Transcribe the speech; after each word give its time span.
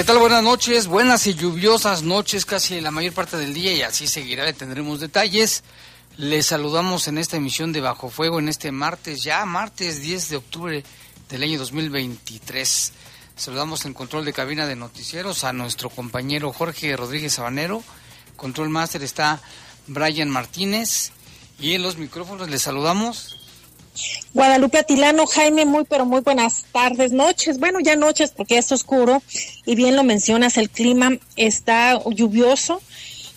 ¿Qué 0.00 0.04
tal? 0.04 0.18
Buenas 0.18 0.42
noches, 0.42 0.86
buenas 0.86 1.26
y 1.26 1.34
lluviosas 1.34 2.02
noches 2.02 2.46
casi 2.46 2.80
la 2.80 2.90
mayor 2.90 3.12
parte 3.12 3.36
del 3.36 3.52
día 3.52 3.74
y 3.74 3.82
así 3.82 4.06
seguirá, 4.06 4.46
le 4.46 4.54
tendremos 4.54 4.98
detalles. 4.98 5.62
Les 6.16 6.46
saludamos 6.46 7.06
en 7.06 7.18
esta 7.18 7.36
emisión 7.36 7.70
de 7.70 7.82
Bajo 7.82 8.08
Fuego 8.08 8.38
en 8.38 8.48
este 8.48 8.72
martes, 8.72 9.22
ya 9.22 9.44
martes 9.44 10.00
10 10.00 10.30
de 10.30 10.36
octubre 10.38 10.84
del 11.28 11.42
año 11.42 11.58
2023. 11.58 12.92
Saludamos 13.36 13.84
en 13.84 13.92
control 13.92 14.24
de 14.24 14.32
cabina 14.32 14.66
de 14.66 14.74
noticieros 14.74 15.44
a 15.44 15.52
nuestro 15.52 15.90
compañero 15.90 16.50
Jorge 16.50 16.96
Rodríguez 16.96 17.34
Sabanero. 17.34 17.82
Control 18.36 18.70
Master 18.70 19.02
está 19.02 19.38
Brian 19.86 20.30
Martínez 20.30 21.12
y 21.58 21.74
en 21.74 21.82
los 21.82 21.98
micrófonos 21.98 22.48
les 22.48 22.62
saludamos 22.62 23.39
Guadalupe 24.34 24.78
Atilano, 24.78 25.26
Jaime, 25.26 25.64
muy 25.64 25.84
pero 25.84 26.06
muy 26.06 26.20
buenas 26.20 26.64
tardes, 26.72 27.12
noches, 27.12 27.58
bueno 27.58 27.80
ya 27.80 27.96
noches 27.96 28.32
porque 28.36 28.54
ya 28.54 28.60
es 28.60 28.72
oscuro 28.72 29.22
y 29.66 29.74
bien 29.74 29.96
lo 29.96 30.04
mencionas, 30.04 30.56
el 30.56 30.70
clima 30.70 31.18
está 31.36 32.00
lluvioso, 32.10 32.80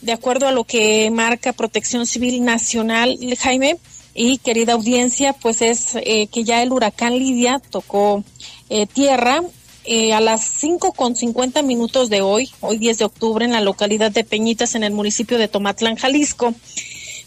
de 0.02 0.12
acuerdo 0.12 0.48
a 0.48 0.52
lo 0.52 0.64
que 0.66 1.10
marca 1.12 1.54
Protección 1.54 2.06
Civil 2.06 2.44
Nacional, 2.44 3.18
Jaime, 3.40 3.78
y 4.16 4.38
querida 4.38 4.74
audiencia, 4.74 5.34
pues 5.34 5.62
es 5.62 5.96
eh, 5.96 6.28
que 6.28 6.44
ya 6.44 6.62
el 6.62 6.72
huracán 6.72 7.18
Lidia 7.18 7.60
tocó 7.72 8.24
eh, 8.70 8.86
tierra 8.86 9.42
eh, 9.86 10.14
a 10.14 10.22
las 10.22 10.46
5 10.46 10.94
con 10.94 11.16
50 11.16 11.62
minutos 11.64 12.10
de 12.10 12.22
hoy, 12.22 12.50
hoy 12.62 12.78
10 12.78 13.00
de 13.00 13.06
octubre, 13.06 13.44
en 13.44 13.52
la 13.52 13.62
localidad 13.62 14.12
de 14.12 14.24
Peñitas, 14.24 14.76
en 14.76 14.84
el 14.84 14.94
municipio 14.94 15.38
de 15.38 15.48
Tomatlán, 15.48 15.96
Jalisco. 15.96 16.54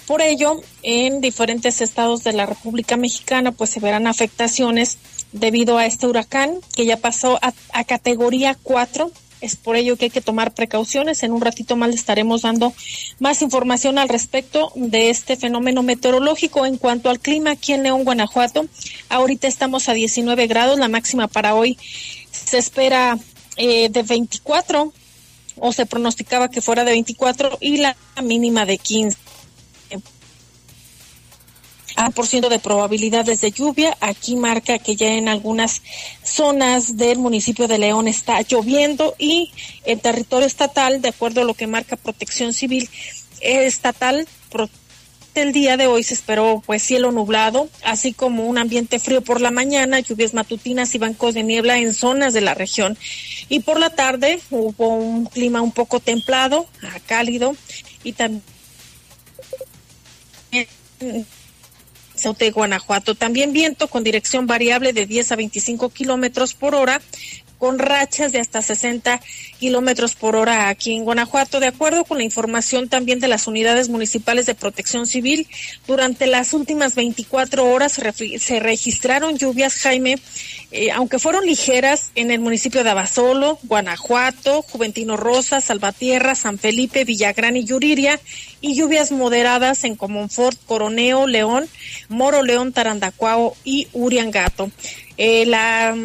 Por 0.07 0.23
ello, 0.23 0.61
en 0.85 1.21
diferentes 1.21 1.81
estados 1.81 2.23
de 2.23 2.33
la 2.33 2.47
República 2.47 2.97
Mexicana, 2.97 3.51
pues 3.51 3.71
se 3.71 3.81
verán 3.81 4.07
afectaciones 4.07 4.99
debido 5.33 5.79
a 5.79 5.87
este 5.87 6.07
huracán 6.07 6.61
que 6.75 6.87
ya 6.87 6.97
pasó 6.97 7.41
a, 7.43 7.85
categoría 7.85 8.57
4. 8.63 9.11
Es 9.41 9.57
por 9.57 9.75
ello 9.75 9.97
que 9.97 10.07
hay 10.07 10.11
que 10.11 10.21
tomar 10.21 10.55
precauciones. 10.55 11.25
En 11.25 11.33
un 11.33 11.41
ratito 11.41 11.75
más 11.75 11.91
le 11.91 11.97
estaremos 11.97 12.43
dando 12.43 12.73
más 13.19 13.43
información 13.43 13.99
al 13.99 14.09
respecto 14.09 14.71
de 14.77 15.11
este 15.11 15.37
fenómeno 15.37 15.83
meteorológico. 15.83 16.67
En 16.67 16.79
cuanto 16.79 17.11
al 17.11 17.19
clima 17.19 17.51
aquí 17.51 17.73
en 17.73 17.83
León, 17.83 18.05
Guanajuato, 18.05 18.67
ahorita 19.09 19.49
estamos 19.49 19.89
a 19.89 19.93
19 19.93 20.47
grados. 20.47 20.79
La 20.79 20.89
máxima 20.89 21.27
para 21.27 21.57
hoy 21.57 21.77
se 22.31 22.59
espera 22.59 23.19
eh, 23.57 23.89
de 23.89 24.03
24 24.05 24.93
o 25.59 25.73
se 25.73 25.85
pronosticaba 25.85 26.49
que 26.49 26.61
fuera 26.61 26.85
de 26.85 26.93
24 26.93 27.59
y 27.61 27.79
la 27.79 27.97
mínima 28.23 28.67
de 28.67 28.79
15 28.79 29.26
a 31.97 32.11
por 32.11 32.27
ciento 32.27 32.49
de 32.49 32.59
probabilidades 32.59 33.41
de 33.41 33.51
lluvia. 33.51 33.97
Aquí 34.01 34.37
marca 34.37 34.79
que 34.79 34.97
ya 34.97 35.09
en 35.09 35.29
algunas 35.29 35.83
zonas 36.23 36.97
del 36.97 37.19
municipio 37.19 37.67
de 37.67 37.79
León 37.79 38.07
está 38.07 38.41
lloviendo 38.43 39.15
y 39.19 39.51
en 39.85 39.99
territorio 39.99 40.47
estatal, 40.47 41.03
de 41.03 41.09
acuerdo 41.09 41.41
a 41.41 41.45
lo 41.45 41.55
que 41.55 41.67
marca 41.67 41.97
Protección 41.97 42.53
Civil 42.53 42.89
estatal, 43.41 44.27
el 45.35 45.53
día 45.53 45.77
de 45.77 45.87
hoy 45.87 46.03
se 46.03 46.15
esperó 46.15 46.63
pues 46.65 46.83
cielo 46.83 47.13
nublado, 47.13 47.69
así 47.85 48.13
como 48.13 48.47
un 48.47 48.57
ambiente 48.57 48.99
frío 48.99 49.21
por 49.21 49.41
la 49.41 49.51
mañana, 49.51 50.01
lluvias 50.01 50.33
matutinas 50.33 50.95
y 50.95 50.99
bancos 50.99 51.35
de 51.35 51.43
niebla 51.43 51.79
en 51.79 51.93
zonas 51.93 52.33
de 52.33 52.41
la 52.41 52.55
región. 52.55 52.97
Y 53.49 53.61
por 53.61 53.79
la 53.79 53.91
tarde 53.91 54.41
hubo 54.51 54.95
un 54.95 55.27
clima 55.27 55.61
un 55.61 55.73
poco 55.73 56.01
templado, 56.01 56.67
cálido 57.07 57.55
y 58.03 58.13
también 58.13 58.43
de 62.17 62.51
Guanajuato. 62.51 63.15
También 63.15 63.53
viento 63.53 63.89
con 63.89 64.03
dirección 64.03 64.47
variable 64.47 64.93
de 64.93 65.07
10 65.07 65.33
a 65.33 65.37
25 65.37 65.91
kilómetros 65.91 66.55
por 66.55 66.75
hora, 66.75 67.01
con 67.59 67.79
rachas 67.79 68.33
de 68.33 68.41
hasta 68.41 68.63
60 68.63 69.21
kilómetros 69.59 70.15
por 70.15 70.37
hora 70.37 70.69
aquí 70.69 70.95
en 70.95 71.05
Guanajuato. 71.05 71.61
De 71.61 71.67
acuerdo 71.67 72.05
con 72.05 72.19
la 72.19 72.25
información 72.25 72.89
también 72.89 73.21
de 73.21 73.29
las 73.29 73.47
unidades 73.47 73.89
municipales 73.89 74.47
de 74.47 74.55
protección 74.55 75.07
civil, 75.07 75.47
durante 75.87 76.27
las 76.27 76.53
últimas 76.53 76.95
24 76.95 77.67
horas 77.67 77.93
se, 77.93 78.61
registraron 78.61 79.39
lluvias, 79.39 79.75
Jaime, 79.77 80.19
eh, 80.71 80.91
aunque 80.91 81.19
fueron 81.19 81.47
ligeras 81.47 82.11
en 82.15 82.31
el 82.31 82.41
municipio 82.41 82.85
de 82.85 82.91
Abasolo, 82.91 83.59
Guanajuato, 83.63 84.63
Juventino 84.63 85.17
Rosa, 85.17 85.61
Salvatierra, 85.61 86.35
San 86.35 86.59
Felipe, 86.59 87.05
Villagrán 87.05 87.57
y 87.57 87.65
Yuriria, 87.65 88.21
y 88.61 88.75
lluvias 88.75 89.13
moderadas 89.13 89.85
en 89.85 89.97
Comonfort, 89.97 90.59
Coroneo, 90.67 91.27
León, 91.27 91.69
Moro 92.09 92.43
León, 92.43 92.73
Tarandacuao 92.73 93.57
y 93.65 93.89
Uriangato. 93.93 94.71
Eh, 95.19 95.47
la, 95.47 95.97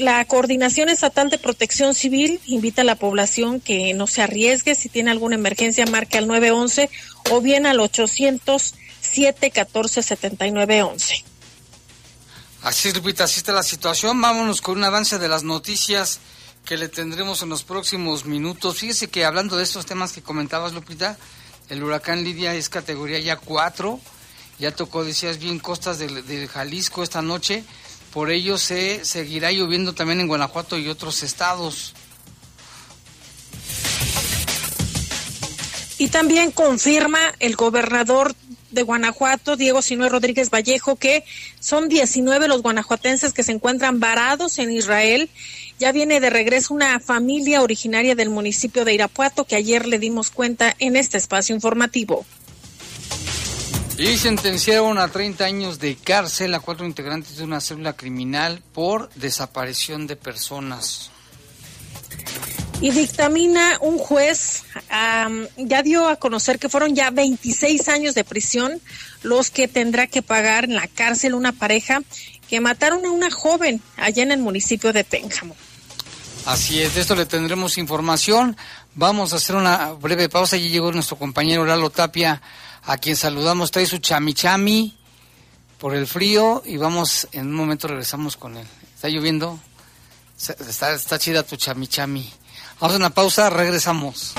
la 0.00 0.24
Coordinación 0.26 0.90
Estatal 0.90 1.30
de 1.30 1.38
Protección 1.38 1.94
Civil 1.94 2.38
invita 2.46 2.82
a 2.82 2.84
la 2.84 2.96
población 2.96 3.60
que 3.60 3.94
no 3.94 4.06
se 4.06 4.22
arriesgue. 4.22 4.74
Si 4.74 4.90
tiene 4.90 5.10
alguna 5.10 5.36
emergencia, 5.36 5.86
marque 5.86 6.18
al 6.18 6.26
911 6.26 6.90
o 7.30 7.40
bien 7.40 7.64
al 7.64 7.80
800 7.80 8.74
714 9.00 10.02
7911. 10.02 11.24
Así 12.62 12.88
es, 12.88 12.94
Lupita, 12.94 13.24
así 13.24 13.38
está 13.38 13.52
la 13.52 13.62
situación. 13.62 14.20
Vámonos 14.20 14.60
con 14.60 14.78
un 14.78 14.84
avance 14.84 15.18
de 15.18 15.28
las 15.28 15.42
noticias 15.42 16.20
que 16.64 16.76
le 16.76 16.88
tendremos 16.88 17.42
en 17.42 17.48
los 17.48 17.64
próximos 17.64 18.26
minutos. 18.26 18.78
Fíjese 18.78 19.08
que 19.08 19.24
hablando 19.24 19.56
de 19.56 19.64
estos 19.64 19.86
temas 19.86 20.12
que 20.12 20.22
comentabas, 20.22 20.72
Lupita, 20.72 21.16
el 21.70 21.82
huracán 21.82 22.22
Lidia 22.22 22.54
es 22.54 22.68
categoría 22.68 23.18
ya 23.18 23.36
4. 23.36 23.98
Ya 24.58 24.70
tocó, 24.70 25.04
decías 25.04 25.38
bien, 25.38 25.58
costas 25.58 25.98
del 25.98 26.46
Jalisco 26.48 27.02
esta 27.02 27.22
noche 27.22 27.64
por 28.12 28.30
ello 28.30 28.58
se 28.58 29.04
seguirá 29.04 29.50
lloviendo 29.50 29.94
también 29.94 30.20
en 30.20 30.28
Guanajuato 30.28 30.78
y 30.78 30.88
otros 30.88 31.22
estados. 31.22 31.94
Y 35.98 36.08
también 36.08 36.50
confirma 36.50 37.20
el 37.38 37.56
gobernador 37.56 38.34
de 38.70 38.82
Guanajuato, 38.82 39.56
Diego 39.56 39.82
Sinue 39.82 40.08
Rodríguez 40.08 40.50
Vallejo, 40.50 40.96
que 40.96 41.24
son 41.60 41.88
19 41.88 42.48
los 42.48 42.62
guanajuatenses 42.62 43.32
que 43.32 43.42
se 43.42 43.52
encuentran 43.52 44.00
varados 44.00 44.58
en 44.58 44.72
Israel. 44.72 45.30
Ya 45.78 45.92
viene 45.92 46.20
de 46.20 46.30
regreso 46.30 46.74
una 46.74 46.98
familia 47.00 47.62
originaria 47.62 48.14
del 48.14 48.30
municipio 48.30 48.84
de 48.84 48.94
Irapuato 48.94 49.44
que 49.44 49.56
ayer 49.56 49.86
le 49.86 49.98
dimos 49.98 50.30
cuenta 50.30 50.74
en 50.78 50.96
este 50.96 51.18
espacio 51.18 51.54
informativo. 51.54 52.26
Y 53.98 54.16
sentenciaron 54.16 54.98
a 54.98 55.08
30 55.08 55.44
años 55.44 55.78
de 55.78 55.96
cárcel 55.96 56.54
a 56.54 56.60
cuatro 56.60 56.86
integrantes 56.86 57.36
de 57.36 57.44
una 57.44 57.60
célula 57.60 57.92
criminal 57.92 58.62
por 58.72 59.10
desaparición 59.14 60.06
de 60.06 60.16
personas. 60.16 61.10
Y 62.80 62.90
dictamina 62.90 63.78
un 63.80 63.98
juez, 63.98 64.64
ya 65.56 65.82
dio 65.82 66.08
a 66.08 66.16
conocer 66.16 66.58
que 66.58 66.68
fueron 66.68 66.96
ya 66.96 67.10
26 67.10 67.88
años 67.88 68.14
de 68.14 68.24
prisión 68.24 68.80
los 69.22 69.50
que 69.50 69.68
tendrá 69.68 70.08
que 70.08 70.20
pagar 70.20 70.64
en 70.64 70.74
la 70.74 70.88
cárcel 70.88 71.34
una 71.34 71.52
pareja 71.52 72.02
que 72.48 72.60
mataron 72.60 73.06
a 73.06 73.10
una 73.10 73.30
joven 73.30 73.80
allá 73.96 74.24
en 74.24 74.32
el 74.32 74.40
municipio 74.40 74.92
de 74.92 75.04
Pénjamo. 75.04 75.54
Así 76.44 76.82
es, 76.82 76.96
de 76.96 77.02
esto 77.02 77.14
le 77.14 77.24
tendremos 77.24 77.78
información. 77.78 78.56
Vamos 78.96 79.32
a 79.32 79.36
hacer 79.36 79.54
una 79.54 79.92
breve 79.92 80.28
pausa. 80.28 80.56
Allí 80.56 80.70
llegó 80.70 80.90
nuestro 80.90 81.16
compañero 81.16 81.64
Lalo 81.64 81.90
Tapia 81.90 82.42
a 82.84 82.96
quien 82.98 83.16
saludamos, 83.16 83.70
trae 83.70 83.86
su 83.86 83.98
chamichami 83.98 84.96
por 85.78 85.94
el 85.94 86.06
frío 86.06 86.62
y 86.64 86.76
vamos, 86.76 87.28
en 87.32 87.48
un 87.48 87.54
momento 87.54 87.88
regresamos 87.88 88.36
con 88.36 88.56
él. 88.56 88.66
¿Está 88.94 89.08
lloviendo? 89.08 89.58
Está, 90.36 90.92
está 90.92 91.18
chida 91.18 91.42
tu 91.42 91.56
chamichami. 91.56 92.32
Vamos 92.80 92.94
a 92.94 92.98
una 92.98 93.10
pausa, 93.10 93.50
regresamos. 93.50 94.34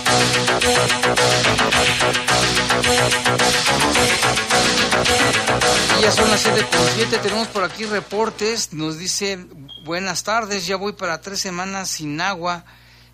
ya 6.02 6.12
son 6.12 6.30
las 6.30 6.42
siete 6.42 6.68
con 6.70 6.86
siete, 6.96 7.18
tenemos 7.20 7.48
por 7.48 7.64
aquí 7.64 7.86
reportes, 7.86 8.74
nos 8.74 8.98
dice, 8.98 9.40
buenas 9.86 10.24
tardes, 10.24 10.68
ya 10.68 10.76
voy 10.76 10.92
para 10.92 11.22
tres 11.22 11.40
semanas 11.40 11.90
sin 11.90 12.20
agua 12.20 12.66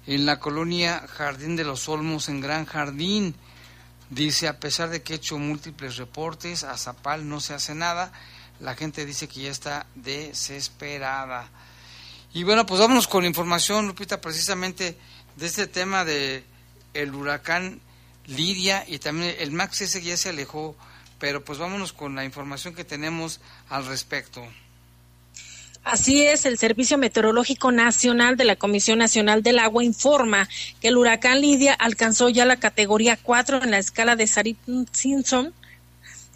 en 0.07 0.25
la 0.25 0.39
colonia 0.39 1.05
Jardín 1.07 1.55
de 1.55 1.65
los 1.65 1.87
Olmos, 1.87 2.29
en 2.29 2.41
Gran 2.41 2.65
Jardín. 2.65 3.35
Dice, 4.09 4.47
a 4.47 4.59
pesar 4.59 4.89
de 4.89 5.03
que 5.03 5.13
he 5.13 5.15
hecho 5.17 5.37
múltiples 5.37 5.97
reportes, 5.97 6.63
a 6.63 6.77
Zapal 6.77 7.29
no 7.29 7.39
se 7.39 7.53
hace 7.53 7.75
nada, 7.75 8.11
la 8.59 8.75
gente 8.75 9.05
dice 9.05 9.27
que 9.27 9.41
ya 9.41 9.51
está 9.51 9.85
desesperada. 9.95 11.49
Y 12.33 12.43
bueno, 12.43 12.65
pues 12.65 12.79
vámonos 12.79 13.07
con 13.07 13.23
la 13.23 13.29
información, 13.29 13.87
Lupita, 13.87 14.19
precisamente 14.21 14.97
de 15.35 15.45
este 15.45 15.67
tema 15.67 16.05
de 16.05 16.43
el 16.93 17.13
huracán 17.13 17.81
Lidia 18.25 18.83
y 18.87 18.99
también 18.99 19.35
el 19.39 19.51
Max 19.51 19.81
ese 19.81 20.01
ya 20.01 20.17
se 20.17 20.29
alejó, 20.29 20.75
pero 21.19 21.43
pues 21.43 21.57
vámonos 21.57 21.93
con 21.93 22.15
la 22.15 22.25
información 22.25 22.75
que 22.75 22.83
tenemos 22.83 23.41
al 23.69 23.85
respecto. 23.85 24.43
Así 25.83 26.23
es, 26.23 26.45
el 26.45 26.57
Servicio 26.57 26.97
Meteorológico 26.97 27.71
Nacional 27.71 28.37
de 28.37 28.43
la 28.43 28.55
Comisión 28.55 28.99
Nacional 28.99 29.41
del 29.41 29.59
Agua 29.59 29.83
informa 29.83 30.47
que 30.81 30.89
el 30.89 30.97
huracán 30.97 31.41
Lidia 31.41 31.73
alcanzó 31.73 32.29
ya 32.29 32.45
la 32.45 32.57
categoría 32.57 33.17
4 33.21 33.63
en 33.63 33.71
la 33.71 33.79
escala 33.79 34.15
de 34.15 34.25
Sarit-Simpson 34.25 35.53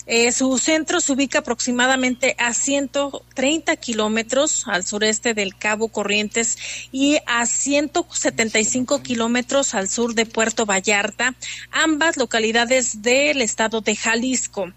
eh, 0.05 0.31
su 0.31 0.57
centro 0.57 0.99
se 0.99 1.13
ubica 1.13 1.39
aproximadamente 1.39 2.35
a 2.37 2.53
130 2.53 3.75
kilómetros 3.77 4.65
al 4.67 4.85
sureste 4.85 5.33
del 5.33 5.55
Cabo 5.55 5.87
Corrientes 5.87 6.57
y 6.91 7.19
a 7.25 7.45
175 7.45 9.01
kilómetros 9.01 9.73
al 9.73 9.89
sur 9.89 10.13
de 10.13 10.25
Puerto 10.25 10.65
Vallarta, 10.65 11.35
ambas 11.71 12.17
localidades 12.17 13.01
del 13.01 13.41
estado 13.41 13.81
de 13.81 13.95
Jalisco. 13.95 14.73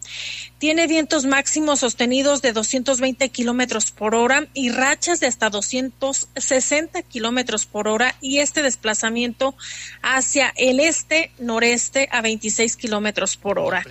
Tiene 0.59 0.87
vientos 0.87 1.27
máximos 1.27 1.81
sostenidos 1.81 2.41
de 2.41 2.53
220 2.53 3.29
kilómetros 3.29 3.91
por 3.91 4.15
hora 4.15 4.47
y 4.55 4.71
rachas 4.71 5.21
de 5.21 5.27
hasta 5.27 5.51
260 5.51 7.03
kilómetros 7.03 7.67
por 7.67 7.89
hora 7.89 8.15
y 8.21 8.39
este 8.39 8.63
desplazamiento 8.63 9.55
hacia 10.03 10.53
el 10.57 10.81
este-noreste 10.81 12.09
a 12.11 12.23
26 12.23 12.77
kilómetros 12.77 13.37
por 13.37 13.59
hora. 13.59 13.85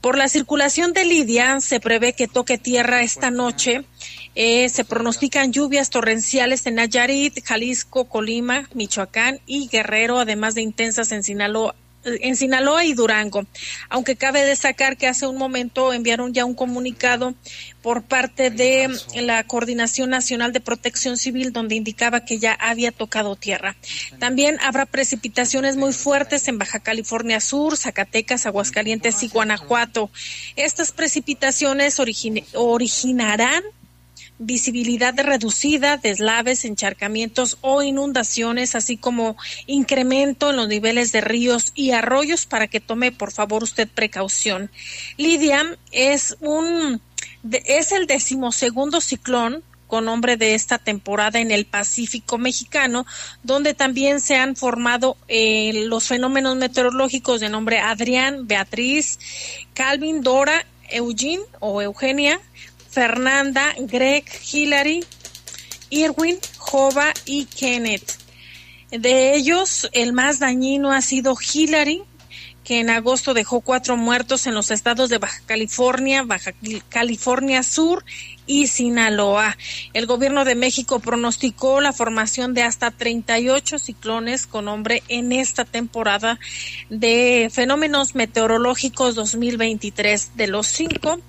Por 0.00 0.18
la 0.18 0.28
circulación 0.28 0.92
de 0.92 1.04
Lidia, 1.04 1.60
se 1.60 1.80
prevé 1.80 2.12
que 2.12 2.28
toque 2.28 2.58
tierra 2.58 3.02
esta 3.02 3.30
noche. 3.30 3.84
Eh, 4.34 4.68
se 4.68 4.84
pronostican 4.84 5.52
lluvias 5.52 5.90
torrenciales 5.90 6.66
en 6.66 6.74
Nayarit, 6.76 7.42
Jalisco, 7.42 8.04
Colima, 8.04 8.68
Michoacán 8.74 9.40
y 9.46 9.68
Guerrero, 9.68 10.18
además 10.18 10.54
de 10.54 10.62
intensas 10.62 11.10
en 11.12 11.22
Sinaloa, 11.22 11.74
en 12.06 12.36
Sinaloa 12.36 12.84
y 12.84 12.94
Durango. 12.94 13.46
Aunque 13.88 14.16
cabe 14.16 14.44
destacar 14.44 14.96
que 14.96 15.08
hace 15.08 15.26
un 15.26 15.36
momento 15.36 15.92
enviaron 15.92 16.32
ya 16.32 16.44
un 16.44 16.54
comunicado 16.54 17.34
por 17.82 18.02
parte 18.02 18.50
de 18.50 18.90
la 19.14 19.44
Coordinación 19.44 20.10
Nacional 20.10 20.52
de 20.52 20.60
Protección 20.60 21.16
Civil 21.16 21.52
donde 21.52 21.74
indicaba 21.74 22.24
que 22.24 22.38
ya 22.38 22.52
había 22.52 22.92
tocado 22.92 23.36
tierra. 23.36 23.76
También 24.18 24.58
habrá 24.60 24.86
precipitaciones 24.86 25.76
muy 25.76 25.92
fuertes 25.92 26.48
en 26.48 26.58
Baja 26.58 26.80
California 26.80 27.40
Sur, 27.40 27.76
Zacatecas, 27.76 28.46
Aguascalientes 28.46 29.22
y 29.22 29.28
Guanajuato. 29.28 30.10
Estas 30.56 30.92
precipitaciones 30.92 32.00
originarán 32.54 33.62
visibilidad 34.38 35.14
reducida, 35.18 35.96
deslaves, 35.96 36.64
encharcamientos 36.64 37.58
o 37.60 37.82
inundaciones, 37.82 38.74
así 38.74 38.96
como 38.96 39.36
incremento 39.66 40.50
en 40.50 40.56
los 40.56 40.68
niveles 40.68 41.12
de 41.12 41.20
ríos 41.20 41.72
y 41.74 41.92
arroyos 41.92 42.46
para 42.46 42.68
que 42.68 42.80
tome 42.80 43.12
por 43.12 43.32
favor 43.32 43.62
usted 43.62 43.88
precaución. 43.88 44.70
Lidia 45.16 45.76
es 45.92 46.36
un 46.40 47.00
es 47.64 47.92
el 47.92 48.06
decimosegundo 48.06 49.00
ciclón 49.00 49.62
con 49.86 50.04
nombre 50.04 50.36
de 50.36 50.54
esta 50.54 50.78
temporada 50.78 51.38
en 51.38 51.50
el 51.50 51.64
Pacífico 51.64 52.38
mexicano, 52.38 53.06
donde 53.42 53.72
también 53.72 54.20
se 54.20 54.36
han 54.36 54.56
formado 54.56 55.16
eh, 55.28 55.84
los 55.86 56.08
fenómenos 56.08 56.56
meteorológicos 56.56 57.40
de 57.40 57.48
nombre 57.48 57.78
Adrián, 57.78 58.48
Beatriz, 58.48 59.18
Calvin, 59.74 60.22
Dora, 60.22 60.66
Eugene 60.90 61.42
o 61.60 61.82
Eugenia, 61.82 62.40
Fernanda, 62.96 63.74
Greg, 63.78 64.24
Hillary, 64.50 65.04
Irwin, 65.90 66.38
Jova 66.56 67.12
y 67.26 67.44
Kenneth. 67.44 68.14
De 68.90 69.34
ellos, 69.34 69.86
el 69.92 70.14
más 70.14 70.38
dañino 70.38 70.92
ha 70.92 71.02
sido 71.02 71.36
Hillary, 71.36 72.04
que 72.64 72.80
en 72.80 72.88
agosto 72.88 73.34
dejó 73.34 73.60
cuatro 73.60 73.98
muertos 73.98 74.46
en 74.46 74.54
los 74.54 74.70
estados 74.70 75.10
de 75.10 75.18
Baja 75.18 75.42
California, 75.44 76.22
Baja 76.22 76.54
California 76.88 77.62
Sur 77.62 78.02
y 78.46 78.68
Sinaloa. 78.68 79.58
El 79.92 80.06
gobierno 80.06 80.46
de 80.46 80.54
México 80.54 80.98
pronosticó 80.98 81.82
la 81.82 81.92
formación 81.92 82.54
de 82.54 82.62
hasta 82.62 82.90
38 82.90 83.78
ciclones 83.78 84.46
con 84.46 84.64
nombre 84.64 85.02
en 85.08 85.32
esta 85.32 85.66
temporada 85.66 86.40
de 86.88 87.50
fenómenos 87.52 88.14
meteorológicos 88.14 89.14
2023. 89.14 90.30
De 90.34 90.46
los 90.46 90.66
cinco, 90.66 91.20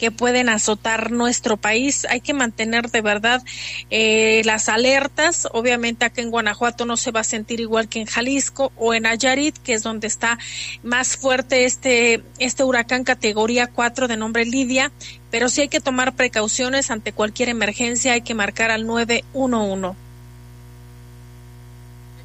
que 0.00 0.10
pueden 0.10 0.48
azotar 0.48 1.10
nuestro 1.10 1.58
país. 1.58 2.06
Hay 2.08 2.22
que 2.22 2.32
mantener 2.32 2.90
de 2.90 3.02
verdad 3.02 3.42
eh, 3.90 4.40
las 4.46 4.70
alertas. 4.70 5.46
Obviamente 5.52 6.06
acá 6.06 6.22
en 6.22 6.30
Guanajuato 6.30 6.86
no 6.86 6.96
se 6.96 7.10
va 7.10 7.20
a 7.20 7.24
sentir 7.24 7.60
igual 7.60 7.86
que 7.86 8.00
en 8.00 8.06
Jalisco 8.06 8.72
o 8.76 8.94
en 8.94 9.04
Ayarit, 9.04 9.58
que 9.58 9.74
es 9.74 9.82
donde 9.82 10.06
está 10.06 10.38
más 10.82 11.18
fuerte 11.18 11.66
este, 11.66 12.24
este 12.38 12.64
huracán 12.64 13.04
categoría 13.04 13.66
4 13.66 14.08
de 14.08 14.16
nombre 14.16 14.46
Lidia. 14.46 14.90
Pero 15.30 15.50
sí 15.50 15.60
hay 15.60 15.68
que 15.68 15.80
tomar 15.80 16.16
precauciones 16.16 16.90
ante 16.90 17.12
cualquier 17.12 17.50
emergencia, 17.50 18.14
hay 18.14 18.22
que 18.22 18.32
marcar 18.32 18.70
al 18.70 18.86
911. 18.86 19.88
Hay 19.88 19.94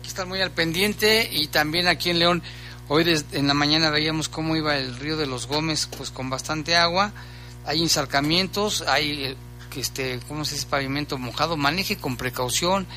que 0.01 0.07
estar 0.07 0.25
muy 0.25 0.39
al 0.39 0.51
pendiente 0.51 1.29
y 1.29 1.47
también 1.47 1.89
aquí 1.89 2.09
en 2.09 2.19
León, 2.19 2.41
hoy 2.87 3.21
en 3.33 3.47
la 3.47 3.53
mañana 3.53 3.89
veíamos 3.89 4.29
cómo 4.29 4.55
iba 4.55 4.77
el 4.77 4.95
río 4.95 5.17
de 5.17 5.25
los 5.25 5.45
Gómez, 5.47 5.89
pues 5.97 6.09
con 6.09 6.29
bastante 6.29 6.77
agua 6.77 7.11
hay 7.65 7.81
encharcamientos, 7.81 8.83
hay 8.87 9.25
eh, 9.25 9.35
este, 9.75 10.19
¿cómo 10.27 10.45
se 10.45 10.55
dice? 10.55 10.67
pavimento 10.67 11.17
mojado, 11.17 11.57
maneje 11.57 11.97
con 11.97 12.17
precaución. 12.17 12.87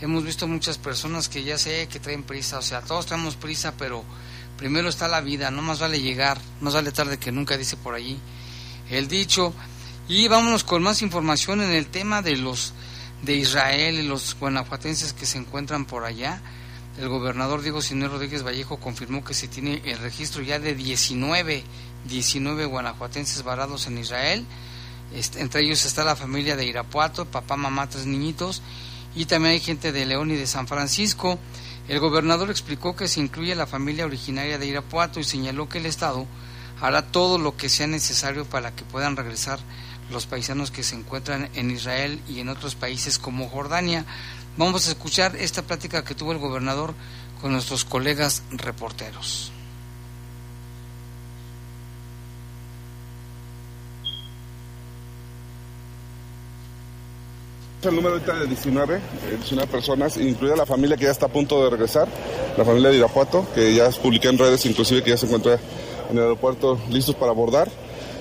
Hemos 0.00 0.24
visto 0.24 0.46
muchas 0.46 0.76
personas 0.76 1.28
que 1.28 1.42
ya 1.42 1.56
sé 1.56 1.88
que 1.88 1.98
traen 1.98 2.22
prisa, 2.22 2.58
o 2.58 2.62
sea, 2.62 2.82
todos 2.82 3.06
traemos 3.06 3.36
prisa, 3.36 3.74
pero 3.78 4.04
primero 4.58 4.88
está 4.88 5.08
la 5.08 5.22
vida, 5.22 5.50
no 5.50 5.62
más 5.62 5.80
vale 5.80 6.00
llegar, 6.00 6.38
más 6.60 6.74
vale 6.74 6.92
tarde 6.92 7.18
que 7.18 7.32
nunca, 7.32 7.56
dice 7.56 7.76
por 7.76 7.94
allí 7.94 8.18
el 8.90 9.08
dicho. 9.08 9.54
Y 10.08 10.28
vámonos 10.28 10.62
con 10.62 10.82
más 10.82 11.02
información 11.02 11.60
en 11.60 11.70
el 11.70 11.86
tema 11.86 12.22
de 12.22 12.36
los 12.36 12.72
de 13.22 13.34
Israel 13.34 13.98
y 13.98 14.06
los 14.06 14.36
guanajuatenses 14.38 15.12
que 15.12 15.26
se 15.26 15.38
encuentran 15.38 15.84
por 15.84 16.04
allá. 16.04 16.40
El 16.98 17.08
gobernador 17.08 17.62
Diego 17.62 17.82
Sinero 17.82 18.12
Rodríguez 18.12 18.44
Vallejo 18.44 18.78
confirmó 18.78 19.24
que 19.24 19.34
se 19.34 19.48
tiene 19.48 19.82
el 19.84 19.98
registro 19.98 20.42
ya 20.42 20.58
de 20.58 20.74
19 20.74 21.64
19 22.08 22.66
guanajuatenses 22.66 23.42
varados 23.42 23.86
en 23.86 23.98
Israel. 23.98 24.44
entre 25.12 25.62
ellos 25.62 25.84
está 25.84 26.04
la 26.04 26.16
familia 26.16 26.56
de 26.56 26.66
Irapuato, 26.66 27.24
papá, 27.26 27.56
mamá, 27.56 27.88
tres 27.88 28.06
niñitos. 28.06 28.62
Y 29.14 29.26
también 29.26 29.52
hay 29.52 29.60
gente 29.60 29.92
de 29.92 30.04
León 30.04 30.30
y 30.30 30.36
de 30.36 30.46
San 30.46 30.68
Francisco. 30.68 31.38
El 31.88 32.00
gobernador 32.00 32.50
explicó 32.50 32.96
que 32.96 33.08
se 33.08 33.20
incluye 33.20 33.54
la 33.54 33.66
familia 33.66 34.04
originaria 34.04 34.58
de 34.58 34.66
Irapuato 34.66 35.20
y 35.20 35.24
señaló 35.24 35.68
que 35.68 35.78
el 35.78 35.86
Estado 35.86 36.26
hará 36.80 37.10
todo 37.10 37.38
lo 37.38 37.56
que 37.56 37.68
sea 37.68 37.86
necesario 37.86 38.44
para 38.44 38.74
que 38.74 38.84
puedan 38.84 39.16
regresar 39.16 39.58
los 40.10 40.26
paisanos 40.26 40.70
que 40.70 40.82
se 40.82 40.94
encuentran 40.94 41.48
en 41.54 41.70
Israel 41.70 42.20
y 42.28 42.40
en 42.40 42.48
otros 42.48 42.74
países 42.74 43.18
como 43.18 43.48
Jordania. 43.48 44.04
Vamos 44.56 44.86
a 44.86 44.90
escuchar 44.90 45.36
esta 45.36 45.62
plática 45.62 46.04
que 46.04 46.14
tuvo 46.14 46.32
el 46.32 46.38
gobernador 46.38 46.94
con 47.40 47.52
nuestros 47.52 47.84
colegas 47.84 48.42
reporteros. 48.50 49.52
El 57.86 57.94
número 57.94 58.14
ahorita 58.14 58.34
de 58.34 58.46
19, 58.46 59.00
19 59.30 59.64
eh, 59.64 59.66
personas, 59.70 60.16
incluida 60.16 60.56
la 60.56 60.66
familia 60.66 60.96
que 60.96 61.04
ya 61.04 61.12
está 61.12 61.26
a 61.26 61.28
punto 61.28 61.62
de 61.62 61.70
regresar, 61.70 62.08
la 62.56 62.64
familia 62.64 62.90
de 62.90 62.96
Irapuato, 62.96 63.46
que 63.54 63.74
ya 63.74 63.88
publiqué 63.90 64.28
en 64.28 64.38
redes, 64.38 64.66
inclusive 64.66 65.04
que 65.04 65.10
ya 65.10 65.16
se 65.16 65.26
encuentra 65.26 65.58
en 66.10 66.16
el 66.16 66.24
aeropuerto 66.24 66.80
listos 66.90 67.14
para 67.14 67.30
abordar. 67.30 67.68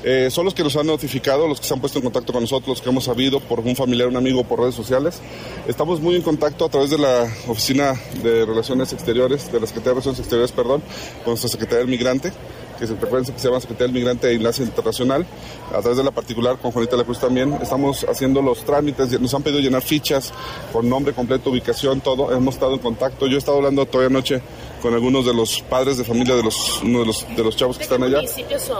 Eh, 0.03 0.29
son 0.29 0.45
los 0.45 0.53
que 0.53 0.63
nos 0.63 0.75
han 0.75 0.85
notificado, 0.85 1.47
los 1.47 1.59
que 1.59 1.65
se 1.65 1.73
han 1.73 1.79
puesto 1.79 1.97
en 1.97 2.03
contacto 2.03 2.31
con 2.31 2.43
nosotros, 2.43 2.67
los 2.67 2.81
que 2.81 2.89
hemos 2.89 3.05
sabido 3.05 3.39
por 3.39 3.59
un 3.61 3.75
familiar, 3.75 4.07
un 4.07 4.17
amigo, 4.17 4.43
por 4.43 4.59
redes 4.59 4.75
sociales. 4.75 5.19
Estamos 5.67 5.99
muy 5.99 6.15
en 6.15 6.21
contacto 6.21 6.65
a 6.65 6.69
través 6.69 6.91
de 6.91 6.99
la 6.99 7.23
Oficina 7.47 7.93
de 8.21 8.45
Relaciones 8.45 8.93
Exteriores, 8.93 9.51
de 9.51 9.59
la 9.59 9.65
Secretaría 9.65 9.89
de 9.89 9.93
Relaciones 9.95 10.19
Exteriores, 10.19 10.51
perdón, 10.51 10.83
con 11.23 11.31
nuestra 11.31 11.49
Secretaría 11.49 11.79
del 11.79 11.87
Migrante 11.87 12.31
que 12.77 12.87
se, 12.87 12.95
que 12.95 13.39
se 13.39 13.47
llama 13.47 13.59
Secretaría 13.59 13.87
del 13.87 13.93
Migrante 13.93 14.29
e 14.29 14.35
Enlace 14.35 14.63
Internacional, 14.63 15.25
a 15.73 15.79
través 15.79 15.97
de 15.97 16.03
la 16.03 16.11
particular 16.11 16.57
con 16.57 16.71
Juanita 16.71 16.95
La 16.95 17.03
Cruz 17.03 17.19
también. 17.19 17.53
Estamos 17.61 18.05
haciendo 18.09 18.41
los 18.41 18.63
trámites, 18.63 19.19
nos 19.19 19.33
han 19.33 19.43
pedido 19.43 19.59
llenar 19.59 19.81
fichas 19.81 20.33
con 20.71 20.89
nombre 20.89 21.13
completo, 21.13 21.49
ubicación, 21.49 22.01
todo. 22.01 22.31
Hemos 22.33 22.55
estado 22.55 22.73
en 22.73 22.79
contacto. 22.79 23.27
Yo 23.27 23.35
he 23.35 23.39
estado 23.39 23.57
hablando 23.57 23.85
todavía 23.85 24.09
anoche 24.09 24.41
con 24.85 24.93
algunos 24.93 25.25
de 25.25 25.33
los 25.33 25.63
padres 25.63 25.97
de 25.97 26.03
familia 26.03 26.35
de 26.35 26.43
los, 26.43 26.79
uno 26.83 26.99
de 26.99 27.07
los, 27.07 27.25
de 27.35 27.43
los 27.43 27.55
chavos 27.55 27.75
que 27.75 27.85
están 27.85 28.03
allá. 28.03 28.19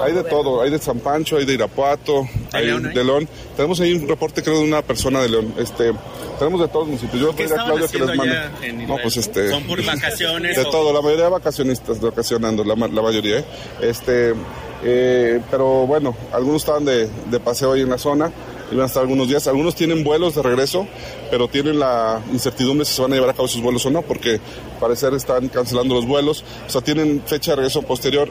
Hay 0.03 0.13
de 0.13 0.23
todo, 0.23 0.61
hay 0.61 0.69
de 0.69 0.77
San 0.77 0.99
Pancho, 0.99 1.37
hay 1.37 1.45
de 1.45 1.55
Irapuato, 1.55 2.29
hay 2.51 2.67
de 2.67 3.03
León. 3.03 3.27
Tenemos 3.55 3.79
ahí 3.79 3.93
un 3.93 4.07
reporte 4.07 4.43
creo 4.43 4.59
de 4.59 4.65
una 4.65 4.83
persona 4.83 5.19
de 5.23 5.29
León. 5.29 5.55
Este, 5.57 5.93
tenemos 6.37 6.61
de 6.61 6.67
todos 6.67 6.87
los 6.87 7.01
municipios. 7.01 7.23
Yo 7.23 7.33
voy 7.33 7.45
a 7.45 7.65
Claudia 7.65 7.87
que 7.87 7.97
les 7.97 8.15
mande. 8.15 8.85
No, 8.85 8.97
pues 9.01 9.17
este. 9.17 9.49
¿Son 9.49 9.63
por 9.63 9.83
vacaciones? 9.83 10.55
De 10.55 10.65
todo, 10.65 10.93
la 10.93 11.01
mayoría 11.01 11.23
de 11.23 11.31
vacacionistas, 11.31 11.99
vacacionando, 11.99 12.63
la, 12.63 12.75
la 12.75 13.01
mayoría. 13.01 13.39
¿eh? 13.39 13.45
Este, 13.81 14.35
eh, 14.83 15.41
pero 15.49 15.87
bueno, 15.87 16.15
algunos 16.31 16.61
estaban 16.61 16.85
de, 16.85 17.09
de 17.31 17.39
paseo 17.39 17.73
ahí 17.73 17.81
en 17.81 17.89
la 17.89 17.97
zona 17.97 18.31
a 18.83 18.87
estar 18.87 19.01
algunos 19.01 19.27
días. 19.27 19.47
Algunos 19.47 19.75
tienen 19.75 20.03
vuelos 20.03 20.35
de 20.35 20.41
regreso, 20.41 20.87
pero 21.31 21.47
tienen 21.47 21.79
la 21.79 22.21
incertidumbre 22.31 22.85
si 22.85 22.93
se 22.93 23.01
van 23.01 23.11
a 23.13 23.15
llevar 23.15 23.29
a 23.29 23.33
cabo 23.33 23.47
sus 23.47 23.61
vuelos 23.61 23.85
o 23.85 23.89
no, 23.89 24.01
porque 24.01 24.39
parecer 24.79 25.13
están 25.13 25.47
cancelando 25.49 25.95
los 25.95 26.05
vuelos, 26.05 26.43
o 26.67 26.69
sea, 26.69 26.81
tienen 26.81 27.23
fecha 27.25 27.51
de 27.51 27.57
regreso 27.57 27.81
posterior 27.81 28.29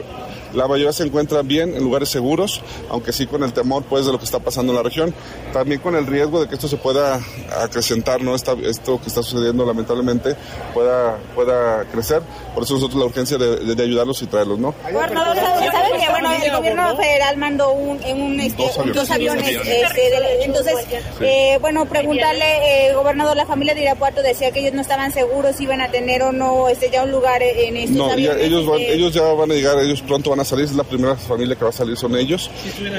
la 0.55 0.67
mayoría 0.67 0.93
se 0.93 1.03
encuentran 1.03 1.47
bien 1.47 1.75
en 1.75 1.83
lugares 1.83 2.09
seguros, 2.09 2.61
aunque 2.89 3.11
sí 3.11 3.27
con 3.27 3.43
el 3.43 3.53
temor 3.53 3.83
pues 3.83 4.05
de 4.05 4.11
lo 4.11 4.17
que 4.17 4.25
está 4.25 4.39
pasando 4.39 4.71
en 4.71 4.77
la 4.77 4.83
región. 4.83 5.13
También 5.53 5.81
con 5.81 5.95
el 5.95 6.07
riesgo 6.07 6.41
de 6.41 6.47
que 6.47 6.55
esto 6.55 6.67
se 6.67 6.77
pueda 6.77 7.19
acrecentar, 7.61 8.21
¿no? 8.21 8.35
esto 8.35 9.01
que 9.01 9.07
está 9.07 9.23
sucediendo 9.23 9.65
lamentablemente 9.65 10.35
pueda, 10.73 11.17
pueda 11.33 11.85
crecer. 11.85 12.21
Por 12.53 12.63
eso 12.63 12.75
nosotros 12.75 12.99
la 12.99 13.05
urgencia 13.05 13.37
de, 13.37 13.83
ayudarlos 13.83 14.21
y 14.21 14.27
traerlos, 14.27 14.57
¿no? 14.57 14.73
Gobernador, 14.91 15.35
¿sabe 15.35 15.99
que 15.99 16.09
bueno, 16.09 16.31
el 16.31 16.51
gobierno 16.51 16.97
federal 16.97 17.37
mandó 17.37 17.71
un, 17.71 17.99
un 18.03 18.39
este, 18.39 18.63
dos 18.93 19.11
aviones? 19.11 19.47
Este, 19.47 20.43
entonces, 20.43 20.73
eh, 21.21 21.57
bueno, 21.61 21.85
preguntarle, 21.85 22.87
eh, 22.87 22.93
gobernador, 22.93 23.35
la 23.35 23.45
familia 23.45 23.75
de 23.75 23.81
Irapuato 23.81 24.21
decía 24.21 24.51
que 24.51 24.61
ellos 24.61 24.73
no 24.73 24.81
estaban 24.81 25.11
seguros 25.11 25.57
si 25.57 25.63
iban 25.63 25.81
a 25.81 25.91
tener 25.91 26.23
o 26.23 26.31
no 26.31 26.69
este, 26.69 26.89
ya 26.89 27.03
un 27.03 27.11
lugar 27.11 27.43
en 27.43 27.77
estos 27.77 27.95
no, 27.95 28.13
ellos, 28.13 28.65
van, 28.65 28.79
ellos 28.79 29.13
ya 29.13 29.23
van 29.23 29.51
a 29.51 29.53
llegar, 29.53 29.77
ellos 29.79 30.01
pronto 30.01 30.29
van 30.29 30.39
a 30.39 30.44
salir, 30.45 30.65
es 30.65 30.75
la 30.75 30.83
primera 30.83 31.15
familia 31.15 31.55
que 31.55 31.63
va 31.63 31.69
a 31.69 31.73
salir, 31.73 31.97
son 31.97 32.15
ellos. 32.15 32.49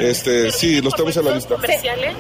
Este, 0.01 0.51
sí, 0.51 0.81
los 0.81 0.95
tenemos 0.95 1.17
en 1.17 1.25
la 1.25 1.35
lista. 1.35 1.57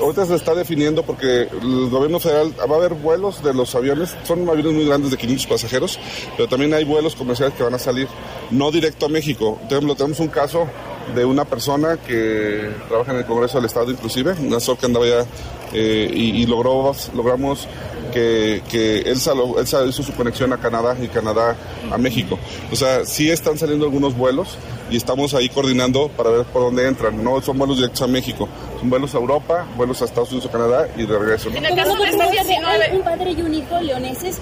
Ahorita 0.00 0.26
se 0.26 0.34
está 0.34 0.54
definiendo 0.54 1.02
porque 1.02 1.42
el 1.42 1.90
gobierno 1.90 2.20
federal 2.20 2.52
va 2.58 2.74
a 2.74 2.78
haber 2.78 2.94
vuelos 2.94 3.42
de 3.42 3.54
los 3.54 3.74
aviones, 3.74 4.16
son 4.24 4.48
aviones 4.48 4.72
muy 4.72 4.86
grandes 4.86 5.10
de 5.10 5.16
500 5.16 5.46
pasajeros, 5.46 5.98
pero 6.36 6.48
también 6.48 6.72
hay 6.74 6.84
vuelos 6.84 7.14
comerciales 7.14 7.54
que 7.54 7.62
van 7.62 7.74
a 7.74 7.78
salir 7.78 8.08
no 8.50 8.70
directo 8.70 9.06
a 9.06 9.08
México. 9.08 9.58
Tenemos, 9.68 9.96
tenemos 9.96 10.20
un 10.20 10.28
caso 10.28 10.68
de 11.14 11.24
una 11.24 11.44
persona 11.44 11.96
que 11.98 12.70
trabaja 12.88 13.12
en 13.12 13.18
el 13.18 13.26
Congreso 13.26 13.58
del 13.58 13.66
Estado 13.66 13.90
inclusive, 13.90 14.34
una 14.40 14.58
SOC 14.58 14.80
que 14.80 14.86
andaba 14.86 15.06
ya 15.06 15.26
eh, 15.72 16.10
y, 16.12 16.42
y 16.42 16.46
logró, 16.46 16.92
logramos 17.14 17.68
que, 18.16 18.62
que 18.70 19.00
él, 19.00 19.18
saló, 19.18 19.56
él 19.58 19.66
hizo 19.90 20.02
su 20.02 20.14
conexión 20.14 20.50
a 20.50 20.56
Canadá 20.56 20.96
y 21.02 21.06
Canadá 21.08 21.54
a 21.90 21.98
México. 21.98 22.38
O 22.72 22.76
sea, 22.76 23.04
sí 23.04 23.30
están 23.30 23.58
saliendo 23.58 23.84
algunos 23.84 24.16
vuelos 24.16 24.56
y 24.90 24.96
estamos 24.96 25.34
ahí 25.34 25.48
coordinando 25.48 26.08
para 26.08 26.30
ver 26.30 26.46
por 26.46 26.62
dónde 26.62 26.86
entran. 26.86 27.22
No 27.22 27.42
son 27.42 27.58
vuelos 27.58 27.76
directos 27.76 28.02
a 28.02 28.06
México, 28.06 28.48
son 28.80 28.88
vuelos 28.88 29.14
a 29.14 29.18
Europa, 29.18 29.66
vuelos 29.76 30.00
a 30.00 30.06
Estados 30.06 30.30
Unidos 30.30 30.48
o 30.48 30.52
Canadá 30.52 30.88
y 30.96 31.04
de 31.04 31.18
regreso. 31.18 31.50
En 31.50 31.64
el 31.64 31.74
caso 31.74 31.94
de 31.96 32.96
un 32.96 33.02
padre 33.02 33.32
y 33.32 33.42
un 33.42 33.54
hijo 33.54 33.80
leoneses, 33.80 34.38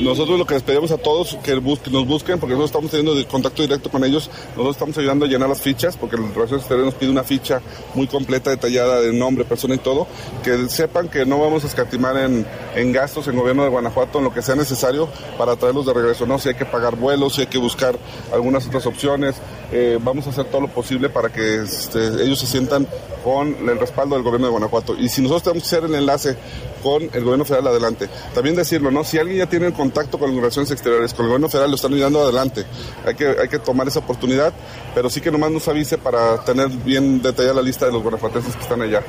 Nosotros 0.00 0.38
lo 0.38 0.46
que 0.46 0.54
les 0.54 0.62
pedimos 0.62 0.90
a 0.90 0.98
todos 0.98 1.36
que, 1.42 1.52
nos 1.52 2.06
busquen, 2.06 2.38
porque 2.38 2.54
nosotros 2.54 2.70
estamos 2.70 2.90
teniendo 2.90 3.28
contacto 3.28 3.62
directo 3.62 3.90
con 3.90 4.04
ellos, 4.04 4.30
nosotros 4.50 4.76
estamos 4.76 4.98
ayudando 4.98 5.24
a 5.24 5.28
llenar 5.28 5.48
las 5.48 5.60
fichas, 5.60 5.96
porque 5.96 6.16
el 6.16 6.22
Relaciones 6.34 6.62
Exteriores 6.62 6.92
nos 6.92 6.94
pide 6.94 7.10
una 7.10 7.24
ficha 7.24 7.60
muy 7.94 8.06
completa, 8.06 8.50
detallada 8.50 9.00
de 9.00 9.12
nombre, 9.12 9.44
persona 9.44 9.74
y 9.74 9.78
todo, 9.78 10.06
que 10.42 10.68
sepan 10.68 11.08
que 11.08 11.26
no 11.26 11.38
vamos 11.40 11.64
a 11.64 11.66
escatimar 11.66 12.16
en, 12.16 12.46
en 12.74 12.87
gastos 12.92 13.28
en 13.28 13.36
gobierno 13.36 13.62
de 13.62 13.68
Guanajuato, 13.68 14.18
en 14.18 14.24
lo 14.24 14.32
que 14.32 14.42
sea 14.42 14.54
necesario 14.54 15.08
para 15.36 15.56
traerlos 15.56 15.86
de 15.86 15.94
regreso, 15.94 16.26
¿no? 16.26 16.38
Si 16.38 16.48
hay 16.48 16.54
que 16.54 16.64
pagar 16.64 16.96
vuelos, 16.96 17.34
si 17.34 17.42
hay 17.42 17.46
que 17.46 17.58
buscar 17.58 17.96
algunas 18.32 18.66
otras 18.66 18.86
opciones, 18.86 19.36
eh, 19.72 19.98
vamos 20.00 20.26
a 20.26 20.30
hacer 20.30 20.46
todo 20.46 20.62
lo 20.62 20.68
posible 20.68 21.08
para 21.08 21.30
que 21.30 21.62
este, 21.62 22.22
ellos 22.22 22.38
se 22.38 22.46
sientan 22.46 22.86
con 23.22 23.48
el 23.68 23.78
respaldo 23.78 24.14
del 24.14 24.24
gobierno 24.24 24.46
de 24.46 24.52
Guanajuato. 24.52 24.94
Y 24.96 25.08
si 25.08 25.22
nosotros 25.22 25.42
tenemos 25.42 25.68
que 25.68 25.76
hacer 25.76 25.84
el 25.88 25.94
enlace 25.94 26.36
con 26.82 27.02
el 27.02 27.24
gobierno 27.24 27.44
federal 27.44 27.68
adelante. 27.68 28.08
También 28.34 28.56
decirlo, 28.56 28.90
¿no? 28.90 29.04
Si 29.04 29.18
alguien 29.18 29.38
ya 29.38 29.46
tiene 29.46 29.72
contacto 29.72 30.18
con 30.18 30.30
las 30.30 30.36
relaciones 30.36 30.70
exteriores, 30.70 31.12
con 31.12 31.26
el 31.26 31.30
gobierno 31.30 31.48
federal, 31.48 31.70
lo 31.70 31.76
están 31.76 31.92
ayudando 31.92 32.22
adelante. 32.22 32.64
Hay 33.04 33.14
que, 33.14 33.26
hay 33.26 33.48
que 33.48 33.58
tomar 33.58 33.88
esa 33.88 34.00
oportunidad, 34.00 34.52
pero 34.94 35.10
sí 35.10 35.20
que 35.20 35.30
nomás 35.30 35.50
nos 35.50 35.66
avise 35.68 35.98
para 35.98 36.42
tener 36.44 36.68
bien 36.68 37.20
detallada 37.20 37.54
la 37.54 37.62
lista 37.62 37.86
de 37.86 37.92
los 37.92 38.02
guanajuatenses 38.02 38.54
que 38.54 38.62
están 38.62 38.82
allá. 38.82 39.02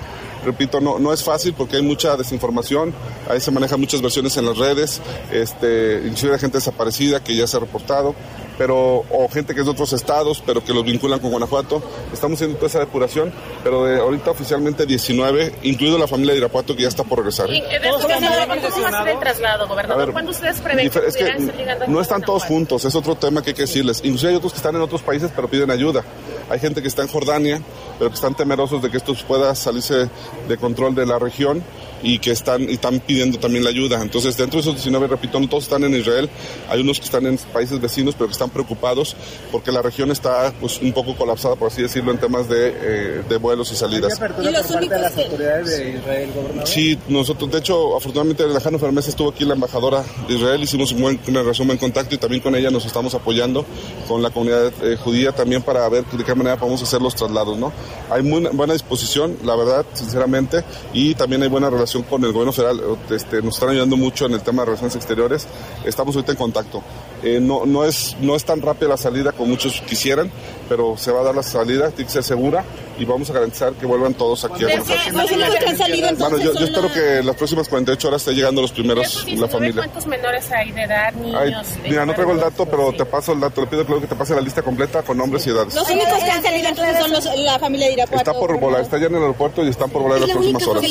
Repito, 0.45 0.79
no, 0.79 0.99
no 0.99 1.13
es 1.13 1.23
fácil 1.23 1.53
porque 1.53 1.77
hay 1.77 1.81
mucha 1.81 2.15
desinformación, 2.17 2.93
ahí 3.29 3.39
se 3.39 3.51
manejan 3.51 3.79
muchas 3.79 4.01
versiones 4.01 4.37
en 4.37 4.45
las 4.45 4.57
redes, 4.57 5.01
este, 5.31 6.01
inclusive 6.03 6.33
hay 6.33 6.39
gente 6.39 6.57
desaparecida 6.57 7.23
que 7.23 7.35
ya 7.35 7.47
se 7.47 7.57
ha 7.57 7.59
reportado 7.59 8.15
pero 8.59 9.05
o 9.09 9.29
gente 9.29 9.55
que 9.55 9.61
es 9.61 9.65
de 9.65 9.71
otros 9.71 9.93
estados, 9.93 10.43
pero 10.45 10.61
que 10.61 10.73
los 10.73 10.83
vinculan 10.83 11.21
con 11.21 11.31
Guanajuato. 11.31 11.81
Estamos 12.11 12.35
haciendo 12.35 12.57
toda 12.57 12.67
esa 12.67 12.79
depuración, 12.79 13.31
pero 13.63 13.85
de 13.85 14.01
ahorita 14.01 14.31
oficialmente 14.31 14.85
19, 14.85 15.55
incluido 15.63 15.97
la 15.97 16.07
familia 16.07 16.33
de 16.33 16.39
Irapuato 16.39 16.75
que 16.75 16.81
ya 16.81 16.89
está 16.89 17.05
por 17.05 17.19
regresar. 17.19 17.49
¿Y 17.49 17.61
el 17.61 19.19
traslado, 19.19 19.65
gobernador? 19.65 20.11
¿Cuándo 20.11 20.31
ustedes 20.31 20.59
prevén 20.59 20.89
que, 20.89 20.99
es 21.07 21.15
que 21.15 21.87
no 21.87 22.01
están 22.01 22.21
todos 22.21 22.43
juntos, 22.43 22.83
es 22.83 22.93
otro 22.95 23.15
tema 23.15 23.41
que 23.41 23.51
hay 23.51 23.55
que 23.55 23.61
decirles. 23.61 24.01
Inclusive 24.03 24.31
hay 24.31 24.37
otros 24.37 24.51
que 24.51 24.57
están 24.57 24.75
en 24.75 24.81
otros 24.81 25.03
países, 25.03 25.31
pero 25.33 25.47
piden 25.47 25.71
ayuda. 25.71 26.03
Hay 26.49 26.59
gente 26.59 26.81
que 26.81 26.87
está 26.87 27.03
en 27.03 27.07
Jordania, 27.07 27.61
pero 27.97 28.09
que 28.09 28.15
están 28.15 28.35
temerosos 28.35 28.81
de 28.81 28.89
que 28.89 28.97
esto 28.97 29.13
pueda 29.27 29.53
salirse 29.55 30.09
de 30.47 30.57
control 30.57 30.95
de 30.95 31.05
la 31.05 31.19
región 31.19 31.63
y 32.03 32.19
que 32.19 32.31
están, 32.31 32.69
y 32.69 32.73
están 32.73 32.99
pidiendo 32.99 33.39
también 33.39 33.63
la 33.63 33.69
ayuda. 33.69 34.01
Entonces, 34.01 34.37
dentro 34.37 34.57
de 34.57 34.61
esos 34.61 34.75
19, 34.75 35.07
repito, 35.07 35.39
no 35.39 35.47
todos 35.47 35.63
están 35.63 35.83
en 35.83 35.95
Israel, 35.95 36.29
hay 36.69 36.81
unos 36.81 36.99
que 36.99 37.05
están 37.05 37.25
en 37.25 37.37
países 37.37 37.79
vecinos, 37.79 38.15
pero 38.15 38.27
que 38.27 38.33
están 38.33 38.49
preocupados 38.49 39.15
porque 39.51 39.71
la 39.71 39.81
región 39.81 40.11
está 40.11 40.53
pues 40.59 40.79
un 40.81 40.93
poco 40.93 41.15
colapsada, 41.15 41.55
por 41.55 41.71
así 41.71 41.81
decirlo, 41.81 42.11
en 42.11 42.17
temas 42.19 42.47
de, 42.47 42.73
eh, 42.75 43.23
de 43.27 43.37
vuelos 43.37 43.71
y 43.71 43.75
salidas. 43.75 44.19
¿Y 44.41 44.51
los 44.51 44.71
únicos 44.71 45.01
las 45.01 45.17
autoridades 45.17 45.67
de 45.77 45.97
Israel, 45.97 46.29
gobernador? 46.35 46.67
Sí, 46.67 46.97
nosotros, 47.07 47.51
de 47.51 47.59
hecho, 47.59 47.95
afortunadamente 47.95 48.43
Alejandro 48.43 48.79
Fermés 48.79 49.07
estuvo 49.07 49.29
aquí 49.29 49.45
la 49.45 49.53
embajadora 49.53 50.03
de 50.27 50.33
Israel, 50.33 50.61
hicimos 50.61 50.91
un 50.91 51.01
buen, 51.01 51.19
una 51.27 51.41
relación, 51.41 51.67
buen 51.67 51.79
contacto 51.79 52.15
y 52.15 52.17
también 52.17 52.41
con 52.41 52.55
ella 52.55 52.69
nos 52.69 52.85
estamos 52.85 53.13
apoyando 53.13 53.65
con 54.07 54.21
la 54.21 54.29
comunidad 54.29 54.71
eh, 54.83 54.97
judía 54.97 55.31
también 55.31 55.61
para 55.61 55.87
ver 55.89 56.05
de 56.05 56.23
qué 56.23 56.35
manera 56.35 56.57
podemos 56.57 56.81
hacer 56.81 57.01
los 57.01 57.15
traslados, 57.15 57.57
¿no? 57.57 57.71
Hay 58.09 58.23
muy 58.23 58.41
buena 58.53 58.73
disposición, 58.73 59.37
la 59.43 59.55
verdad, 59.55 59.85
sinceramente, 59.93 60.63
y 60.93 61.15
también 61.15 61.43
hay 61.43 61.49
buena 61.49 61.69
relación 61.69 61.88
con 62.09 62.23
el 62.23 62.31
gobierno 62.31 62.51
federal. 62.51 62.81
Este, 63.09 63.41
nos 63.41 63.55
están 63.55 63.69
ayudando 63.69 63.97
mucho 63.97 64.25
en 64.25 64.33
el 64.33 64.41
tema 64.41 64.61
de 64.61 64.67
relaciones 64.67 64.95
exteriores. 64.95 65.47
Estamos 65.85 66.15
ahorita 66.15 66.31
en 66.31 66.37
contacto. 66.37 66.83
Eh, 67.23 67.39
no, 67.41 67.65
no, 67.65 67.83
es, 67.83 68.15
no 68.21 68.35
es 68.35 68.45
tan 68.45 68.61
rápida 68.61 68.89
la 68.89 68.97
salida 68.97 69.31
como 69.31 69.49
muchos 69.49 69.81
quisieran, 69.81 70.31
pero 70.69 70.95
se 70.95 71.11
va 71.11 71.21
a 71.21 71.23
dar 71.23 71.35
la 71.35 71.41
salida, 71.43 71.89
tiene 71.89 72.05
que 72.05 72.11
ser 72.11 72.23
segura 72.23 72.63
y 72.99 73.05
vamos 73.05 73.29
a 73.31 73.33
garantizar 73.33 73.73
que 73.73 73.87
vuelvan 73.87 74.13
todos 74.13 74.45
aquí 74.45 74.63
a 74.65 74.67
Bueno, 74.67 76.37
yo, 76.37 76.53
yo 76.53 76.65
espero 76.65 76.93
que 76.93 77.23
las 77.23 77.35
próximas 77.35 77.67
48 77.67 78.07
horas 78.07 78.21
esté 78.21 78.33
llegando 78.33 78.61
los 78.61 78.71
primeros, 78.71 79.25
la 79.27 79.47
familia. 79.47 79.81
¿Cuántos 79.81 80.05
menores 80.05 80.51
hay 80.51 80.71
de 80.71 80.83
edad, 80.83 81.11
niños? 81.13 81.67
mira, 81.83 82.05
no 82.05 82.13
traigo 82.13 82.33
el 82.33 82.39
dato, 82.39 82.65
pero 82.67 82.93
te 82.93 83.05
paso 83.05 83.33
el 83.33 83.39
dato. 83.39 83.61
Le 83.61 83.67
pido 83.67 83.99
que 83.99 84.07
te 84.07 84.15
pase 84.15 84.35
la 84.35 84.41
lista 84.41 84.61
completa 84.61 85.01
con 85.01 85.17
nombres 85.17 85.47
y 85.47 85.49
edades. 85.49 85.73
Los 85.73 85.89
únicos 85.89 86.23
que 86.23 86.31
han 86.31 86.43
salido 86.43 86.69
entonces 86.69 86.99
son 86.99 87.11
los, 87.11 87.25
la 87.37 87.57
familia 87.57 87.87
de 87.87 87.93
Irapuato. 87.93 88.17
Está 88.17 88.33
por 88.39 88.59
volar, 88.59 88.81
está 88.81 88.99
ya 88.99 89.07
en 89.07 89.15
el 89.15 89.21
aeropuerto 89.21 89.63
y 89.63 89.69
están 89.69 89.89
por 89.89 90.03
volar 90.03 90.17
en 90.17 90.27
las 90.27 90.31
próximas 90.31 90.67
horas. 90.67 90.83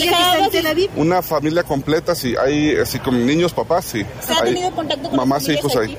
Una 0.97 1.23
familia 1.23 1.63
completa, 1.63 2.15
sí. 2.15 2.35
Hay 2.37 2.77
así 2.77 2.99
con 2.99 3.25
niños, 3.25 3.53
papás, 3.53 3.85
sí. 3.85 4.05
¿Se 4.21 4.33
ha 4.33 4.43
tenido 4.43 4.71
contacto 4.73 5.09
con 5.09 5.17
mamás 5.17 5.49
e 5.49 5.55
hijos 5.55 5.77
ahí? 5.77 5.97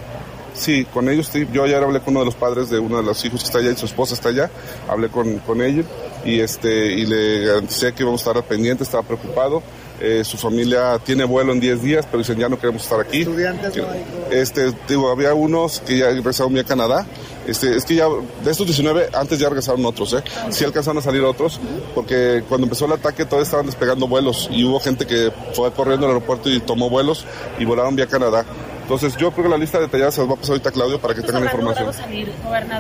Sí, 0.60 0.86
con 0.86 1.08
ellos 1.08 1.30
sí. 1.32 1.48
Yo 1.54 1.64
ayer 1.64 1.82
hablé 1.82 2.02
con 2.02 2.10
uno 2.12 2.20
de 2.20 2.26
los 2.26 2.36
padres 2.36 2.70
de 2.70 2.80
uno 2.80 2.98
de 2.98 3.04
los 3.04 3.24
hijos 3.24 3.42
que 3.42 3.46
está 3.46 3.60
allá 3.60 3.72
y 3.72 3.78
su 3.78 3.86
esposa 3.86 4.14
está 4.14 4.30
allá. 4.30 4.52
Hablé 4.90 5.08
con, 5.08 5.40
con 5.40 5.62
ellos 5.62 5.86
y 6.26 6.42
este 6.42 6.88
y 6.94 7.06
le 7.06 7.46
garanticé 7.46 7.94
que 7.94 8.04
íbamos 8.04 8.20
a 8.20 8.24
estar 8.24 8.38
al 8.38 8.44
pendiente, 8.44 8.84
estaba 8.84 9.04
preocupado. 9.04 9.64
Eh, 10.02 10.24
su 10.24 10.38
familia 10.38 10.98
tiene 11.00 11.26
vuelo 11.26 11.52
en 11.52 11.60
10 11.60 11.82
días, 11.82 12.06
pero 12.06 12.20
dicen 12.20 12.38
ya 12.38 12.48
no 12.48 12.58
queremos 12.58 12.84
estar 12.84 13.00
aquí. 13.00 13.22
¿Estudiantes 13.22 13.74
Este, 14.32 14.72
digo, 14.88 15.10
había 15.10 15.34
unos 15.34 15.82
que 15.82 15.98
ya 15.98 16.08
regresaron 16.08 16.58
a 16.58 16.64
Canadá. 16.64 17.06
Este, 17.48 17.76
es 17.76 17.84
que 17.84 17.96
ya 17.96 18.08
de 18.08 18.52
estos 18.52 18.66
19, 18.66 19.10
antes 19.14 19.40
ya 19.40 19.50
regresaron 19.50 19.86
otros, 19.86 20.14
¿eh? 20.14 20.24
Sí 20.52 20.64
alcanzaron 20.64 21.00
a 21.00 21.02
salir 21.02 21.24
otros, 21.24 21.60
porque 21.96 22.44
cuando 22.48 22.66
empezó 22.66 22.86
el 22.86 22.94
ataque 22.94 23.26
todavía 23.26 23.44
estaban 23.44 23.66
despegando 23.66 24.08
vuelos 24.08 24.48
y 24.52 24.64
hubo 24.64 24.80
gente 24.80 25.06
que 25.06 25.32
fue 25.54 25.72
corriendo 25.74 26.06
al 26.06 26.14
aeropuerto 26.14 26.50
y 26.50 26.60
tomó 26.60 26.90
vuelos 26.90 27.26
y 27.58 27.66
volaron 27.66 27.96
vía 27.96 28.08
Canadá. 28.08 28.46
Entonces 28.90 29.16
yo 29.18 29.30
creo 29.30 29.44
que 29.44 29.50
la 29.52 29.58
lista 29.58 29.80
detallada 29.80 30.10
se 30.10 30.20
las 30.22 30.32
va 30.32 30.34
a 30.34 30.38
pasar 30.38 30.54
ahorita 30.54 30.70
a 30.70 30.72
Claudio 30.72 31.00
para 31.00 31.14
que 31.14 31.22
tengan 31.22 31.44
la 31.44 31.52
información. 31.52 31.92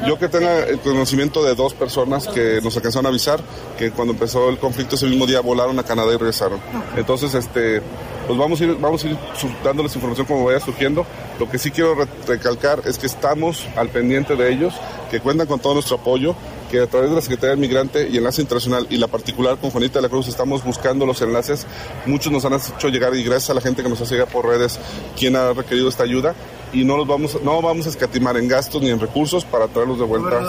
yo 0.08 0.18
que 0.18 0.28
tenga 0.28 0.64
el 0.64 0.80
conocimiento 0.80 1.44
de 1.44 1.54
dos 1.54 1.76
personas 1.76 2.28
que 2.28 2.60
nos 2.64 2.76
alcanzaron 2.76 3.06
a 3.06 3.10
avisar 3.10 3.40
que 3.78 3.92
cuando 3.92 4.14
empezó 4.14 4.50
el 4.50 4.58
conflicto 4.58 4.96
ese 4.96 5.06
mismo 5.06 5.28
día 5.28 5.40
volaron 5.42 5.78
a 5.78 5.84
Canadá 5.84 6.12
y 6.12 6.18
regresaron. 6.18 6.60
Entonces, 6.98 7.36
este, 7.36 7.84
pues 8.26 8.40
vamos 8.40 8.60
a 8.60 8.64
ir, 8.64 8.76
vamos 8.80 9.04
a 9.04 9.08
ir 9.08 9.18
dándoles 9.64 9.94
información 9.94 10.26
como 10.26 10.46
vaya 10.46 10.60
surgiendo. 10.60 11.06
Lo 11.40 11.48
que 11.48 11.60
sí 11.60 11.70
quiero 11.70 11.96
recalcar 12.26 12.82
es 12.86 12.98
que 12.98 13.06
estamos 13.06 13.68
al 13.76 13.90
pendiente 13.90 14.36
de 14.36 14.52
ellos, 14.52 14.74
que 15.12 15.20
cuentan 15.20 15.46
con 15.46 15.60
todo 15.60 15.76
nuestro 15.76 15.98
apoyo 15.98 16.36
que 16.70 16.80
a 16.80 16.88
través 16.88 17.10
de 17.10 17.16
la 17.16 17.22
Secretaría 17.22 17.50
del 17.52 17.60
Migrante 17.60 18.08
y 18.10 18.18
Enlace 18.18 18.42
Internacional 18.42 18.88
y 18.90 18.98
la 18.98 19.08
particular 19.08 19.58
con 19.58 19.72
Juanita 19.72 19.96
de 19.96 20.04
la 20.04 20.10
Cruz 20.10 20.28
estamos 20.28 20.64
buscando 20.64 21.06
los 21.06 21.22
enlaces. 21.22 21.66
Muchos 22.06 22.32
nos 22.32 22.46
han 22.46 22.54
hecho 22.54 22.90
llegar 22.90 23.16
y 23.16 23.24
gracias 23.24 23.50
a 23.50 23.54
la 23.54 23.62
gente 23.62 23.84
que 23.84 23.90
nos 23.90 24.00
hace 24.00 24.16
llegar 24.16 24.30
por 24.30 24.46
redes 24.46 24.80
quien 25.18 25.36
ha 25.36 25.54
requerido 25.54 25.90
esta 25.90 26.04
ayuda. 26.04 26.36
Y 26.74 26.84
no 26.84 26.98
los 26.98 27.08
vamos 27.08 27.42
no 27.44 27.62
vamos 27.62 27.86
a 27.86 27.90
escatimar 27.90 28.38
en 28.38 28.48
gastos 28.48 28.82
ni 28.82 28.90
en 28.90 29.00
recursos 29.00 29.46
para 29.46 29.68
traerlos 29.68 30.00
de 30.00 30.06
vuelta 30.06 30.38
a 30.38 30.42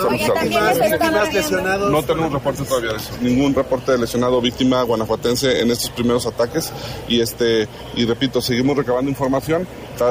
No 1.90 2.02
tenemos 2.02 2.32
reporte 2.32 2.64
todavía 2.64 2.92
de 2.92 2.96
eso, 2.96 3.12
ningún 3.20 3.54
reporte 3.54 3.92
de 3.92 3.98
lesionado 3.98 4.38
o 4.38 4.40
víctima 4.40 4.82
guanajuatense 4.82 5.60
en 5.60 5.70
estos 5.70 5.90
primeros 5.90 6.26
ataques 6.26 6.72
y 7.08 7.20
este 7.20 7.68
y 7.94 8.04
repito, 8.06 8.40
seguimos 8.40 8.76
recabando 8.76 9.10
información, 9.10 9.66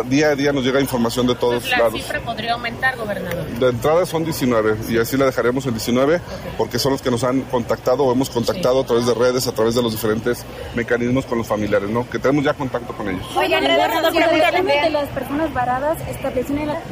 día 0.07 0.29
a 0.29 0.35
día 0.35 0.51
nos 0.53 0.63
llega 0.63 0.79
información 0.79 1.27
de 1.27 1.35
todos 1.35 1.69
¿La 1.69 1.79
lados. 1.79 1.93
¿La 1.93 1.99
cifra 1.99 2.21
podría 2.21 2.53
aumentar, 2.53 2.97
gobernador? 2.97 3.45
De 3.59 3.69
entrada 3.69 4.05
son 4.05 4.23
19 4.23 4.77
y 4.89 4.97
así 4.97 5.17
la 5.17 5.25
dejaremos 5.25 5.65
en 5.65 5.73
19 5.73 6.21
porque 6.57 6.79
son 6.79 6.93
los 6.93 7.01
que 7.01 7.11
nos 7.11 7.23
han 7.23 7.41
contactado 7.43 8.03
o 8.03 8.11
hemos 8.11 8.29
contactado 8.29 8.81
a 8.81 8.85
través 8.85 9.05
de 9.05 9.13
redes, 9.13 9.47
a 9.47 9.51
través 9.51 9.75
de 9.75 9.81
los 9.81 9.91
diferentes 9.91 10.45
mecanismos 10.75 11.25
con 11.25 11.37
los 11.37 11.47
familiares, 11.47 11.89
¿no? 11.89 12.09
Que 12.09 12.19
tenemos 12.19 12.43
ya 12.43 12.53
contacto 12.53 12.93
con 12.93 13.09
ellos. 13.09 13.25
Oye, 13.35 13.55
gobernador, 13.59 14.13
de 14.13 14.89
las 14.89 15.09
personas 15.09 15.53
varadas 15.53 15.98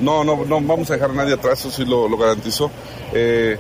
No, 0.02 0.24
no, 0.24 0.46
no 0.46 0.62
vamos 0.62 0.90
a 0.90 0.94
dejar 0.94 1.12
a 1.12 1.14
nadie 1.14 1.34
atrás, 1.34 1.60
eso 1.60 1.72
sí 1.72 1.86
lo, 1.86 2.16
garantizo. 2.18 2.72
Eh, 3.14 3.58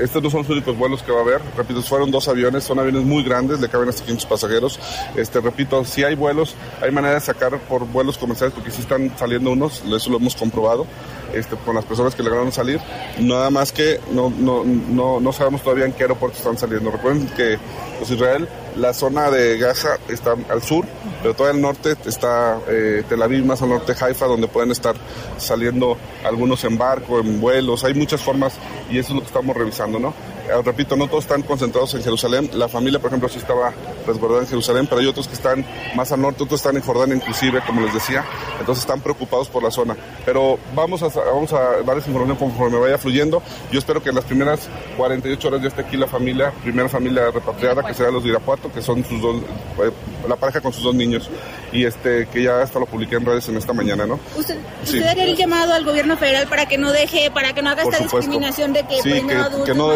estos 0.00 0.22
no 0.22 0.30
son 0.30 0.40
los 0.40 0.50
únicos 0.50 0.76
vuelos 0.76 1.02
que 1.02 1.10
va 1.10 1.18
a 1.18 1.22
haber. 1.22 1.40
Repito, 1.56 1.82
fueron 1.82 2.10
dos 2.10 2.28
aviones, 2.28 2.64
son 2.64 2.78
aviones 2.78 3.02
muy 3.02 3.22
grandes, 3.24 3.60
le 3.60 3.68
caben 3.68 3.88
hasta 3.88 4.04
500 4.04 4.26
pasajeros. 4.26 4.80
Este, 5.16 5.40
repito, 5.40 5.84
si 5.84 6.04
hay 6.04 6.14
vuelos, 6.14 6.54
hay 6.80 6.90
manera 6.92 7.14
de 7.14 7.20
sacar 7.20 7.58
por 7.60 7.86
vuelos 7.86 8.16
comerciales 8.16 8.54
porque 8.54 8.70
sí 8.70 8.82
están 8.82 9.12
saliendo 9.18 9.50
unos, 9.50 9.82
eso 9.84 10.10
lo 10.10 10.18
hemos 10.18 10.36
comprobado. 10.36 10.86
Este, 11.34 11.56
con 11.56 11.74
las 11.74 11.84
personas 11.84 12.14
que 12.14 12.22
lograron 12.22 12.50
salir, 12.52 12.80
nada 13.18 13.50
más 13.50 13.70
que 13.70 14.00
no, 14.12 14.30
no, 14.30 14.64
no, 14.64 15.20
no 15.20 15.32
sabemos 15.32 15.62
todavía 15.62 15.84
en 15.84 15.92
qué 15.92 16.04
aeropuerto 16.04 16.38
están 16.38 16.56
saliendo. 16.56 16.90
Recuerden 16.90 17.26
que 17.36 17.58
pues, 17.98 18.10
Israel, 18.10 18.48
la 18.78 18.94
zona 18.94 19.30
de 19.30 19.58
Gaza 19.58 19.98
está 20.08 20.36
al 20.48 20.62
sur, 20.62 20.86
pero 21.22 21.34
todo 21.34 21.50
el 21.50 21.60
norte 21.60 21.96
está 22.06 22.58
eh, 22.68 23.02
Tel 23.08 23.22
Aviv, 23.22 23.44
más 23.44 23.60
al 23.62 23.70
norte 23.70 23.94
Haifa, 23.98 24.26
donde 24.26 24.48
pueden 24.48 24.70
estar 24.70 24.94
saliendo 25.36 25.96
algunos 26.24 26.64
en 26.64 26.78
barco, 26.78 27.20
en 27.20 27.40
vuelos, 27.40 27.84
hay 27.84 27.94
muchas 27.94 28.22
formas 28.22 28.54
y 28.90 28.98
eso 28.98 29.08
es 29.10 29.14
lo 29.14 29.20
que 29.20 29.26
estamos 29.26 29.56
revisando, 29.56 29.98
¿no? 29.98 30.14
Eh, 30.48 30.62
repito, 30.64 30.96
no 30.96 31.08
todos 31.08 31.24
están 31.24 31.42
concentrados 31.42 31.94
en 31.94 32.02
Jerusalén. 32.02 32.50
La 32.54 32.68
familia, 32.68 32.98
por 32.98 33.08
ejemplo, 33.08 33.28
sí 33.28 33.38
estaba 33.38 33.72
resguardada 34.06 34.42
en 34.42 34.48
Jerusalén, 34.48 34.86
pero 34.86 35.00
hay 35.00 35.06
otros 35.06 35.28
que 35.28 35.34
están 35.34 35.64
más 35.94 36.10
al 36.12 36.22
norte, 36.22 36.42
otros 36.42 36.60
están 36.60 36.76
en 36.76 36.82
Jordania 36.82 37.16
inclusive, 37.16 37.60
como 37.66 37.82
les 37.82 37.92
decía. 37.92 38.24
Entonces 38.58 38.82
están 38.82 39.00
preocupados 39.00 39.48
por 39.48 39.62
la 39.62 39.70
zona. 39.70 39.96
Pero 40.24 40.58
vamos 40.74 41.02
a, 41.02 41.08
vamos 41.08 41.52
a 41.52 41.82
darles 41.84 42.06
información 42.06 42.36
conforme 42.36 42.78
vaya 42.78 42.96
fluyendo. 42.96 43.42
Yo 43.70 43.78
espero 43.78 44.02
que 44.02 44.08
en 44.08 44.14
las 44.14 44.24
primeras 44.24 44.68
48 44.96 45.48
horas 45.48 45.62
ya 45.62 45.68
esté 45.68 45.82
aquí 45.82 45.96
la 45.96 46.06
familia, 46.06 46.52
primera 46.62 46.88
familia 46.88 47.30
repatriada, 47.30 47.82
que 47.82 47.92
será 47.92 48.10
los 48.10 48.22
de 48.22 48.30
Irapuato, 48.30 48.72
que 48.72 48.80
son 48.80 49.04
sus 49.04 49.20
dos, 49.20 49.36
eh, 49.36 49.90
la 50.26 50.36
pareja 50.36 50.60
con 50.60 50.72
sus 50.72 50.82
dos 50.82 50.94
niños. 50.94 51.28
Y 51.72 51.84
este 51.84 52.26
que 52.28 52.42
ya 52.42 52.62
hasta 52.62 52.78
lo 52.78 52.86
publiqué 52.86 53.16
en 53.16 53.26
redes 53.26 53.48
en 53.48 53.56
esta 53.58 53.74
mañana, 53.74 54.06
¿no? 54.06 54.18
¿Usted, 54.36 54.56
sí. 54.84 55.02
haría 55.02 55.24
el 55.24 55.36
llamado 55.36 55.74
al 55.74 55.84
gobierno 55.84 56.16
federal 56.16 56.46
para 56.48 56.66
que 56.66 56.78
no 56.78 56.92
deje, 56.92 57.30
para 57.30 57.52
que 57.52 57.60
no 57.60 57.70
haga 57.70 57.82
esta 57.82 57.98
discriminación 57.98 58.72
de 58.72 58.84
que, 58.84 59.02
sí, 59.02 59.22
no, 59.22 59.64
que, 59.64 59.74
no, 59.74 59.88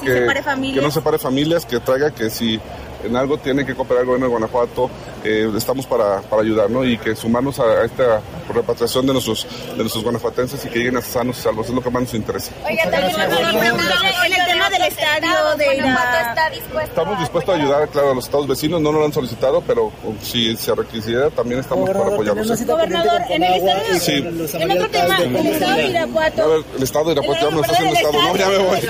que 0.00 0.80
no 0.80 0.90
separe 0.90 1.18
familias, 1.18 1.64
que 1.64 1.80
traiga 1.80 2.10
que 2.10 2.30
si 2.30 2.60
en 3.04 3.16
algo 3.16 3.38
tiene 3.38 3.64
que 3.64 3.74
cooperar 3.74 4.02
el 4.02 4.06
gobierno 4.06 4.26
de 4.26 4.30
Guanajuato, 4.30 4.90
eh, 5.24 5.50
estamos 5.56 5.86
para, 5.86 6.20
para 6.22 6.42
ayudar, 6.42 6.70
¿no? 6.70 6.84
Y 6.84 6.98
que 6.98 7.14
sumarnos 7.14 7.58
a, 7.58 7.84
esta 7.84 8.20
repatriación 8.52 9.06
de 9.06 9.12
nuestros, 9.12 9.46
de 9.70 9.78
nuestros 9.78 10.02
guanajuatenses 10.02 10.64
y 10.64 10.68
que 10.68 10.78
lleguen 10.78 10.96
a 10.96 11.02
sanos 11.02 11.38
y 11.38 11.42
salvos, 11.42 11.68
es 11.68 11.74
lo 11.74 11.82
que 11.82 11.90
más 11.90 12.02
nos 12.02 12.14
interesa. 12.14 12.52
Oiga, 12.66 12.90
también 12.90 13.14
en 13.20 14.32
el 14.32 14.46
tema 14.46 14.70
del 14.70 14.82
estadio 14.82 15.56
de 15.56 15.78
está 15.78 16.50
dispuesto 16.50 16.90
Estamos 16.90 17.18
dispuestos 17.20 17.54
a 17.54 17.58
ayudar, 17.58 17.88
claro, 17.88 18.10
a 18.10 18.14
los 18.14 18.24
estados 18.24 18.46
vecinos, 18.46 18.80
no 18.80 18.92
nos 18.92 19.00
lo 19.00 19.06
han 19.06 19.12
solicitado, 19.12 19.60
pero 19.66 19.92
si 20.22 20.56
se 20.56 20.74
requisiera, 20.74 21.30
también 21.30 21.60
estamos 21.60 21.88
para 21.90 22.06
apoyarlos. 22.06 22.66
Gobernador, 22.66 23.22
en 23.28 23.42
el 23.42 23.54
estadio, 23.54 23.98
sí. 23.98 24.58
en 24.58 24.70
otro 24.70 24.88
tema, 24.90 25.18
el 25.18 25.46
estado 25.46 25.76
de 25.76 25.86
Irapuato. 25.86 26.64
el 26.76 26.82
estado 26.82 27.04
de 27.06 27.12
Irapuato 27.12 27.50
ya 27.50 27.56
me 27.56 27.60
está 27.60 27.72
haciendo 27.72 27.94
estado, 27.94 28.12
no, 28.12 28.36
ya 28.36 28.48
me 28.48 28.58
voy. 28.58 28.80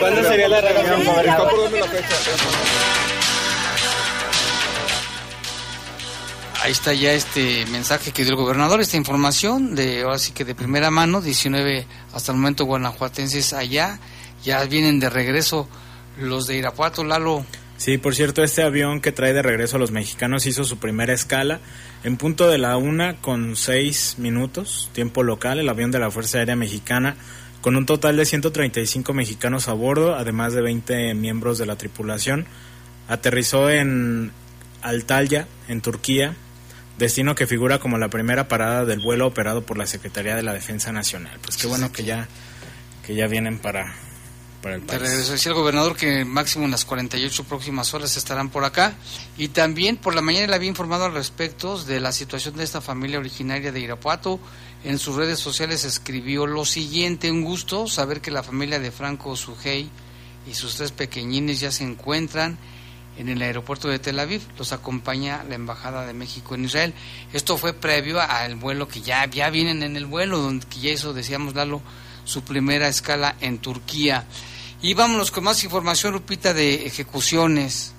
¿Cuándo 0.00 0.22
sería 0.22 0.48
la 0.48 0.60
reunión? 0.60 1.00
Está 1.00 1.48
por 1.48 1.72
la 1.72 1.86
fecha. 1.86 2.95
Ahí 6.66 6.72
está 6.72 6.92
ya 6.92 7.12
este 7.12 7.64
mensaje 7.66 8.10
que 8.10 8.24
dio 8.24 8.32
el 8.32 8.36
gobernador, 8.36 8.80
esta 8.80 8.96
información 8.96 9.76
de 9.76 10.02
ahora 10.02 10.18
sí 10.18 10.32
que 10.32 10.44
de 10.44 10.56
primera 10.56 10.90
mano, 10.90 11.22
19 11.22 11.86
hasta 12.12 12.32
el 12.32 12.38
momento 12.38 12.64
guanajuatenses 12.64 13.52
allá, 13.52 14.00
ya 14.42 14.64
vienen 14.64 14.98
de 14.98 15.08
regreso 15.08 15.68
los 16.18 16.48
de 16.48 16.56
Irapuato, 16.56 17.04
Lalo. 17.04 17.46
Sí, 17.76 17.98
por 17.98 18.16
cierto, 18.16 18.42
este 18.42 18.64
avión 18.64 19.00
que 19.00 19.12
trae 19.12 19.32
de 19.32 19.42
regreso 19.42 19.76
a 19.76 19.78
los 19.78 19.92
mexicanos 19.92 20.44
hizo 20.46 20.64
su 20.64 20.78
primera 20.78 21.12
escala 21.12 21.60
en 22.02 22.16
punto 22.16 22.48
de 22.48 22.58
la 22.58 22.76
una 22.76 23.14
con 23.20 23.54
seis 23.54 24.16
minutos, 24.18 24.90
tiempo 24.92 25.22
local, 25.22 25.60
el 25.60 25.68
avión 25.68 25.92
de 25.92 26.00
la 26.00 26.10
Fuerza 26.10 26.38
Aérea 26.38 26.56
Mexicana, 26.56 27.14
con 27.60 27.76
un 27.76 27.86
total 27.86 28.16
de 28.16 28.24
135 28.24 29.12
mexicanos 29.12 29.68
a 29.68 29.72
bordo, 29.72 30.16
además 30.16 30.52
de 30.52 30.62
20 30.62 31.14
miembros 31.14 31.58
de 31.58 31.66
la 31.66 31.76
tripulación. 31.76 32.44
Aterrizó 33.06 33.70
en 33.70 34.32
Altalya, 34.82 35.46
en 35.68 35.80
Turquía, 35.80 36.34
destino 36.98 37.34
que 37.34 37.46
figura 37.46 37.78
como 37.78 37.98
la 37.98 38.08
primera 38.08 38.48
parada 38.48 38.84
del 38.84 39.00
vuelo 39.00 39.26
operado 39.26 39.64
por 39.64 39.78
la 39.78 39.86
Secretaría 39.86 40.34
de 40.34 40.42
la 40.42 40.52
Defensa 40.52 40.92
Nacional. 40.92 41.38
Pues 41.42 41.56
qué 41.56 41.66
bueno 41.66 41.92
que 41.92 42.04
ya 42.04 42.28
que 43.06 43.14
ya 43.14 43.28
vienen 43.28 43.58
para 43.58 43.94
para 44.62 44.76
el 44.76 44.82
país. 44.82 45.28
decía 45.28 45.50
el 45.50 45.54
gobernador 45.54 45.96
que 45.96 46.24
máximo 46.24 46.64
en 46.64 46.70
las 46.70 46.84
48 46.84 47.44
próximas 47.44 47.94
horas 47.94 48.16
estarán 48.16 48.48
por 48.50 48.64
acá 48.64 48.94
y 49.36 49.48
también 49.48 49.96
por 49.96 50.14
la 50.14 50.22
mañana 50.22 50.48
le 50.48 50.56
había 50.56 50.68
informado 50.68 51.04
al 51.04 51.12
respecto 51.12 51.78
de 51.84 52.00
la 52.00 52.12
situación 52.12 52.56
de 52.56 52.64
esta 52.64 52.80
familia 52.80 53.18
originaria 53.18 53.70
de 53.70 53.80
Irapuato. 53.80 54.40
En 54.84 54.98
sus 54.98 55.16
redes 55.16 55.38
sociales 55.38 55.84
escribió 55.84 56.46
lo 56.46 56.64
siguiente, 56.64 57.30
un 57.30 57.42
gusto 57.42 57.86
saber 57.86 58.20
que 58.20 58.30
la 58.30 58.42
familia 58.42 58.78
de 58.78 58.90
Franco 58.90 59.36
Sujei 59.36 59.88
y 60.48 60.54
sus 60.54 60.76
tres 60.76 60.92
pequeñines 60.92 61.60
ya 61.60 61.70
se 61.70 61.84
encuentran 61.84 62.58
en 63.18 63.28
el 63.28 63.42
aeropuerto 63.42 63.88
de 63.88 63.98
Tel 63.98 64.18
Aviv. 64.18 64.42
Los 64.58 64.72
acompaña 64.72 65.44
la 65.48 65.54
Embajada 65.54 66.06
de 66.06 66.12
México 66.12 66.54
en 66.54 66.66
Israel. 66.66 66.94
Esto 67.32 67.56
fue 67.56 67.72
previo 67.72 68.20
al 68.20 68.56
vuelo 68.56 68.88
que 68.88 69.00
ya, 69.00 69.26
ya 69.26 69.50
vienen 69.50 69.82
en 69.82 69.96
el 69.96 70.06
vuelo, 70.06 70.38
donde 70.38 70.66
ya 70.80 70.90
hizo, 70.90 71.12
decíamos, 71.12 71.54
Lalo, 71.54 71.82
su 72.24 72.42
primera 72.42 72.88
escala 72.88 73.36
en 73.40 73.58
Turquía. 73.58 74.26
Y 74.82 74.94
vámonos 74.94 75.30
con 75.30 75.44
más 75.44 75.64
información, 75.64 76.12
Lupita, 76.12 76.54
de 76.54 76.86
ejecuciones. 76.86 77.95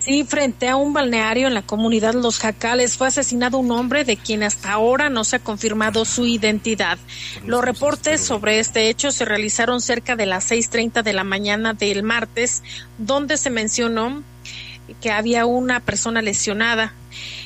Sí, 0.00 0.24
frente 0.24 0.66
a 0.66 0.76
un 0.76 0.94
balneario 0.94 1.46
en 1.46 1.52
la 1.52 1.60
comunidad 1.60 2.14
Los 2.14 2.38
Jacales 2.38 2.96
fue 2.96 3.08
asesinado 3.08 3.58
un 3.58 3.70
hombre 3.70 4.04
de 4.04 4.16
quien 4.16 4.42
hasta 4.42 4.72
ahora 4.72 5.10
no 5.10 5.24
se 5.24 5.36
ha 5.36 5.38
confirmado 5.40 6.06
su 6.06 6.24
identidad. 6.24 6.98
Los 7.44 7.62
reportes 7.62 8.22
sobre 8.22 8.60
este 8.60 8.88
hecho 8.88 9.12
se 9.12 9.26
realizaron 9.26 9.82
cerca 9.82 10.16
de 10.16 10.24
las 10.24 10.50
6.30 10.50 11.02
de 11.02 11.12
la 11.12 11.22
mañana 11.22 11.74
del 11.74 12.02
martes, 12.02 12.62
donde 12.96 13.36
se 13.36 13.50
mencionó 13.50 14.22
que 15.02 15.10
había 15.10 15.44
una 15.44 15.80
persona 15.80 16.22
lesionada 16.22 16.94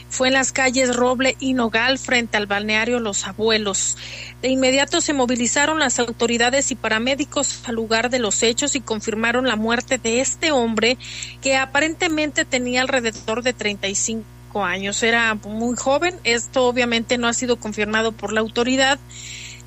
fue 0.09 0.29
en 0.29 0.35
las 0.35 0.53
calles 0.53 0.95
Roble 0.95 1.37
y 1.41 1.55
Nogal 1.55 1.99
frente 1.99 2.37
al 2.37 2.47
balneario 2.47 3.01
Los 3.01 3.27
Abuelos. 3.27 3.97
De 4.43 4.49
inmediato 4.49 5.01
se 5.01 5.13
movilizaron 5.13 5.79
las 5.79 5.99
autoridades 5.99 6.71
y 6.71 6.75
paramédicos 6.77 7.63
al 7.67 7.75
lugar 7.75 8.11
de 8.11 8.19
los 8.19 8.43
hechos 8.43 8.77
y 8.77 8.81
confirmaron 8.81 9.47
la 9.47 9.57
muerte 9.57 9.99
de 9.99 10.21
este 10.21 10.53
hombre 10.53 10.99
que 11.43 11.57
aparentemente 11.57 12.45
tenía 12.45 12.83
alrededor 12.83 13.43
de 13.43 13.53
35 13.53 14.25
años. 14.65 15.03
Era 15.03 15.35
muy 15.35 15.77
joven. 15.77 16.15
Esto 16.25 16.67
obviamente 16.67 17.19
no 17.19 17.27
ha 17.27 17.33
sido 17.33 17.57
confirmado 17.57 18.13
por 18.13 18.33
la 18.33 18.41
autoridad. 18.41 18.99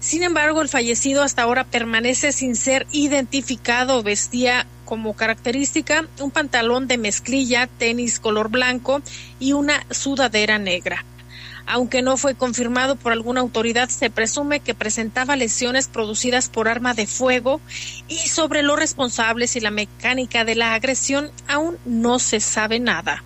Sin 0.07 0.23
embargo, 0.23 0.61
el 0.61 0.69
fallecido 0.69 1.21
hasta 1.21 1.41
ahora 1.41 1.65
permanece 1.65 2.31
sin 2.31 2.55
ser 2.55 2.87
identificado. 2.93 4.03
Vestía 4.03 4.65
como 4.85 5.17
característica 5.17 6.07
un 6.21 6.31
pantalón 6.31 6.87
de 6.87 6.97
mezclilla, 6.97 7.67
tenis 7.67 8.21
color 8.21 8.47
blanco 8.47 9.01
y 9.37 9.51
una 9.51 9.85
sudadera 9.91 10.59
negra. 10.59 11.03
Aunque 11.65 12.01
no 12.03 12.15
fue 12.15 12.35
confirmado 12.35 12.95
por 12.95 13.11
alguna 13.11 13.41
autoridad, 13.41 13.89
se 13.89 14.09
presume 14.09 14.61
que 14.61 14.73
presentaba 14.73 15.35
lesiones 15.35 15.89
producidas 15.89 16.47
por 16.47 16.69
arma 16.69 16.93
de 16.93 17.05
fuego 17.05 17.59
y 18.07 18.29
sobre 18.29 18.63
los 18.63 18.79
responsables 18.79 19.57
y 19.57 19.59
la 19.59 19.71
mecánica 19.71 20.45
de 20.45 20.55
la 20.55 20.73
agresión 20.73 21.31
aún 21.49 21.77
no 21.83 22.19
se 22.19 22.39
sabe 22.39 22.79
nada. 22.79 23.25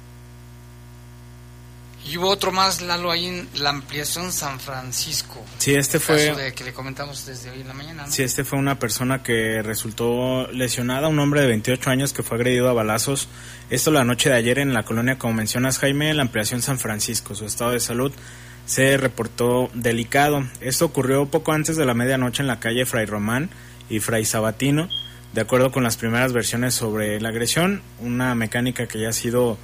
Y 2.04 2.18
hubo 2.18 2.30
otro 2.30 2.52
más, 2.52 2.82
Lalo, 2.82 3.12
ahí 3.12 3.28
en 3.28 3.48
la 3.56 3.70
ampliación 3.70 4.32
San 4.32 4.60
Francisco. 4.60 5.44
Sí, 5.60 5.76
este 5.76 6.00
fue... 6.00 6.36
De 6.36 6.54
que 6.54 6.64
le 6.64 6.74
comentamos 6.74 7.26
desde 7.26 7.52
hoy 7.52 7.62
en 7.62 7.68
la 7.68 7.74
mañana. 7.74 8.08
Sí, 8.08 8.24
este 8.24 8.44
fue 8.44 8.58
una 8.58 8.80
persona 8.80 9.22
que 9.22 9.62
resultó 9.62 10.48
lesionada, 10.52 11.08
un 11.08 11.20
hombre 11.20 11.42
de 11.42 11.48
28 11.48 11.90
años 11.92 12.14
que 12.14 12.24
fue 12.24 12.38
agredido 12.38 12.70
a 12.70 12.74
balazos. 12.74 13.28
Esto 13.70 13.92
la 13.92 14.04
noche 14.04 14.30
de 14.30 14.36
ayer 14.36 14.58
en 14.58 14.74
la 14.74 14.84
colonia, 14.84 15.20
como 15.20 15.34
mencionas 15.34 15.78
Jaime, 15.78 16.10
en 16.10 16.18
la 16.18 16.24
ampliación 16.24 16.62
San 16.62 16.80
Francisco. 16.80 17.36
Su 17.36 17.46
estado 17.46 17.72
de 17.72 17.80
salud 17.80 18.12
se 18.66 18.98
reportó 18.98 19.70
delicado. 19.74 20.48
Esto 20.60 20.86
ocurrió 20.86 21.28
poco 21.28 21.52
antes 21.52 21.78
de 21.78 21.86
la 21.86 21.94
medianoche 21.94 22.42
en 22.42 22.48
la 22.48 22.60
calle 22.60 22.86
Fray 22.86 23.06
Román 23.06 23.50
y 23.90 24.00
Fray 24.00 24.26
Sabatino. 24.26 24.90
De 25.34 25.42
acuerdo 25.42 25.72
con 25.72 25.84
las 25.84 25.98
primeras 25.98 26.34
versiones 26.34 26.74
sobre 26.74 27.22
la 27.22 27.30
agresión, 27.30 27.82
una 28.00 28.36
mecánica 28.36 28.88
que 28.88 29.00
ya 29.00 29.10
ha 29.10 29.14
sido 29.14 29.58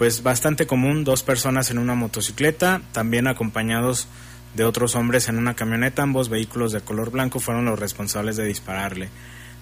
pues 0.00 0.22
bastante 0.22 0.66
común, 0.66 1.04
dos 1.04 1.22
personas 1.22 1.70
en 1.70 1.76
una 1.76 1.94
motocicleta, 1.94 2.80
también 2.92 3.26
acompañados 3.26 4.08
de 4.54 4.64
otros 4.64 4.94
hombres 4.94 5.28
en 5.28 5.36
una 5.36 5.52
camioneta. 5.52 6.02
Ambos 6.02 6.30
vehículos 6.30 6.72
de 6.72 6.80
color 6.80 7.10
blanco 7.10 7.38
fueron 7.38 7.66
los 7.66 7.78
responsables 7.78 8.38
de 8.38 8.46
dispararle. 8.46 9.10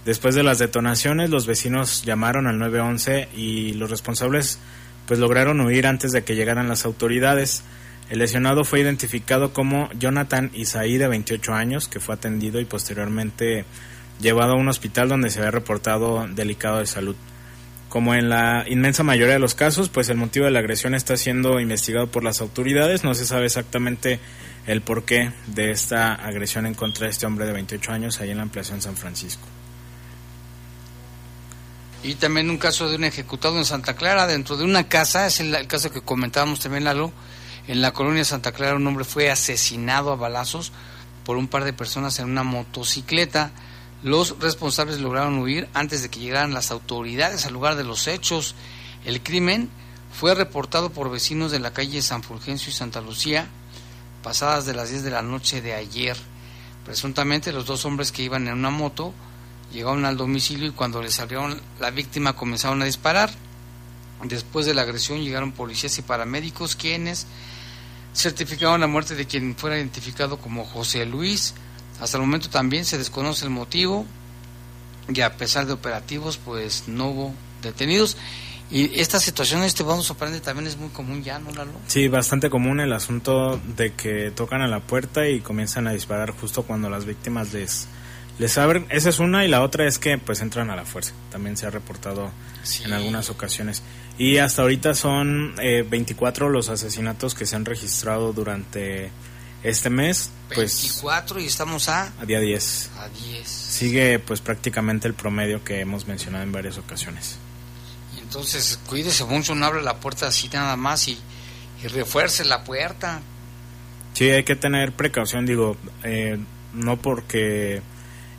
Después 0.05 0.37
de 0.37 0.45
las 0.45 0.61
detonaciones, 0.61 1.31
los 1.31 1.49
vecinos 1.49 2.05
llamaron 2.05 2.47
al 2.47 2.57
911 2.57 3.31
y 3.35 3.73
los 3.73 3.91
responsables 3.91 4.61
pues 5.09 5.19
lograron 5.19 5.61
huir 5.61 5.89
antes 5.89 6.13
de 6.13 6.23
que 6.23 6.37
llegaran 6.37 6.69
las 6.69 6.85
autoridades. 6.85 7.65
El 8.09 8.21
lesionado 8.21 8.63
fue 8.65 8.79
identificado 8.79 9.53
como 9.53 9.91
Jonathan 9.95 10.53
Isaí 10.55 10.99
de 10.99 11.09
28 11.09 11.53
años, 11.53 11.89
que 11.89 11.99
fue 11.99 12.15
atendido 12.15 12.61
y 12.61 12.65
posteriormente 12.65 13.65
llevado 14.21 14.53
a 14.53 14.57
un 14.57 14.69
hospital 14.69 15.09
donde 15.09 15.31
se 15.31 15.41
había 15.41 15.51
reportado 15.51 16.29
delicado 16.29 16.79
de 16.79 16.87
salud. 16.87 17.17
Como 17.89 18.15
en 18.15 18.29
la 18.29 18.65
inmensa 18.69 19.03
mayoría 19.03 19.35
de 19.35 19.39
los 19.39 19.55
casos, 19.55 19.89
pues 19.89 20.11
el 20.11 20.17
motivo 20.17 20.45
de 20.45 20.51
la 20.51 20.59
agresión 20.59 20.95
está 20.95 21.17
siendo 21.17 21.59
investigado 21.59 22.07
por 22.09 22.23
las 22.23 22.41
autoridades. 22.41 23.03
No 23.03 23.15
se 23.15 23.25
sabe 23.25 23.47
exactamente 23.47 24.21
el 24.67 24.83
porqué 24.83 25.33
de 25.47 25.71
esta 25.71 26.15
agresión 26.15 26.67
en 26.67 26.75
contra 26.75 27.07
de 27.07 27.13
este 27.13 27.25
hombre 27.25 27.47
de 27.47 27.55
28 27.55 27.91
años 27.93 28.21
ahí 28.21 28.31
en 28.31 28.37
la 28.37 28.43
ampliación 28.43 28.83
San 28.83 28.97
Francisco. 28.97 29.43
Y 32.03 32.15
también 32.15 32.51
un 32.51 32.59
caso 32.59 32.89
de 32.89 32.97
un 32.97 33.05
ejecutado 33.05 33.59
en 33.59 33.65
Santa 33.65 33.97
Clara, 33.97 34.27
dentro 34.27 34.57
de 34.57 34.65
una 34.65 34.89
casa, 34.89 35.27
es 35.27 35.41
el, 35.41 35.67
caso 35.67 35.91
que 35.91 36.01
comentábamos 36.01 36.61
también, 36.61 36.85
Lalo, 36.85 37.13
en 37.67 37.81
la 37.81 37.93
colonia 37.93 38.25
Santa 38.25 38.53
Clara 38.53 38.77
un 38.77 38.87
hombre 38.87 39.05
fue 39.05 39.31
asesinado 39.31 40.13
a 40.13 40.17
balazos 40.17 40.73
por 41.25 41.37
un 41.37 41.49
par 41.49 41.65
de 41.65 41.73
personas 41.73 42.19
en 42.21 42.31
una 42.31 42.45
motocicleta. 42.45 43.51
Los 44.03 44.39
responsables 44.39 45.01
lograron 45.01 45.39
huir 45.39 45.69
antes 45.75 46.03
de 46.03 46.09
que 46.09 46.21
llegaran 46.21 46.55
las 46.55 46.71
autoridades 46.71 47.47
al 47.47 47.53
lugar 47.53 47.77
de 47.77 47.85
los 47.85 48.07
hechos. 48.07 48.55
El 49.05 49.23
crimen 49.23 49.71
fue 50.13 50.35
reportado 50.35 50.91
por 50.91 51.11
vecinos 51.11 51.51
de 51.51 51.59
la 51.59 51.73
calle 51.73 52.01
San 52.03 52.23
Fulgencio 52.23 52.71
y 52.71 52.75
Santa 52.75 53.01
Lucía 53.01 53.49
pasadas 54.23 54.67
de 54.67 54.75
las 54.75 54.91
10 54.91 55.05
de 55.05 55.11
la 55.11 55.23
noche 55.23 55.63
de 55.63 55.75
ayer. 55.75 56.17
Presuntamente 56.85 57.53
los 57.53 57.67
dos 57.67 57.85
hombres 57.85 58.13
que 58.13 58.23
iban 58.23 58.47
en 58.49 58.55
una 58.55 58.71
moto 58.71 59.13
llegaron 59.73 60.05
al 60.05 60.17
domicilio 60.17 60.69
y 60.69 60.73
cuando 60.73 61.03
les 61.03 61.19
abrieron 61.21 61.61
la 61.81 61.91
víctima 61.91 62.35
comenzaron 62.35 62.83
a 62.83 62.87
disparar. 62.87 63.31
Después 64.25 64.67
de 64.67 64.75
la 64.75 64.83
agresión 64.83 65.23
llegaron 65.23 65.53
policías 65.53 65.99
y 65.99 66.03
paramédicos 66.03 66.77
quienes 66.77 67.27
certificaron 68.15 68.81
la 68.81 68.87
muerte 68.87 69.15
de 69.15 69.27
quien 69.27 69.55
fuera 69.55 69.77
identificado 69.77 70.39
como 70.39 70.65
José 70.65 71.07
Luis. 71.07 71.55
Hasta 72.01 72.17
el 72.17 72.23
momento 72.23 72.49
también 72.49 72.85
se 72.85 72.99
desconoce 72.99 73.45
el 73.45 73.51
motivo 73.51 74.07
y 75.09 75.21
a 75.21 75.37
pesar 75.37 75.67
de 75.67 75.73
operativos 75.73 76.37
pues 76.37 76.85
no 76.87 77.09
hubo 77.09 77.35
detenidos. 77.63 78.17
Y 78.71 79.01
esta 79.01 79.19
situación, 79.19 79.63
este 79.63 79.83
vamos 79.83 80.07
sorprende 80.07 80.41
también 80.41 80.67
es 80.67 80.77
muy 80.77 80.91
común 80.91 81.25
ya, 81.25 81.39
¿no, 81.39 81.51
Lalo? 81.53 81.73
Sí, 81.87 82.09
bastante 82.09 82.51
común 82.51 82.81
el 82.81 82.93
asunto 82.93 83.59
de 83.77 83.95
que 83.95 84.31
tocan 84.31 84.61
a 84.61 84.69
la 84.69 84.81
puerta 84.81 85.27
y 85.27 85.41
comienzan 85.41 85.87
a 85.87 85.93
disparar 85.93 86.33
justo 86.33 86.65
cuando 86.65 86.91
las 86.91 87.07
víctimas 87.07 87.55
les, 87.55 87.89
les 88.39 88.59
abren. 88.59 88.87
Esa 88.91 89.09
es 89.09 89.21
una 89.21 89.47
y 89.47 89.49
la 89.49 89.63
otra 89.63 89.87
es 89.87 89.99
que 89.99 90.19
pues 90.19 90.43
entran 90.43 90.69
a 90.69 90.77
la 90.77 90.85
fuerza. 90.85 91.15
También 91.31 91.57
se 91.57 91.67
ha 91.67 91.71
reportado 91.71 92.31
en 92.85 92.93
algunas 92.93 93.31
ocasiones. 93.31 93.83
Y 94.19 94.37
hasta 94.37 94.63
ahorita 94.63 94.95
son 94.95 95.55
eh, 95.63 95.87
24 95.89 96.51
los 96.51 96.69
asesinatos 96.69 97.35
que 97.35 97.47
se 97.47 97.57
han 97.57 97.65
registrado 97.65 98.35
durante 98.35 99.11
este 99.69 99.91
mes. 99.91 100.31
Pues, 100.55 100.83
24 100.83 101.41
y 101.41 101.47
estamos 101.47 101.89
a... 101.89 102.13
A 102.21 102.25
día 102.25 102.41
10. 102.41 102.91
A 102.99 103.09
10. 103.09 103.49
Sigue 103.49 104.19
pues 104.19 104.41
prácticamente 104.41 105.09
el 105.09 105.15
promedio 105.15 105.63
que 105.63 105.81
hemos 105.81 106.07
mencionado 106.07 106.45
en 106.45 106.53
varias 106.53 106.79
ocasiones. 106.79 107.37
Entonces, 108.21 108.79
cuídese 108.87 109.25
mucho, 109.25 109.55
no 109.55 109.67
abre 109.67 109.83
la 109.83 110.01
puerta 110.01 110.27
así 110.27 110.49
nada 110.53 110.77
más 110.77 111.09
y, 111.09 111.19
refuerce 111.83 112.45
la 112.45 112.65
puerta. 112.65 113.21
Sí, 114.15 114.29
hay 114.31 114.45
que 114.45 114.57
tener 114.57 114.93
precaución, 114.93 115.47
digo, 115.47 115.77
eh, 116.03 116.39
no 116.75 116.97
porque 116.97 117.81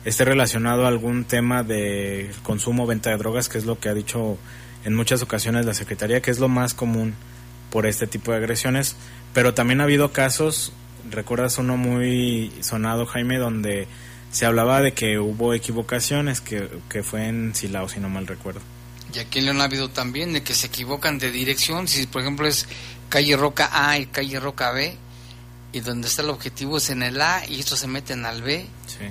esté 0.04 0.24
relacionado 0.24 0.84
a 0.84 0.88
algún 0.88 1.24
tema 1.24 1.62
de 1.62 2.30
consumo 2.42 2.84
o 2.84 2.86
venta 2.86 3.10
de 3.10 3.16
drogas, 3.16 3.48
que 3.48 3.58
es 3.58 3.64
lo 3.64 3.78
que 3.78 3.88
ha 3.88 3.94
dicho 3.94 4.38
en 4.84 4.94
muchas 4.94 5.22
ocasiones 5.22 5.66
la 5.66 5.74
Secretaría, 5.74 6.22
que 6.22 6.30
es 6.30 6.38
lo 6.38 6.48
más 6.48 6.74
común 6.74 7.14
por 7.70 7.86
este 7.86 8.06
tipo 8.06 8.32
de 8.32 8.38
agresiones, 8.38 8.96
pero 9.32 9.54
también 9.54 9.80
ha 9.80 9.84
habido 9.84 10.12
casos, 10.12 10.72
recuerdas 11.10 11.58
uno 11.58 11.76
muy 11.76 12.52
sonado, 12.60 13.06
Jaime, 13.06 13.38
donde 13.38 13.88
se 14.30 14.46
hablaba 14.46 14.80
de 14.80 14.92
que 14.92 15.18
hubo 15.18 15.54
equivocaciones, 15.54 16.40
que, 16.40 16.68
que 16.88 17.02
fue 17.02 17.26
en 17.26 17.54
Silao, 17.54 17.88
si 17.88 18.00
no 18.00 18.08
mal 18.08 18.26
recuerdo. 18.26 18.60
Y 19.12 19.18
aquí 19.18 19.40
en 19.40 19.46
León 19.46 19.60
ha 19.60 19.64
habido 19.64 19.90
también 19.90 20.32
de 20.32 20.42
que 20.42 20.54
se 20.54 20.68
equivocan 20.68 21.18
de 21.18 21.30
dirección. 21.32 21.88
Si, 21.88 22.06
por 22.06 22.22
ejemplo, 22.22 22.46
es 22.46 22.68
calle 23.08 23.36
Roca 23.36 23.70
A 23.72 23.98
y 23.98 24.06
calle 24.06 24.38
Roca 24.38 24.70
B, 24.70 24.96
y 25.72 25.80
donde 25.80 26.08
está 26.08 26.22
el 26.22 26.30
objetivo 26.30 26.78
es 26.78 26.90
en 26.90 27.02
el 27.02 27.20
A 27.20 27.44
y 27.46 27.60
estos 27.60 27.78
se 27.80 27.86
meten 27.86 28.24
al 28.26 28.42
B. 28.42 28.66
Sí, 28.86 29.04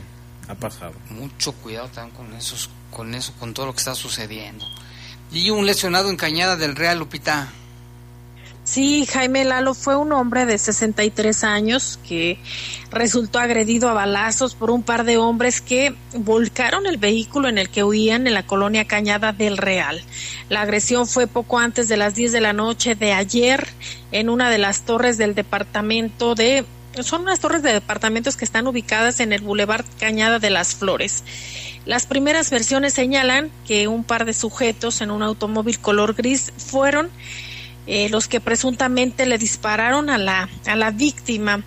ha 0.48 0.56
pasado. 0.56 0.94
Mucho 1.10 1.54
cuidado 1.54 1.90
también 1.90 2.16
con, 2.16 2.34
esos, 2.34 2.70
con 2.92 3.14
eso, 3.16 3.34
con 3.40 3.54
todo 3.54 3.68
lo 3.68 3.74
que 3.74 3.80
está 3.80 3.96
sucediendo. 3.96 4.66
Y 5.32 5.50
un 5.52 5.66
lesionado 5.66 6.10
en 6.10 6.18
Cañada 6.18 6.56
del 6.56 6.76
Real, 6.76 6.98
Lupita. 6.98 7.54
Sí, 8.70 9.08
Jaime 9.08 9.46
Lalo 9.46 9.74
fue 9.74 9.96
un 9.96 10.12
hombre 10.12 10.46
de 10.46 10.60
63 10.60 11.44
años 11.44 12.00
que 12.08 12.38
resultó 12.92 13.40
agredido 13.40 13.90
a 13.90 13.94
balazos 13.94 14.54
por 14.54 14.70
un 14.70 14.84
par 14.84 15.06
de 15.06 15.18
hombres 15.18 15.60
que 15.60 15.96
volcaron 16.14 16.86
el 16.86 16.98
vehículo 16.98 17.48
en 17.48 17.58
el 17.58 17.70
que 17.70 17.84
huían 17.84 18.28
en 18.28 18.36
la 18.36 18.46
colonia 18.46 18.86
Cañada 18.86 19.34
del 19.34 19.58
Real. 19.58 20.00
La 20.50 20.62
agresión 20.62 21.08
fue 21.08 21.26
poco 21.26 21.58
antes 21.58 21.88
de 21.88 21.98
las 21.98 22.14
10 22.14 22.32
de 22.32 22.42
la 22.42 22.54
noche 22.54 22.94
de 22.94 23.12
ayer 23.12 23.68
en 24.12 24.30
una 24.30 24.52
de 24.52 24.60
las 24.60 24.84
torres 24.84 25.18
del 25.18 25.34
departamento 25.34 26.36
de 26.36 26.64
son 27.02 27.24
unas 27.24 27.40
torres 27.40 27.64
de 27.64 27.74
departamentos 27.74 28.38
que 28.38 28.46
están 28.46 28.68
ubicadas 28.68 29.20
en 29.20 29.34
el 29.34 29.42
Boulevard 29.42 29.86
Cañada 30.00 30.38
de 30.38 30.52
las 30.52 30.76
Flores. 30.76 31.24
Las 31.86 32.06
primeras 32.06 32.52
versiones 32.52 32.94
señalan 32.94 33.50
que 33.66 33.88
un 33.88 34.04
par 34.04 34.26
de 34.26 34.34
sujetos 34.34 35.02
en 35.02 35.10
un 35.10 35.24
automóvil 35.24 35.80
color 35.80 36.14
gris 36.14 36.52
fueron 36.58 37.10
eh, 37.90 38.08
los 38.10 38.28
que 38.28 38.40
presuntamente 38.40 39.26
le 39.26 39.40
dispararon 39.40 40.12
a 40.12 40.20
la, 40.20 40.48
a 40.68 40.76
la 40.76 40.92
víctima. 40.92 41.64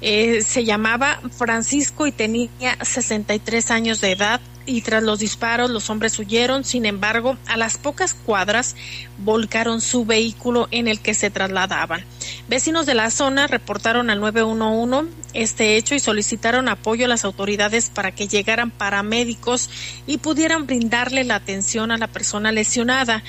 Eh, 0.00 0.42
se 0.42 0.64
llamaba 0.64 1.20
Francisco 1.30 2.08
y 2.08 2.12
tenía 2.12 2.76
63 2.82 3.70
años 3.70 4.00
de 4.00 4.10
edad 4.10 4.40
y 4.66 4.80
tras 4.82 5.04
los 5.04 5.20
disparos 5.20 5.70
los 5.70 5.88
hombres 5.88 6.18
huyeron, 6.18 6.64
sin 6.64 6.84
embargo, 6.84 7.36
a 7.46 7.56
las 7.56 7.78
pocas 7.78 8.12
cuadras 8.12 8.74
volcaron 9.18 9.80
su 9.80 10.04
vehículo 10.04 10.66
en 10.72 10.88
el 10.88 10.98
que 10.98 11.14
se 11.14 11.30
trasladaban. 11.30 12.04
Vecinos 12.48 12.84
de 12.84 12.94
la 12.94 13.10
zona 13.10 13.46
reportaron 13.46 14.10
al 14.10 14.18
911 14.18 15.12
este 15.34 15.76
hecho 15.76 15.94
y 15.94 16.00
solicitaron 16.00 16.68
apoyo 16.68 17.06
a 17.06 17.08
las 17.08 17.24
autoridades 17.24 17.88
para 17.88 18.12
que 18.12 18.26
llegaran 18.26 18.72
paramédicos 18.72 19.70
y 20.08 20.18
pudieran 20.18 20.66
brindarle 20.66 21.22
la 21.22 21.36
atención 21.36 21.92
a 21.92 21.98
la 21.98 22.08
persona 22.08 22.50
lesionada. 22.50 23.22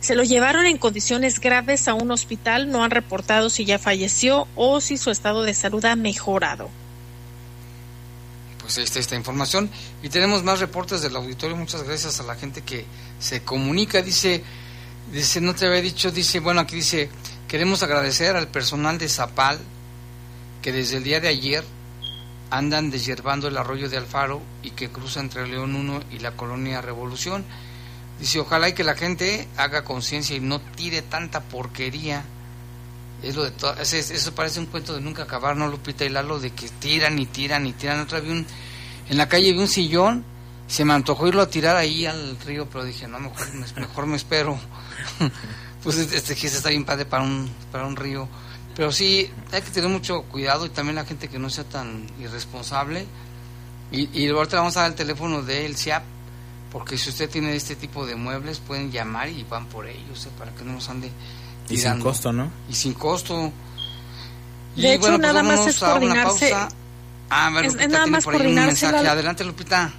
Se 0.00 0.14
lo 0.14 0.24
llevaron 0.24 0.66
en 0.66 0.78
condiciones 0.78 1.40
graves 1.40 1.86
a 1.86 1.94
un 1.94 2.10
hospital, 2.10 2.70
no 2.70 2.82
han 2.82 2.90
reportado 2.90 3.50
si 3.50 3.64
ya 3.64 3.78
falleció 3.78 4.48
o 4.56 4.80
si 4.80 4.96
su 4.96 5.10
estado 5.10 5.42
de 5.42 5.52
salud 5.52 5.84
ha 5.84 5.94
mejorado. 5.94 6.70
Pues 8.60 8.78
ahí 8.78 8.84
está 8.84 8.98
esta 8.98 9.16
información. 9.16 9.68
Y 10.02 10.08
tenemos 10.08 10.42
más 10.42 10.60
reportes 10.60 11.02
del 11.02 11.16
auditorio. 11.16 11.56
Muchas 11.56 11.82
gracias 11.82 12.18
a 12.20 12.22
la 12.22 12.34
gente 12.34 12.62
que 12.62 12.86
se 13.18 13.42
comunica. 13.42 14.00
Dice, 14.00 14.42
dice, 15.12 15.40
no 15.40 15.54
te 15.54 15.66
había 15.66 15.82
dicho, 15.82 16.10
dice, 16.10 16.40
bueno, 16.40 16.60
aquí 16.60 16.76
dice, 16.76 17.10
queremos 17.46 17.82
agradecer 17.82 18.36
al 18.36 18.48
personal 18.48 18.96
de 18.96 19.08
Zapal 19.08 19.58
que 20.62 20.72
desde 20.72 20.98
el 20.98 21.04
día 21.04 21.20
de 21.20 21.28
ayer 21.28 21.64
andan 22.50 22.90
deshiervando 22.90 23.48
el 23.48 23.56
arroyo 23.56 23.88
de 23.88 23.96
Alfaro 23.96 24.40
y 24.62 24.70
que 24.70 24.90
cruza 24.90 25.20
entre 25.20 25.46
León 25.46 25.74
1 25.74 26.02
y 26.10 26.18
la 26.18 26.32
colonia 26.32 26.80
Revolución 26.80 27.44
Dice, 28.20 28.38
ojalá 28.38 28.68
y 28.68 28.74
que 28.74 28.84
la 28.84 28.94
gente 28.94 29.48
haga 29.56 29.82
conciencia 29.82 30.36
y 30.36 30.40
no 30.40 30.60
tire 30.60 31.00
tanta 31.00 31.40
porquería. 31.40 32.22
Es 33.22 33.34
lo 33.34 33.44
de 33.44 33.50
todo, 33.50 33.74
eso 33.80 34.34
parece 34.34 34.60
un 34.60 34.66
cuento 34.66 34.94
de 34.94 35.00
nunca 35.00 35.22
acabar, 35.22 35.56
¿no, 35.56 35.68
Lupita 35.68 36.04
y 36.04 36.10
Lalo? 36.10 36.38
De 36.38 36.50
que 36.50 36.68
tiran 36.68 37.18
y 37.18 37.26
tiran 37.26 37.66
y 37.66 37.72
tiran. 37.72 38.00
Otra 38.00 38.20
vez 38.20 38.30
un, 38.30 38.46
en 39.08 39.16
la 39.16 39.26
calle 39.26 39.52
vi 39.52 39.58
un 39.58 39.68
sillón, 39.68 40.24
se 40.66 40.84
me 40.84 40.92
antojó 40.92 41.28
irlo 41.28 41.40
a 41.40 41.48
tirar 41.48 41.76
ahí 41.76 42.04
al 42.04 42.38
río, 42.40 42.68
pero 42.68 42.84
dije, 42.84 43.08
no, 43.08 43.18
mejor, 43.18 43.46
mejor 43.76 44.06
me 44.06 44.16
espero. 44.16 44.58
pues 45.82 45.96
este 45.96 46.34
que 46.34 46.46
está 46.46 46.68
bien 46.68 46.84
padre 46.84 47.06
para 47.06 47.24
un, 47.24 47.50
para 47.72 47.86
un 47.86 47.96
río. 47.96 48.28
Pero 48.76 48.92
sí, 48.92 49.30
hay 49.50 49.62
que 49.62 49.70
tener 49.70 49.88
mucho 49.88 50.22
cuidado 50.22 50.66
y 50.66 50.68
también 50.68 50.96
la 50.96 51.06
gente 51.06 51.28
que 51.28 51.38
no 51.38 51.48
sea 51.48 51.64
tan 51.64 52.06
irresponsable. 52.20 53.06
Y, 53.90 54.08
y 54.18 54.28
ahorita 54.28 54.58
vamos 54.58 54.76
a 54.76 54.82
dar 54.82 54.90
el 54.90 54.96
teléfono 54.96 55.42
de 55.42 55.64
el 55.64 55.76
CIAP 55.76 56.04
porque 56.70 56.96
si 56.96 57.10
usted 57.10 57.28
tiene 57.28 57.54
este 57.54 57.76
tipo 57.76 58.06
de 58.06 58.14
muebles, 58.14 58.58
pueden 58.58 58.92
llamar 58.92 59.28
y 59.28 59.44
van 59.44 59.66
por 59.66 59.86
ellos, 59.86 60.26
¿eh? 60.26 60.30
para 60.38 60.52
que 60.54 60.64
no 60.64 60.72
nos 60.74 60.88
ande 60.88 61.10
Y 61.68 61.76
sin 61.76 62.00
costo, 62.00 62.32
¿no? 62.32 62.50
Y 62.68 62.74
sin 62.74 62.94
costo. 62.94 63.52
De 64.76 64.94
hecho, 64.94 65.08
pues 65.08 65.18
nada 65.18 65.42
más 65.42 65.66
es 65.66 65.78
coordinarse. 65.78 66.54
Ah, 67.28 67.52
es, 67.62 67.74
nada 67.76 68.06
más 68.06 68.24
coordinarse. 68.24 68.86
Adelante, 68.86 69.44
Lupita. 69.44 69.92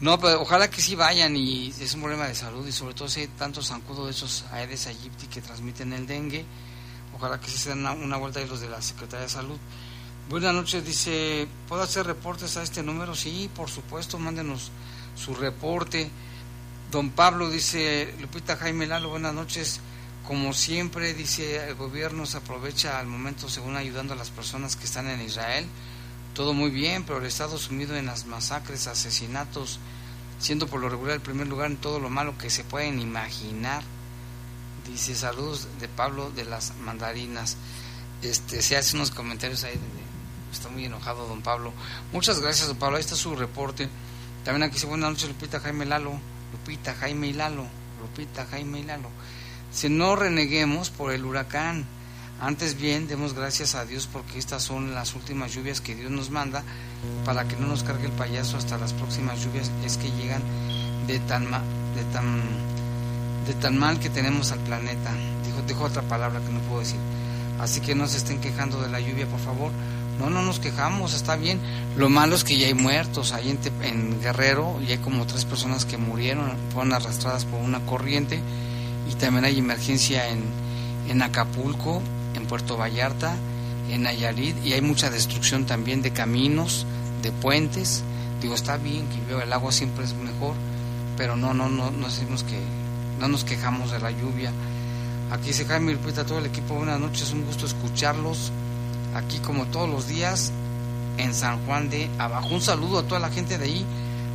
No, 0.00 0.18
pero 0.18 0.42
ojalá 0.42 0.68
que 0.68 0.82
sí 0.82 0.96
vayan 0.96 1.36
y 1.36 1.68
es 1.68 1.94
un 1.94 2.00
problema 2.00 2.26
de 2.26 2.34
salud 2.34 2.66
y 2.66 2.72
sobre 2.72 2.94
todo 2.94 3.08
si 3.08 3.20
hay 3.20 3.28
tantos 3.28 3.68
zancudos 3.68 4.06
de 4.06 4.10
esos 4.10 4.44
Aedes 4.50 4.86
aegypti 4.86 5.28
que 5.28 5.40
transmiten 5.40 5.92
el 5.92 6.06
dengue, 6.06 6.44
ojalá 7.16 7.40
que 7.40 7.48
sí 7.48 7.58
se 7.58 7.70
den 7.70 7.86
una, 7.86 8.16
vuelta 8.16 8.40
de 8.40 8.46
los 8.46 8.60
de 8.60 8.68
la 8.68 8.82
Secretaría 8.82 9.24
de 9.24 9.30
Salud. 9.30 9.56
Buenas 10.28 10.52
noches, 10.52 10.84
dice, 10.84 11.46
¿puedo 11.68 11.82
hacer 11.82 12.06
reportes 12.06 12.56
a 12.56 12.62
este 12.62 12.82
número? 12.82 13.14
Sí, 13.14 13.48
por 13.54 13.70
supuesto, 13.70 14.18
mándenos 14.18 14.72
su 15.14 15.34
reporte. 15.34 16.10
Don 16.90 17.10
Pablo 17.10 17.50
dice, 17.50 18.14
Lupita 18.20 18.56
Jaime 18.56 18.86
Lalo, 18.86 19.10
buenas 19.10 19.34
noches. 19.34 19.80
Como 20.26 20.54
siempre, 20.54 21.12
dice, 21.12 21.68
el 21.68 21.74
gobierno 21.74 22.24
se 22.24 22.38
aprovecha 22.38 22.98
al 22.98 23.06
momento 23.06 23.48
según 23.48 23.76
ayudando 23.76 24.14
a 24.14 24.16
las 24.16 24.30
personas 24.30 24.74
que 24.74 24.86
están 24.86 25.08
en 25.08 25.20
Israel. 25.20 25.66
Todo 26.34 26.52
muy 26.52 26.70
bien, 26.70 27.04
pero 27.04 27.18
el 27.18 27.26
Estado 27.26 27.58
sumido 27.58 27.96
en 27.96 28.06
las 28.06 28.26
masacres, 28.26 28.86
asesinatos, 28.86 29.78
siendo 30.38 30.66
por 30.66 30.80
lo 30.80 30.88
regular 30.88 31.14
el 31.14 31.20
primer 31.20 31.46
lugar 31.46 31.70
en 31.70 31.76
todo 31.76 32.00
lo 32.00 32.10
malo 32.10 32.36
que 32.36 32.50
se 32.50 32.64
pueden 32.64 33.00
imaginar. 33.00 33.82
Dice, 34.86 35.14
saludos 35.14 35.68
de 35.80 35.88
Pablo 35.88 36.30
de 36.30 36.44
las 36.44 36.74
mandarinas. 36.76 37.56
Este, 38.20 38.62
se 38.62 38.76
hace 38.76 38.96
unos 38.96 39.10
comentarios 39.10 39.64
ahí, 39.64 39.78
está 40.52 40.68
muy 40.68 40.84
enojado 40.84 41.28
don 41.28 41.42
Pablo. 41.42 41.72
Muchas 42.12 42.40
gracias, 42.40 42.68
don 42.68 42.76
Pablo, 42.76 42.96
ahí 42.96 43.02
está 43.02 43.16
su 43.16 43.36
reporte. 43.36 43.88
También 44.44 44.64
aquí 44.64 44.74
dice, 44.74 44.86
buenas 44.86 45.10
noches, 45.10 45.28
Lupita 45.28 45.60
Jaime 45.60 45.86
Lalo. 45.86 46.18
Lupita, 46.54 46.94
Jaime 46.94 47.28
y 47.28 47.32
Lalo, 47.32 47.66
Lupita, 48.00 48.46
Jaime 48.46 48.78
y 48.78 48.82
Lalo. 48.84 49.08
Si 49.72 49.88
no 49.88 50.14
reneguemos 50.14 50.90
por 50.90 51.12
el 51.12 51.24
huracán, 51.24 51.84
antes 52.46 52.78
bien 52.78 53.08
demos 53.08 53.34
gracias 53.34 53.74
a 53.74 53.84
Dios 53.84 54.08
porque 54.12 54.38
estas 54.38 54.62
son 54.62 54.94
las 54.94 55.14
últimas 55.14 55.54
lluvias 55.54 55.80
que 55.80 55.94
Dios 55.94 56.10
nos 56.10 56.30
manda 56.30 56.62
para 57.24 57.48
que 57.48 57.56
no 57.56 57.66
nos 57.66 57.82
cargue 57.82 58.06
el 58.06 58.12
payaso 58.12 58.56
hasta 58.56 58.78
las 58.78 58.92
próximas 58.92 59.42
lluvias 59.42 59.70
es 59.84 59.96
que 59.96 60.10
llegan 60.10 60.42
de 61.06 61.18
tan 61.20 61.44
de 61.44 62.04
tan 62.12 62.42
de 63.46 63.54
tan 63.54 63.78
mal 63.78 63.98
que 64.00 64.08
tenemos 64.08 64.52
al 64.52 64.60
planeta. 64.60 65.10
Dijo, 65.44 65.62
dijo 65.66 65.84
otra 65.84 66.02
palabra 66.02 66.40
que 66.40 66.52
no 66.52 66.60
puedo 66.60 66.80
decir. 66.80 66.98
Así 67.60 67.80
que 67.80 67.94
no 67.94 68.06
se 68.06 68.16
estén 68.16 68.40
quejando 68.40 68.80
de 68.80 68.88
la 68.88 69.00
lluvia, 69.00 69.26
por 69.26 69.40
favor. 69.40 69.70
No, 70.18 70.30
no 70.30 70.42
nos 70.42 70.60
quejamos, 70.60 71.12
está 71.12 71.36
bien. 71.36 71.60
Lo 71.96 72.08
malo 72.08 72.36
es 72.36 72.44
que 72.44 72.56
ya 72.56 72.66
hay 72.66 72.74
muertos 72.74 73.32
ahí 73.32 73.50
en, 73.50 73.58
en 73.82 74.20
Guerrero 74.20 74.80
y 74.86 74.92
hay 74.92 74.98
como 74.98 75.26
tres 75.26 75.44
personas 75.44 75.84
que 75.84 75.96
murieron, 75.96 76.52
fueron 76.72 76.92
arrastradas 76.92 77.44
por 77.44 77.60
una 77.60 77.84
corriente 77.84 78.40
y 79.10 79.14
también 79.14 79.44
hay 79.44 79.58
emergencia 79.58 80.28
en, 80.28 80.42
en 81.08 81.22
Acapulco, 81.22 82.00
en 82.34 82.46
Puerto 82.46 82.76
Vallarta, 82.76 83.36
en 83.90 84.02
Nayarit 84.02 84.56
y 84.64 84.72
hay 84.72 84.80
mucha 84.80 85.10
destrucción 85.10 85.66
también 85.66 86.02
de 86.02 86.12
caminos, 86.12 86.86
de 87.22 87.32
puentes. 87.32 88.02
Digo, 88.40 88.54
está 88.54 88.76
bien 88.76 89.06
que 89.08 89.42
el 89.42 89.52
agua 89.52 89.72
siempre 89.72 90.04
es 90.04 90.14
mejor, 90.14 90.54
pero 91.16 91.36
no, 91.36 91.54
no, 91.54 91.68
no, 91.68 91.90
no 91.90 92.06
decimos 92.06 92.44
que 92.44 92.58
no 93.20 93.28
nos 93.28 93.44
quejamos 93.44 93.90
de 93.90 94.00
la 94.00 94.10
lluvia. 94.10 94.52
Aquí 95.30 95.52
se 95.52 95.64
Jaime 95.64 95.92
Lupita, 95.92 96.24
todo 96.24 96.38
el 96.38 96.46
equipo, 96.46 96.74
buenas 96.74 97.00
noches, 97.00 97.32
un 97.32 97.44
gusto 97.44 97.66
escucharlos 97.66 98.52
aquí 99.14 99.38
como 99.38 99.66
todos 99.66 99.88
los 99.88 100.08
días 100.08 100.52
en 101.16 101.34
San 101.34 101.64
Juan 101.64 101.88
de 101.88 102.10
Abajo. 102.18 102.48
Un 102.48 102.60
saludo 102.60 102.98
a 102.98 103.02
toda 103.04 103.20
la 103.20 103.30
gente 103.30 103.58
de 103.58 103.64
ahí, 103.64 103.86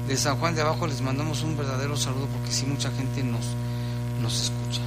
de 0.08 0.18
San 0.18 0.38
Juan 0.38 0.56
de 0.56 0.62
Abajo, 0.62 0.88
les 0.88 1.02
mandamos 1.02 1.44
un 1.44 1.58
verdadero 1.58 1.96
saludo 1.98 2.28
porque 2.28 2.52
sí 2.52 2.66
mucha 2.66 2.90
gente 2.92 3.24
nos, 3.24 3.46
nos 4.22 4.44
escucha. 4.44 4.82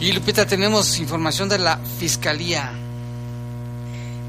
Y 0.00 0.12
Lupita, 0.12 0.46
tenemos 0.46 1.00
información 1.00 1.48
de 1.48 1.58
la 1.58 1.78
Fiscalía. 1.98 2.70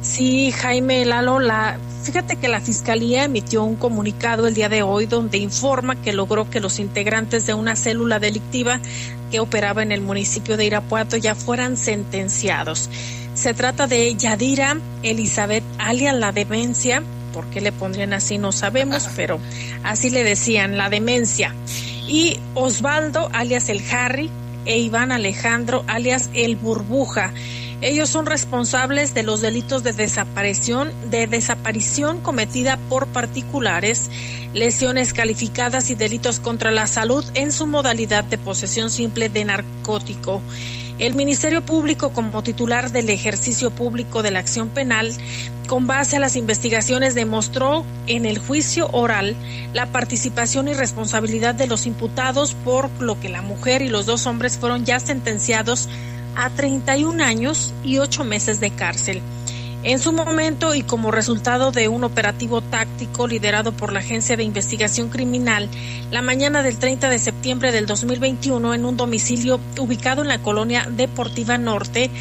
Sí, 0.01 0.51
Jaime 0.51 1.05
Lalo, 1.05 1.39
la, 1.39 1.77
fíjate 2.03 2.38
que 2.38 2.47
la 2.47 2.60
Fiscalía 2.60 3.25
emitió 3.25 3.63
un 3.63 3.75
comunicado 3.75 4.47
el 4.47 4.55
día 4.55 4.67
de 4.67 4.82
hoy 4.82 5.05
donde 5.05 5.38
informa 5.38 6.01
que 6.01 6.12
logró 6.12 6.49
que 6.49 6.60
los 6.60 6.79
integrantes 6.79 7.45
de 7.45 7.53
una 7.53 7.75
célula 7.75 8.19
delictiva 8.19 8.79
que 9.29 9.39
operaba 9.39 9.84
en 9.84 9.91
el 9.91 10.01
municipio 10.01 10.58
de 10.58 10.65
Irapuato 10.65 11.17
ya 11.17 11.36
fueran 11.36 11.77
sentenciados. 11.77 12.89
Se 13.36 13.53
trata 13.53 13.86
de 13.86 14.15
Yadira 14.15 14.77
Elizabeth, 15.03 15.63
alias 15.77 16.15
la 16.15 16.32
demencia. 16.32 17.03
¿Por 17.32 17.45
qué 17.51 17.62
le 17.62 17.71
pondrían 17.71 18.13
así? 18.13 18.39
No 18.39 18.51
sabemos, 18.51 19.08
pero 19.15 19.39
así 19.84 20.10
le 20.10 20.23
decían, 20.23 20.77
la 20.77 20.89
demencia. 20.89 21.53
Y 22.08 22.39
Osvaldo, 22.55 23.29
alias 23.34 23.69
el 23.69 23.84
Harry, 23.91 24.32
e 24.69 24.77
Iván 24.77 25.12
Alejandro, 25.12 25.84
alias 25.88 26.29
el 26.36 26.55
Burbuja. 26.55 27.34
Ellos 27.82 28.08
son 28.08 28.27
responsables 28.27 29.15
de 29.15 29.23
los 29.23 29.41
delitos 29.41 29.84
de 29.84 29.93
desaparición, 29.93 30.91
de 31.10 31.25
desaparición 31.25 32.21
cometida 32.21 32.77
por 32.88 33.08
particulares, 33.08 34.12
lesiones 34.53 35.13
calificadas 35.13 35.89
y 35.89 35.95
delitos 35.95 36.39
contra 36.39 36.69
la 36.69 36.86
salud 36.86 37.25
en 37.34 37.51
su 37.51 37.65
modalidad 37.65 38.23
de 38.25 38.38
posesión 38.38 38.91
simple 38.91 39.29
de 39.29 39.45
narcótico. 39.45 40.39
El 40.99 41.15
Ministerio 41.15 41.62
Público, 41.62 42.12
como 42.12 42.43
titular 42.43 42.91
del 42.91 43.09
ejercicio 43.09 43.71
público 43.71 44.21
de 44.21 44.31
la 44.31 44.39
acción 44.39 44.67
penal, 44.67 45.13
con 45.67 45.88
base 45.88 46.17
a 46.17 46.19
las 46.19 46.35
investigaciones, 46.35 47.15
demostró 47.15 47.85
en 48.07 48.25
el 48.25 48.38
juicio 48.38 48.89
oral 48.91 49.38
la 49.73 49.85
participación 49.85 50.67
y 50.67 50.73
responsabilidad 50.73 51.55
de 51.55 51.67
los 51.67 51.85
imputados, 51.85 52.53
por 52.65 52.89
lo 52.99 53.17
que 53.17 53.29
la 53.29 53.41
mujer 53.41 53.81
y 53.81 53.88
los 53.88 54.05
dos 54.05 54.27
hombres 54.27 54.57
fueron 54.57 54.83
ya 54.83 54.99
sentenciados 54.99 55.88
a 56.35 56.49
31 56.49 57.23
años 57.23 57.73
y 57.85 57.99
8 57.99 58.25
meses 58.25 58.59
de 58.59 58.71
cárcel. 58.71 59.21
En 59.81 59.99
su 59.99 60.11
momento 60.11 60.75
y 60.75 60.83
como 60.83 61.09
resultado 61.09 61.71
de 61.71 61.87
un 61.87 62.03
operativo 62.03 62.61
táctico 62.61 63.27
liderado 63.27 63.71
por 63.71 63.93
la 63.93 63.99
Agencia 63.99 64.35
de 64.35 64.43
Investigación 64.43 65.07
Criminal, 65.07 65.69
la 66.11 66.21
mañana 66.21 66.61
del 66.63 66.77
30 66.77 67.09
de 67.09 67.17
septiembre 67.17 67.71
del 67.71 67.85
2021 67.85 68.73
en 68.73 68.83
un 68.83 68.97
domicilio 68.97 69.57
ubicado 69.79 70.21
en 70.21 70.27
la 70.27 70.39
colonia 70.39 70.85
Deportiva 70.91 71.57
Norte, 71.57 72.11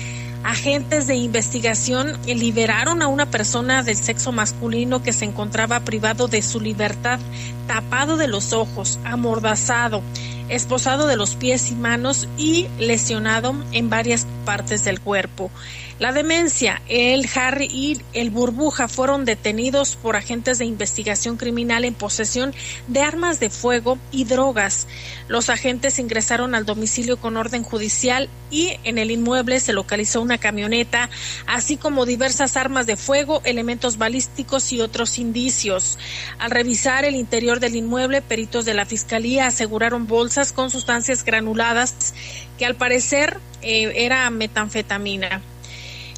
agentes 0.44 1.09
de 1.09 1.16
investigación 1.16 2.16
liberaron 2.27 3.03
a 3.03 3.09
una 3.09 3.27
persona 3.27 3.83
del 3.83 3.97
sexo 3.97 4.31
masculino 4.31 5.03
que 5.03 5.12
se 5.12 5.25
encontraba 5.25 5.81
privado 5.81 6.29
de 6.29 6.42
su 6.42 6.61
libertad, 6.61 7.18
tapado 7.66 8.16
de 8.16 8.29
los 8.29 8.53
ojos, 8.53 9.01
amordazado, 9.05 10.01
esposado 10.49 11.09
de 11.09 11.16
los 11.16 11.35
pies 11.35 11.73
y 11.73 11.75
manos 11.75 12.29
y 12.38 12.68
lesionado 12.79 13.55
en 13.73 13.90
varias 13.90 14.29
partes 14.44 14.85
del 14.85 15.01
cuerpo. 15.01 15.51
La 15.99 16.13
demencia, 16.13 16.81
el 16.87 17.29
Harry 17.35 17.67
y 17.67 18.01
el 18.13 18.31
burbuja 18.31 18.87
fueron 18.87 19.25
detenidos 19.25 19.97
por 19.97 20.15
agentes 20.15 20.59
de 20.59 20.65
investigación 20.65 21.37
criminal 21.37 21.85
en 21.85 21.95
posesión 21.95 22.55
de 22.87 23.01
armas 23.01 23.41
de 23.41 23.51
fuego 23.51 23.99
y 24.13 24.23
drogas. 24.23 24.87
Los 25.27 25.51
agentes 25.51 25.99
ingresaron 25.99 26.55
al 26.55 26.65
domicilio 26.65 27.17
con 27.17 27.37
orden 27.37 27.65
judicial 27.65 28.29
y 28.49 28.79
en 28.85 28.99
el 28.99 29.11
inmueble 29.11 29.59
se 29.59 29.73
localizó 29.73 30.23
una 30.23 30.39
camioneta, 30.39 31.11
así 31.49 31.77
como 31.77 32.07
diversas 32.07 32.57
armas 32.57 32.87
de 32.87 32.97
fuego, 32.97 33.43
elementos 33.45 33.99
balísticos 33.99 34.73
y 34.73 34.81
otros 34.81 35.19
indicios. 35.19 35.99
Al 36.39 36.53
revisar 36.53 37.07
el 37.07 37.17
interior 37.17 37.59
del 37.59 37.75
inmueble, 37.75 38.23
peritos 38.23 38.65
de 38.65 38.75
la 38.75 38.87
Fiscalía 38.87 39.49
aseguraron 39.49 40.07
bolsas 40.07 40.53
con 40.53 40.71
sustancias 40.71 41.25
granuladas 41.25 42.15
que 42.57 42.67
al 42.67 42.77
parecer 42.77 43.41
eh, 43.63 43.93
era 43.97 44.31
metanfetamina. 44.31 45.43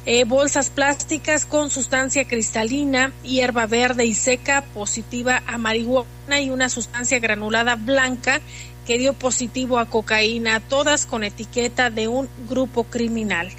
Eh, 0.07 0.23
bolsas 0.23 0.71
plásticas 0.71 1.45
con 1.45 1.69
sustancia 1.69 2.25
cristalina, 2.25 3.13
hierba 3.21 3.67
verde 3.67 4.05
y 4.05 4.15
seca 4.15 4.63
positiva 4.73 5.43
a 5.45 5.59
marihuana 5.59 6.41
y 6.41 6.49
una 6.49 6.69
sustancia 6.69 7.19
granulada 7.19 7.75
blanca 7.75 8.41
que 8.87 8.97
dio 8.97 9.13
positivo 9.13 9.77
a 9.77 9.85
cocaína, 9.85 10.59
todas 10.59 11.05
con 11.05 11.23
etiqueta 11.23 11.91
de 11.91 12.07
un 12.07 12.27
grupo 12.49 12.85
criminal. 12.85 13.51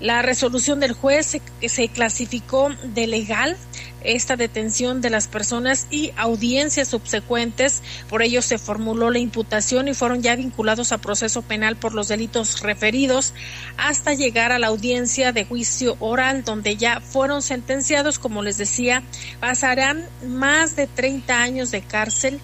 La 0.00 0.22
resolución 0.22 0.80
del 0.80 0.94
juez 0.94 1.26
se, 1.26 1.68
se 1.68 1.88
clasificó 1.88 2.70
de 2.82 3.06
legal 3.06 3.58
esta 4.06 4.36
detención 4.36 5.00
de 5.00 5.10
las 5.10 5.26
personas 5.28 5.86
y 5.90 6.12
audiencias 6.16 6.88
subsecuentes. 6.88 7.82
Por 8.08 8.22
ello 8.22 8.40
se 8.40 8.58
formuló 8.58 9.10
la 9.10 9.18
imputación 9.18 9.88
y 9.88 9.94
fueron 9.94 10.22
ya 10.22 10.36
vinculados 10.36 10.92
a 10.92 10.98
proceso 10.98 11.42
penal 11.42 11.76
por 11.76 11.94
los 11.94 12.08
delitos 12.08 12.60
referidos 12.60 13.34
hasta 13.76 14.14
llegar 14.14 14.52
a 14.52 14.58
la 14.58 14.68
audiencia 14.68 15.32
de 15.32 15.44
juicio 15.44 15.96
oral 16.00 16.44
donde 16.44 16.76
ya 16.76 17.00
fueron 17.00 17.42
sentenciados, 17.42 18.18
como 18.18 18.42
les 18.42 18.58
decía, 18.58 19.02
pasarán 19.40 20.06
más 20.26 20.76
de 20.76 20.86
30 20.86 21.42
años 21.42 21.70
de 21.70 21.82
cárcel. 21.82 22.40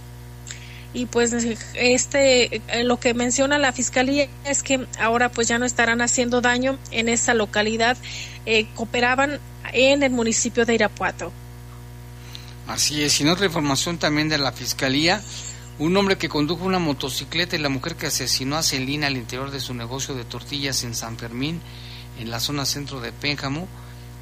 Y 0.95 1.07
pues 1.07 1.33
este 1.75 2.57
eh, 2.57 2.85
lo 2.85 3.01
que 3.01 3.15
menciona 3.15 3.59
la 3.59 3.73
fiscalía 3.73 4.29
es 4.45 4.63
que 4.63 4.87
ahora 5.01 5.31
pues 5.31 5.49
ya 5.49 5.59
no 5.59 5.65
estarán 5.65 6.03
haciendo 6.03 6.43
daño 6.43 6.79
en 6.91 7.09
esa 7.09 7.33
localidad. 7.33 7.97
Eh, 8.45 8.67
cooperaban 8.75 9.41
en 9.73 10.03
el 10.03 10.11
municipio 10.11 10.67
de 10.67 10.75
Irapuato 10.75 11.33
Así 12.67 13.03
es, 13.03 13.21
y 13.21 13.25
en 13.25 13.31
otra 13.31 13.47
información 13.47 13.99
también 13.99 14.29
de 14.29 14.39
la 14.39 14.53
Fiscalía, 14.53 15.23
un 15.79 15.97
hombre 15.97 16.17
que 16.17 16.29
condujo 16.29 16.65
una 16.65 16.79
motocicleta 16.79 17.57
y 17.57 17.59
la 17.59 17.69
mujer 17.69 17.97
que 17.97 18.07
asesinó 18.07 18.57
a 18.57 18.63
Celina 18.63 19.09
al 19.09 19.17
interior 19.17 19.51
de 19.51 19.61
su 19.61 19.75
negocio 19.75 20.15
de 20.15 20.25
tortillas 20.25 20.85
en 20.85 20.95
San 20.95 21.19
Fermín, 21.19 21.61
en 22.21 22.31
la 22.31 22.41
zona 22.41 22.65
centro 22.65 23.01
de 23.01 23.11
Pénjamo, 23.11 23.67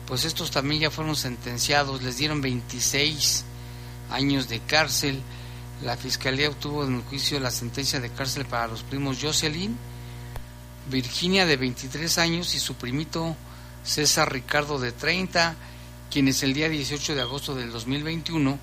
pues 0.07 0.25
estos 0.25 0.51
también 0.51 0.81
ya 0.81 0.91
fueron 0.91 1.17
sentenciados, 1.17 2.03
les 2.03 2.17
dieron 2.17 2.41
26 2.41 3.45
años 4.11 4.49
de 4.49 4.61
cárcel. 4.61 5.21
La 5.85 5.97
Fiscalía 5.97 6.49
obtuvo 6.49 6.85
en 6.85 6.97
el 6.97 7.03
juicio 7.03 7.39
la 7.41 7.51
sentencia 7.51 8.01
de 8.01 8.11
cárcel 8.11 8.47
para 8.47 8.69
los 8.69 8.83
primos 8.83 9.19
Jocelyn, 9.21 9.77
Virginia 10.91 11.47
de 11.47 11.57
23 11.57 12.19
años 12.19 12.55
y 12.55 12.59
su 12.59 12.75
primito 12.75 13.37
César 13.85 14.33
Ricardo 14.33 14.79
de 14.79 14.93
30 14.93 15.55
quienes 16.11 16.43
el 16.43 16.55
día 16.55 16.69
18 16.69 17.15
de 17.15 17.21
agosto 17.21 17.55
del 17.55 17.71
2021 17.71 18.59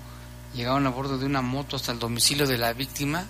llegaron 0.54 0.86
a 0.86 0.90
bordo 0.90 1.18
de 1.18 1.24
una 1.24 1.40
moto 1.40 1.76
hasta 1.76 1.92
el 1.92 1.98
domicilio 1.98 2.46
de 2.46 2.58
la 2.58 2.74
víctima 2.74 3.26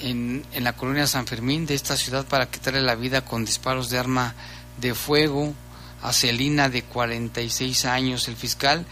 en, 0.00 0.44
en 0.52 0.64
la 0.64 0.74
colonia 0.74 1.06
San 1.06 1.26
Fermín 1.26 1.64
de 1.64 1.74
esta 1.74 1.96
ciudad 1.96 2.26
para 2.26 2.50
quitarle 2.50 2.82
la 2.82 2.94
vida 2.94 3.24
con 3.24 3.44
disparos 3.44 3.88
de 3.88 3.98
arma 3.98 4.34
de 4.78 4.94
fuego 4.94 5.54
a 6.02 6.12
Celina 6.12 6.68
de 6.68 6.82
46 6.82 7.86
años. 7.86 8.28
El 8.28 8.36
fiscal 8.36 8.84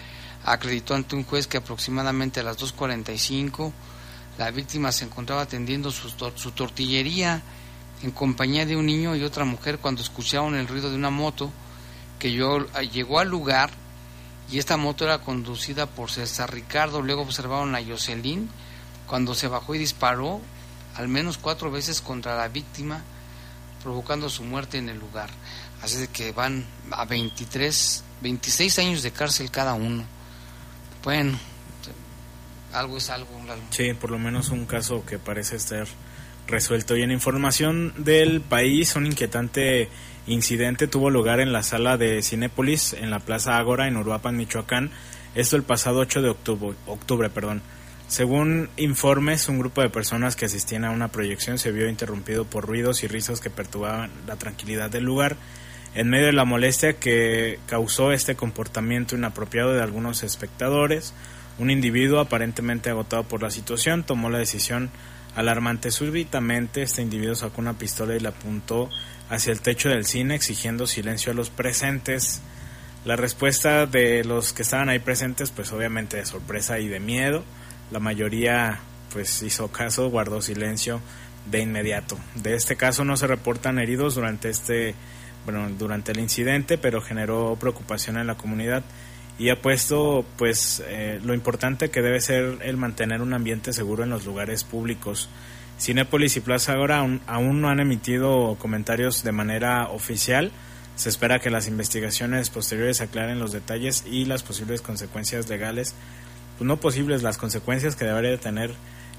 acreditó 0.44 0.94
ante 0.94 1.14
un 1.14 1.24
juez 1.24 1.46
que 1.46 1.58
aproximadamente 1.58 2.40
a 2.40 2.42
las 2.42 2.58
2.45 2.58 3.70
la 4.38 4.50
víctima 4.50 4.92
se 4.92 5.04
encontraba 5.04 5.42
atendiendo 5.42 5.90
su, 5.90 6.08
su 6.08 6.50
tortillería 6.52 7.42
en 8.02 8.10
compañía 8.12 8.64
de 8.64 8.76
un 8.76 8.86
niño 8.86 9.14
y 9.14 9.24
otra 9.24 9.44
mujer 9.44 9.78
cuando 9.78 10.00
escucharon 10.00 10.54
el 10.54 10.66
ruido 10.66 10.88
de 10.88 10.96
una 10.96 11.10
moto 11.10 11.52
que 12.18 12.30
llegó 12.30 13.18
al 13.18 13.28
lugar 13.28 13.81
y 14.52 14.58
esta 14.58 14.76
moto 14.76 15.04
era 15.04 15.18
conducida 15.18 15.86
por 15.86 16.10
César 16.10 16.52
Ricardo. 16.52 17.00
Luego 17.00 17.22
observaron 17.22 17.74
a 17.74 17.82
Jocelyn 17.82 18.50
cuando 19.06 19.34
se 19.34 19.48
bajó 19.48 19.74
y 19.74 19.78
disparó 19.78 20.42
al 20.94 21.08
menos 21.08 21.38
cuatro 21.38 21.70
veces 21.70 22.02
contra 22.02 22.36
la 22.36 22.48
víctima, 22.48 23.02
provocando 23.82 24.28
su 24.28 24.44
muerte 24.44 24.76
en 24.76 24.90
el 24.90 24.98
lugar. 24.98 25.30
Así 25.82 25.96
de 25.96 26.08
que 26.08 26.32
van 26.32 26.66
a 26.90 27.06
23, 27.06 28.04
26 28.20 28.78
años 28.78 29.02
de 29.02 29.10
cárcel 29.10 29.50
cada 29.50 29.72
uno. 29.72 30.04
Bueno, 31.02 31.38
algo 32.74 32.98
es 32.98 33.08
algo. 33.08 33.30
Sí, 33.70 33.94
por 33.94 34.10
lo 34.10 34.18
menos 34.18 34.50
un 34.50 34.66
caso 34.66 35.04
que 35.06 35.18
parece 35.18 35.56
estar 35.56 35.86
resuelto. 36.46 36.96
Y 36.96 37.02
en 37.02 37.10
información 37.10 37.92
del 37.96 38.40
país, 38.40 38.96
un 38.96 39.06
inquietante 39.06 39.88
incidente 40.26 40.86
tuvo 40.86 41.10
lugar 41.10 41.40
en 41.40 41.52
la 41.52 41.62
sala 41.62 41.96
de 41.96 42.22
Cinépolis 42.22 42.92
en 42.92 43.10
la 43.10 43.20
Plaza 43.20 43.58
Ágora 43.58 43.88
en 43.88 43.96
Uruapan, 43.96 44.36
Michoacán, 44.36 44.90
esto 45.34 45.56
el 45.56 45.62
pasado 45.62 46.00
8 46.00 46.22
de 46.22 46.28
octubre, 46.28 46.76
octubre 46.86 47.30
perdón. 47.30 47.62
Según 48.06 48.68
informes, 48.76 49.48
un 49.48 49.58
grupo 49.58 49.80
de 49.80 49.88
personas 49.88 50.36
que 50.36 50.44
asistían 50.44 50.84
a 50.84 50.90
una 50.90 51.08
proyección 51.08 51.56
se 51.56 51.72
vio 51.72 51.88
interrumpido 51.88 52.44
por 52.44 52.66
ruidos 52.66 53.02
y 53.02 53.06
risas 53.06 53.40
que 53.40 53.48
perturbaban 53.48 54.10
la 54.26 54.36
tranquilidad 54.36 54.90
del 54.90 55.04
lugar. 55.04 55.36
En 55.94 56.10
medio 56.10 56.26
de 56.26 56.32
la 56.32 56.44
molestia 56.44 56.94
que 56.94 57.58
causó 57.66 58.12
este 58.12 58.34
comportamiento 58.34 59.16
inapropiado 59.16 59.72
de 59.72 59.82
algunos 59.82 60.22
espectadores, 60.22 61.14
un 61.58 61.70
individuo 61.70 62.20
aparentemente 62.20 62.90
agotado 62.90 63.24
por 63.24 63.42
la 63.42 63.50
situación 63.50 64.04
tomó 64.04 64.28
la 64.28 64.38
decisión 64.38 64.90
alarmante. 65.34 65.90
Súbitamente 65.90 66.82
este 66.82 67.02
individuo 67.02 67.34
sacó 67.34 67.60
una 67.60 67.78
pistola 67.78 68.16
y 68.16 68.20
la 68.20 68.30
apuntó 68.30 68.90
hacia 69.30 69.52
el 69.52 69.60
techo 69.60 69.88
del 69.88 70.04
cine 70.04 70.34
exigiendo 70.34 70.86
silencio 70.86 71.32
a 71.32 71.34
los 71.34 71.50
presentes. 71.50 72.40
La 73.04 73.16
respuesta 73.16 73.86
de 73.86 74.24
los 74.24 74.52
que 74.52 74.62
estaban 74.62 74.88
ahí 74.88 74.98
presentes 74.98 75.50
pues 75.50 75.72
obviamente 75.72 76.16
de 76.16 76.26
sorpresa 76.26 76.78
y 76.78 76.88
de 76.88 77.00
miedo. 77.00 77.44
La 77.90 77.98
mayoría 77.98 78.80
pues 79.12 79.42
hizo 79.42 79.68
caso, 79.68 80.08
guardó 80.10 80.40
silencio 80.40 81.00
de 81.50 81.60
inmediato. 81.60 82.18
De 82.36 82.54
este 82.54 82.76
caso 82.76 83.04
no 83.04 83.16
se 83.16 83.26
reportan 83.26 83.78
heridos 83.78 84.14
durante 84.14 84.48
este 84.48 84.94
bueno, 85.44 85.68
durante 85.70 86.12
el 86.12 86.20
incidente, 86.20 86.78
pero 86.78 87.02
generó 87.02 87.56
preocupación 87.58 88.16
en 88.16 88.28
la 88.28 88.36
comunidad 88.36 88.84
y 89.38 89.50
ha 89.50 89.60
puesto 89.60 90.24
pues 90.36 90.82
eh, 90.86 91.20
lo 91.24 91.34
importante 91.34 91.90
que 91.90 92.02
debe 92.02 92.20
ser 92.20 92.58
el 92.62 92.76
mantener 92.76 93.22
un 93.22 93.34
ambiente 93.34 93.72
seguro 93.72 94.04
en 94.04 94.10
los 94.10 94.24
lugares 94.24 94.64
públicos. 94.64 95.28
Cinépolis 95.80 96.36
y 96.36 96.40
Plaza 96.40 96.74
ahora 96.74 97.00
aún, 97.26 97.60
no 97.60 97.68
han 97.68 97.80
emitido 97.80 98.56
comentarios 98.58 99.24
de 99.24 99.32
manera 99.32 99.88
oficial. 99.88 100.52
Se 100.94 101.08
espera 101.08 101.40
que 101.40 101.50
las 101.50 101.66
investigaciones 101.66 102.50
posteriores 102.50 103.00
aclaren 103.00 103.40
los 103.40 103.52
detalles 103.52 104.04
y 104.08 104.24
las 104.26 104.42
posibles 104.42 104.80
consecuencias 104.80 105.48
legales, 105.48 105.94
pues 106.58 106.68
no 106.68 106.76
posibles, 106.76 107.22
las 107.22 107.38
consecuencias 107.38 107.96
que 107.96 108.04
debería 108.04 108.38
tener 108.38 108.72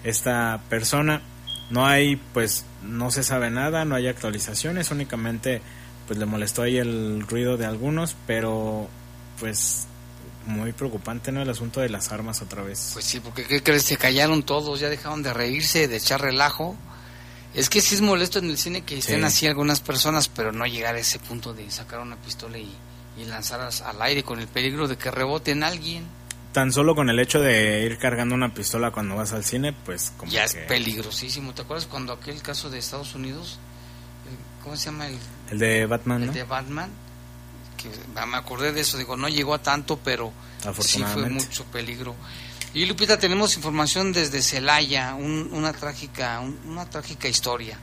esta 0.03 0.61
persona. 0.69 1.21
No 1.69 1.85
hay, 1.85 2.17
pues, 2.33 2.65
no 2.83 3.11
se 3.11 3.23
sabe 3.23 3.49
nada, 3.49 3.83
no 3.83 3.95
hay 3.95 4.07
actualizaciones, 4.07 4.91
únicamente, 4.91 5.61
pues, 6.07 6.19
le 6.19 6.25
molestó 6.25 6.61
ahí 6.61 6.77
el 6.77 7.25
ruido 7.27 7.57
de 7.57 7.65
algunos, 7.65 8.15
pero, 8.27 8.87
pues, 9.39 9.87
muy 10.45 10.73
preocupante, 10.73 11.31
¿no? 11.31 11.41
El 11.41 11.49
asunto 11.49 11.81
de 11.81 11.89
las 11.89 12.11
armas 12.11 12.41
otra 12.41 12.63
vez. 12.63 12.91
Pues 12.93 13.05
sí, 13.05 13.19
porque 13.19 13.45
¿qué 13.45 13.61
crees? 13.63 13.83
Se 13.83 13.97
callaron 13.97 14.43
todos, 14.43 14.79
ya 14.79 14.89
dejaron 14.89 15.23
de 15.23 15.33
reírse, 15.33 15.87
de 15.87 15.97
echar 15.97 16.21
relajo. 16.21 16.75
Es 17.53 17.69
que 17.69 17.81
sí 17.81 17.95
es 17.95 18.01
molesto 18.01 18.39
en 18.39 18.49
el 18.49 18.57
cine 18.57 18.81
que 18.81 18.97
estén 18.97 19.23
así 19.23 19.45
algunas 19.45 19.79
personas, 19.79 20.27
pero 20.27 20.51
no 20.51 20.65
llegar 20.65 20.95
a 20.95 20.99
ese 20.99 21.19
punto 21.19 21.53
de 21.53 21.69
sacar 21.69 21.99
una 21.99 22.15
pistola 22.15 22.57
y, 22.57 22.71
y 23.17 23.25
lanzarlas 23.25 23.81
al 23.81 24.01
aire 24.01 24.23
con 24.23 24.39
el 24.39 24.47
peligro 24.47 24.87
de 24.87 24.97
que 24.97 25.11
rebote 25.11 25.51
en 25.51 25.63
alguien. 25.63 26.03
Tan 26.51 26.71
solo 26.71 26.95
con 26.95 27.09
el 27.09 27.19
hecho 27.19 27.39
de 27.39 27.83
ir 27.83 27.97
cargando 27.97 28.33
una 28.33 28.53
pistola 28.53 28.91
cuando 28.91 29.15
vas 29.15 29.33
al 29.33 29.43
cine, 29.43 29.73
pues 29.73 30.13
como 30.17 30.31
Ya 30.31 30.45
es 30.45 30.55
peligrosísimo. 30.55 31.53
¿Te 31.53 31.61
acuerdas 31.61 31.85
cuando 31.85 32.13
aquel 32.13 32.41
caso 32.41 32.69
de 32.69 32.79
Estados 32.79 33.13
Unidos, 33.13 33.59
¿cómo 34.63 34.75
se 34.75 34.85
llama? 34.85 35.07
El, 35.07 35.17
el 35.51 35.59
de 35.59 35.85
Batman, 35.85 36.23
El 36.23 36.33
de 36.33 36.43
Batman 36.43 36.89
me 38.27 38.37
acordé 38.37 38.71
de 38.71 38.81
eso, 38.81 38.97
digo, 38.97 39.17
no 39.17 39.29
llegó 39.29 39.53
a 39.53 39.61
tanto, 39.61 39.97
pero 40.03 40.31
sí 40.79 41.03
fue 41.03 41.29
mucho 41.29 41.63
peligro. 41.65 42.15
Y 42.73 42.85
Lupita, 42.85 43.19
tenemos 43.19 43.55
información 43.55 44.13
desde 44.13 44.41
Celaya, 44.41 45.13
una 45.15 45.73
trágica, 45.73 46.41
una 46.65 46.89
trágica 46.89 47.27
historia. 47.27 47.77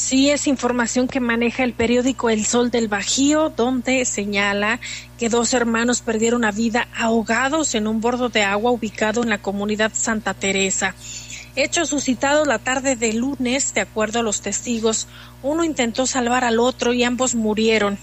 Sí, 0.00 0.30
es 0.30 0.46
información 0.46 1.08
que 1.08 1.20
maneja 1.20 1.62
el 1.62 1.74
periódico 1.74 2.30
El 2.30 2.46
Sol 2.46 2.70
del 2.70 2.88
Bajío, 2.88 3.50
donde 3.50 4.06
señala 4.06 4.80
que 5.18 5.28
dos 5.28 5.52
hermanos 5.52 6.00
perdieron 6.00 6.40
la 6.40 6.52
vida 6.52 6.88
ahogados 6.96 7.74
en 7.74 7.86
un 7.86 8.00
bordo 8.00 8.30
de 8.30 8.42
agua 8.42 8.70
ubicado 8.70 9.22
en 9.22 9.28
la 9.28 9.42
comunidad 9.42 9.92
Santa 9.94 10.32
Teresa. 10.32 10.94
Hecho 11.54 11.84
suscitado 11.84 12.46
la 12.46 12.58
tarde 12.58 12.96
de 12.96 13.12
lunes, 13.12 13.74
de 13.74 13.82
acuerdo 13.82 14.20
a 14.20 14.22
los 14.22 14.40
testigos, 14.40 15.06
uno 15.42 15.64
intentó 15.64 16.06
salvar 16.06 16.44
al 16.44 16.60
otro 16.60 16.94
y 16.94 17.04
ambos 17.04 17.34
murieron. 17.34 17.98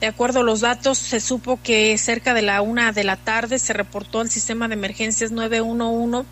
De 0.00 0.06
acuerdo 0.06 0.40
a 0.40 0.44
los 0.44 0.60
datos, 0.60 0.98
se 0.98 1.20
supo 1.20 1.58
que 1.62 1.96
cerca 1.98 2.32
de 2.34 2.42
la 2.42 2.62
una 2.62 2.92
de 2.92 3.04
la 3.04 3.16
tarde 3.16 3.58
se 3.58 3.72
reportó 3.72 4.20
al 4.20 4.30
sistema 4.30 4.68
de 4.68 4.74
emergencias 4.74 5.32
911 5.32 6.28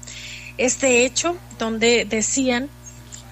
este 0.58 1.04
hecho, 1.04 1.36
donde 1.58 2.04
decían 2.04 2.70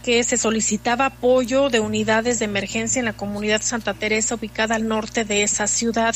que 0.04 0.22
se 0.22 0.36
solicitaba 0.36 1.06
apoyo 1.06 1.70
de 1.70 1.80
unidades 1.80 2.38
de 2.38 2.44
emergencia 2.44 2.98
en 2.98 3.06
la 3.06 3.14
comunidad 3.14 3.62
Santa 3.62 3.94
Teresa 3.94 4.34
ubicada 4.34 4.74
al 4.74 4.86
norte 4.86 5.24
de 5.24 5.42
esa 5.42 5.66
ciudad 5.66 6.14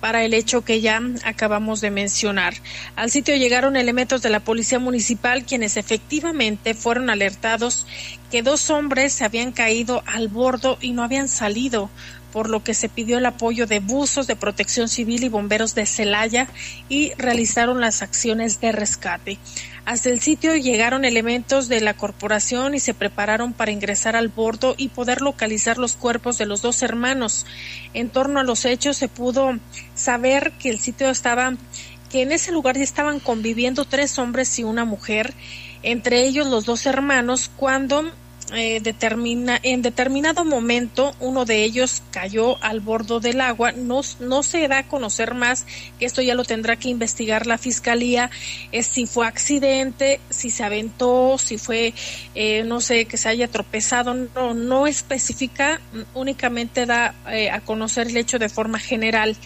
para 0.00 0.24
el 0.24 0.34
hecho 0.34 0.64
que 0.64 0.80
ya 0.80 1.00
acabamos 1.24 1.80
de 1.80 1.90
mencionar. 1.90 2.54
Al 2.96 3.10
sitio 3.10 3.36
llegaron 3.36 3.76
elementos 3.76 4.22
de 4.22 4.30
la 4.30 4.40
policía 4.40 4.78
municipal 4.78 5.44
quienes 5.44 5.76
efectivamente 5.76 6.74
fueron 6.74 7.10
alertados 7.10 7.86
que 8.30 8.42
dos 8.42 8.70
hombres 8.70 9.12
se 9.12 9.24
habían 9.24 9.52
caído 9.52 10.02
al 10.06 10.28
bordo 10.28 10.78
y 10.80 10.92
no 10.92 11.02
habían 11.02 11.28
salido, 11.28 11.90
por 12.32 12.50
lo 12.50 12.62
que 12.62 12.74
se 12.74 12.88
pidió 12.88 13.18
el 13.18 13.26
apoyo 13.26 13.66
de 13.66 13.80
buzos 13.80 14.26
de 14.26 14.36
protección 14.36 14.88
civil 14.88 15.24
y 15.24 15.28
bomberos 15.28 15.74
de 15.74 15.86
Celaya 15.86 16.46
y 16.88 17.12
realizaron 17.14 17.80
las 17.80 18.02
acciones 18.02 18.60
de 18.60 18.72
rescate. 18.72 19.38
Hasta 19.88 20.10
el 20.10 20.20
sitio 20.20 20.54
llegaron 20.54 21.06
elementos 21.06 21.68
de 21.68 21.80
la 21.80 21.94
corporación 21.94 22.74
y 22.74 22.80
se 22.80 22.92
prepararon 22.92 23.54
para 23.54 23.70
ingresar 23.70 24.16
al 24.16 24.28
bordo 24.28 24.74
y 24.76 24.88
poder 24.88 25.22
localizar 25.22 25.78
los 25.78 25.96
cuerpos 25.96 26.36
de 26.36 26.44
los 26.44 26.60
dos 26.60 26.82
hermanos. 26.82 27.46
En 27.94 28.10
torno 28.10 28.38
a 28.38 28.44
los 28.44 28.66
hechos 28.66 28.98
se 28.98 29.08
pudo 29.08 29.58
saber 29.98 30.52
que 30.52 30.70
el 30.70 30.78
sitio 30.78 31.10
estaba 31.10 31.54
que 32.10 32.22
en 32.22 32.32
ese 32.32 32.52
lugar 32.52 32.76
ya 32.76 32.84
estaban 32.84 33.20
conviviendo 33.20 33.84
tres 33.84 34.18
hombres 34.18 34.58
y 34.58 34.64
una 34.64 34.84
mujer, 34.84 35.34
entre 35.82 36.24
ellos 36.24 36.46
los 36.46 36.64
dos 36.64 36.86
hermanos, 36.86 37.50
cuando 37.56 38.10
eh, 38.54 38.80
determina, 38.82 39.60
en 39.62 39.82
determinado 39.82 40.42
momento 40.42 41.14
uno 41.20 41.44
de 41.44 41.64
ellos 41.64 42.02
cayó 42.10 42.62
al 42.64 42.80
bordo 42.80 43.20
del 43.20 43.42
agua. 43.42 43.72
No, 43.72 44.00
no 44.20 44.42
se 44.42 44.66
da 44.68 44.78
a 44.78 44.88
conocer 44.88 45.34
más, 45.34 45.66
que 45.98 46.06
esto 46.06 46.22
ya 46.22 46.34
lo 46.34 46.44
tendrá 46.44 46.76
que 46.76 46.88
investigar 46.88 47.46
la 47.46 47.58
fiscalía, 47.58 48.30
es 48.72 48.86
si 48.86 49.06
fue 49.06 49.26
accidente, 49.26 50.20
si 50.30 50.48
se 50.48 50.64
aventó, 50.64 51.36
si 51.36 51.58
fue, 51.58 51.92
eh, 52.34 52.64
no 52.64 52.80
sé, 52.80 53.04
que 53.04 53.18
se 53.18 53.28
haya 53.28 53.48
tropezado, 53.48 54.14
no, 54.14 54.54
no 54.54 54.86
especifica, 54.86 55.80
únicamente 56.14 56.86
da 56.86 57.14
eh, 57.30 57.50
a 57.50 57.60
conocer 57.60 58.08
el 58.08 58.16
hecho 58.16 58.38
de 58.38 58.48
forma 58.48 58.78
general. 58.78 59.36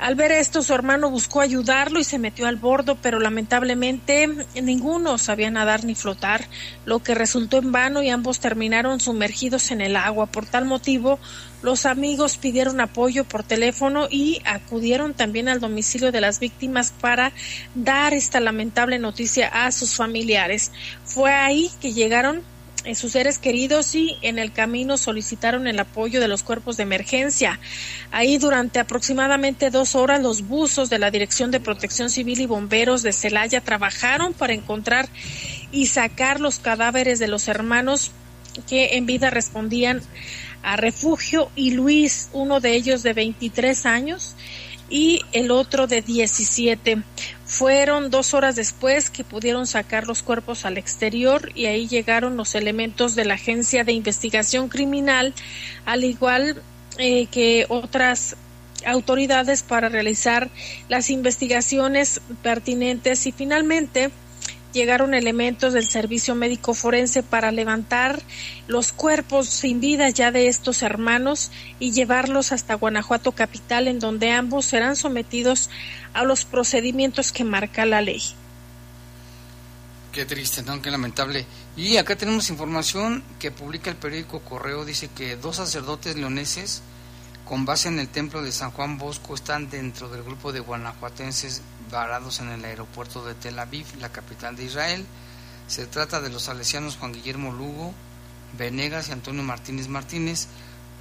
Al 0.00 0.14
ver 0.14 0.32
esto, 0.32 0.62
su 0.62 0.72
hermano 0.72 1.10
buscó 1.10 1.42
ayudarlo 1.42 2.00
y 2.00 2.04
se 2.04 2.18
metió 2.18 2.46
al 2.46 2.56
bordo, 2.56 2.96
pero 3.02 3.20
lamentablemente 3.20 4.26
ninguno 4.62 5.18
sabía 5.18 5.50
nadar 5.50 5.84
ni 5.84 5.94
flotar, 5.94 6.48
lo 6.86 7.00
que 7.00 7.14
resultó 7.14 7.58
en 7.58 7.70
vano 7.70 8.02
y 8.02 8.08
ambos 8.08 8.40
terminaron 8.40 8.98
sumergidos 8.98 9.70
en 9.70 9.82
el 9.82 9.96
agua. 9.96 10.24
Por 10.24 10.46
tal 10.46 10.64
motivo, 10.64 11.18
los 11.60 11.84
amigos 11.84 12.38
pidieron 12.38 12.80
apoyo 12.80 13.24
por 13.24 13.42
teléfono 13.42 14.08
y 14.10 14.40
acudieron 14.46 15.12
también 15.12 15.50
al 15.50 15.60
domicilio 15.60 16.12
de 16.12 16.22
las 16.22 16.40
víctimas 16.40 16.94
para 16.98 17.32
dar 17.74 18.14
esta 18.14 18.40
lamentable 18.40 18.98
noticia 18.98 19.48
a 19.48 19.70
sus 19.70 19.96
familiares. 19.96 20.72
Fue 21.04 21.30
ahí 21.30 21.70
que 21.78 21.92
llegaron 21.92 22.42
sus 22.94 23.12
seres 23.12 23.38
queridos 23.38 23.94
y 23.94 24.16
en 24.22 24.38
el 24.38 24.52
camino 24.52 24.96
solicitaron 24.96 25.66
el 25.66 25.78
apoyo 25.78 26.20
de 26.20 26.28
los 26.28 26.42
cuerpos 26.42 26.76
de 26.76 26.84
emergencia. 26.84 27.60
Ahí 28.10 28.38
durante 28.38 28.78
aproximadamente 28.78 29.70
dos 29.70 29.94
horas 29.94 30.20
los 30.20 30.42
buzos 30.42 30.90
de 30.90 30.98
la 30.98 31.10
Dirección 31.10 31.50
de 31.50 31.60
Protección 31.60 32.10
Civil 32.10 32.40
y 32.40 32.46
Bomberos 32.46 33.02
de 33.02 33.12
Celaya 33.12 33.60
trabajaron 33.60 34.32
para 34.32 34.54
encontrar 34.54 35.08
y 35.72 35.86
sacar 35.86 36.40
los 36.40 36.58
cadáveres 36.58 37.18
de 37.18 37.28
los 37.28 37.48
hermanos 37.48 38.12
que 38.68 38.96
en 38.96 39.06
vida 39.06 39.30
respondían 39.30 40.02
a 40.62 40.76
refugio 40.76 41.50
y 41.56 41.72
Luis, 41.72 42.28
uno 42.32 42.60
de 42.60 42.74
ellos 42.74 43.02
de 43.02 43.12
23 43.12 43.86
años 43.86 44.34
y 44.90 45.22
el 45.32 45.50
otro 45.52 45.86
de 45.86 46.02
17. 46.02 47.02
Fueron 47.46 48.10
dos 48.10 48.34
horas 48.34 48.56
después 48.56 49.08
que 49.08 49.24
pudieron 49.24 49.66
sacar 49.66 50.06
los 50.06 50.22
cuerpos 50.22 50.64
al 50.64 50.76
exterior 50.76 51.50
y 51.54 51.66
ahí 51.66 51.88
llegaron 51.88 52.36
los 52.36 52.54
elementos 52.54 53.14
de 53.14 53.24
la 53.24 53.34
Agencia 53.34 53.84
de 53.84 53.92
Investigación 53.92 54.68
Criminal, 54.68 55.32
al 55.86 56.04
igual 56.04 56.60
eh, 56.98 57.26
que 57.26 57.66
otras 57.68 58.36
autoridades 58.84 59.62
para 59.62 59.88
realizar 59.88 60.50
las 60.88 61.10
investigaciones 61.10 62.20
pertinentes 62.42 63.26
y 63.26 63.32
finalmente 63.32 64.10
llegaron 64.72 65.14
elementos 65.14 65.72
del 65.72 65.86
servicio 65.86 66.34
médico 66.34 66.74
forense 66.74 67.22
para 67.22 67.52
levantar 67.52 68.20
los 68.68 68.92
cuerpos 68.92 69.48
sin 69.48 69.80
vida 69.80 70.08
ya 70.10 70.30
de 70.32 70.48
estos 70.48 70.82
hermanos 70.82 71.50
y 71.78 71.92
llevarlos 71.92 72.52
hasta 72.52 72.74
Guanajuato 72.74 73.32
capital 73.32 73.88
en 73.88 73.98
donde 73.98 74.30
ambos 74.30 74.66
serán 74.66 74.96
sometidos 74.96 75.70
a 76.12 76.24
los 76.24 76.44
procedimientos 76.44 77.32
que 77.32 77.44
marca 77.44 77.86
la 77.86 78.02
ley. 78.02 78.22
Qué 80.12 80.24
triste, 80.24 80.62
¿no? 80.62 80.82
Qué 80.82 80.90
lamentable. 80.90 81.46
Y 81.76 81.96
acá 81.96 82.16
tenemos 82.16 82.50
información 82.50 83.22
que 83.38 83.52
publica 83.52 83.90
el 83.90 83.96
periódico 83.96 84.40
Correo, 84.40 84.84
dice 84.84 85.08
que 85.08 85.36
dos 85.36 85.56
sacerdotes 85.56 86.16
leoneses 86.16 86.82
con 87.44 87.64
base 87.64 87.88
en 87.88 87.98
el 87.98 88.08
templo 88.08 88.42
de 88.42 88.52
San 88.52 88.70
Juan 88.70 88.98
Bosco 88.98 89.34
están 89.34 89.70
dentro 89.70 90.08
del 90.08 90.22
grupo 90.22 90.52
de 90.52 90.60
guanajuatenses 90.60 91.62
varados 91.90 92.40
en 92.40 92.50
el 92.50 92.64
aeropuerto 92.64 93.24
de 93.24 93.34
Tel 93.34 93.58
Aviv, 93.58 93.86
la 93.98 94.10
capital 94.10 94.56
de 94.56 94.64
Israel. 94.64 95.04
Se 95.66 95.86
trata 95.86 96.20
de 96.20 96.30
los 96.30 96.44
salesianos 96.44 96.96
Juan 96.96 97.12
Guillermo 97.12 97.52
Lugo, 97.52 97.94
Venegas 98.58 99.08
y 99.08 99.12
Antonio 99.12 99.42
Martínez 99.42 99.88
Martínez, 99.88 100.48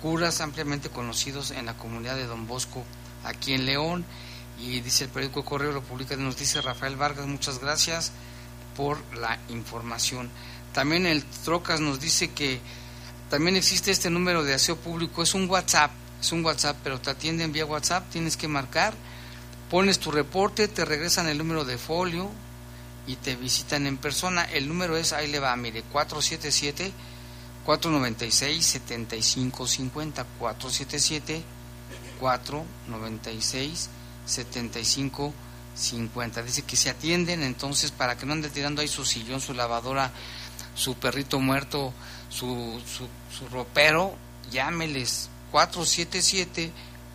curas 0.01 0.41
ampliamente 0.41 0.89
conocidos 0.89 1.51
en 1.51 1.65
la 1.65 1.75
comunidad 1.75 2.15
de 2.15 2.25
Don 2.25 2.47
Bosco, 2.47 2.83
aquí 3.23 3.53
en 3.53 3.65
León. 3.65 4.05
Y 4.59 4.81
dice 4.81 5.05
el 5.05 5.09
periódico 5.09 5.45
Correo, 5.45 5.71
lo 5.71 5.81
publica, 5.81 6.15
nos 6.17 6.37
dice 6.37 6.61
Rafael 6.61 6.97
Vargas, 6.97 7.25
muchas 7.27 7.59
gracias 7.59 8.11
por 8.75 8.97
la 9.15 9.39
información. 9.49 10.29
También 10.73 11.05
el 11.05 11.23
Trocas 11.23 11.79
nos 11.79 11.99
dice 11.99 12.31
que 12.31 12.59
también 13.29 13.55
existe 13.55 13.91
este 13.91 14.09
número 14.09 14.43
de 14.43 14.53
aseo 14.53 14.75
público, 14.75 15.23
es 15.23 15.33
un 15.33 15.49
WhatsApp, 15.49 15.91
es 16.21 16.31
un 16.31 16.43
WhatsApp, 16.43 16.77
pero 16.83 16.99
te 16.99 17.09
atienden 17.09 17.53
vía 17.53 17.65
WhatsApp, 17.65 18.09
tienes 18.11 18.35
que 18.37 18.47
marcar 18.47 18.93
Pones 19.69 19.99
tu 19.99 20.09
reporte, 20.09 20.67
te 20.67 20.83
regresan 20.83 21.27
el 21.27 21.37
número 21.37 21.63
de 21.63 21.77
folio 21.77 22.31
y 23.05 23.17
te 23.17 23.35
visitan 23.35 23.85
en 23.85 23.97
persona. 23.97 24.45
El 24.45 24.67
número 24.67 24.97
es, 24.97 25.13
ahí 25.13 25.27
le 25.27 25.39
va, 25.39 25.55
mire, 25.55 25.83
477 25.83 26.91
496 27.65 28.65
7550 28.65 30.25
477 30.39 31.43
496 32.19 33.89
7550. 34.25 36.41
Dice 36.41 36.63
que 36.63 36.75
se 36.75 36.89
atienden 36.89 37.43
entonces 37.43 37.91
para 37.91 38.17
que 38.17 38.25
no 38.25 38.33
ande 38.33 38.49
tirando 38.49 38.81
ahí 38.81 38.87
su 38.87 39.05
sillón, 39.05 39.39
su 39.39 39.53
lavadora, 39.53 40.11
su 40.73 40.95
perrito 40.95 41.39
muerto, 41.39 41.93
su, 42.29 42.81
su, 42.87 43.07
su 43.37 43.47
ropero, 43.49 44.15
llámeles 44.49 45.29
477 45.51 46.71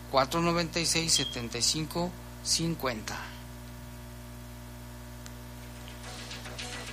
496 0.09 1.11
7550 1.11 2.24
50. 2.45 3.17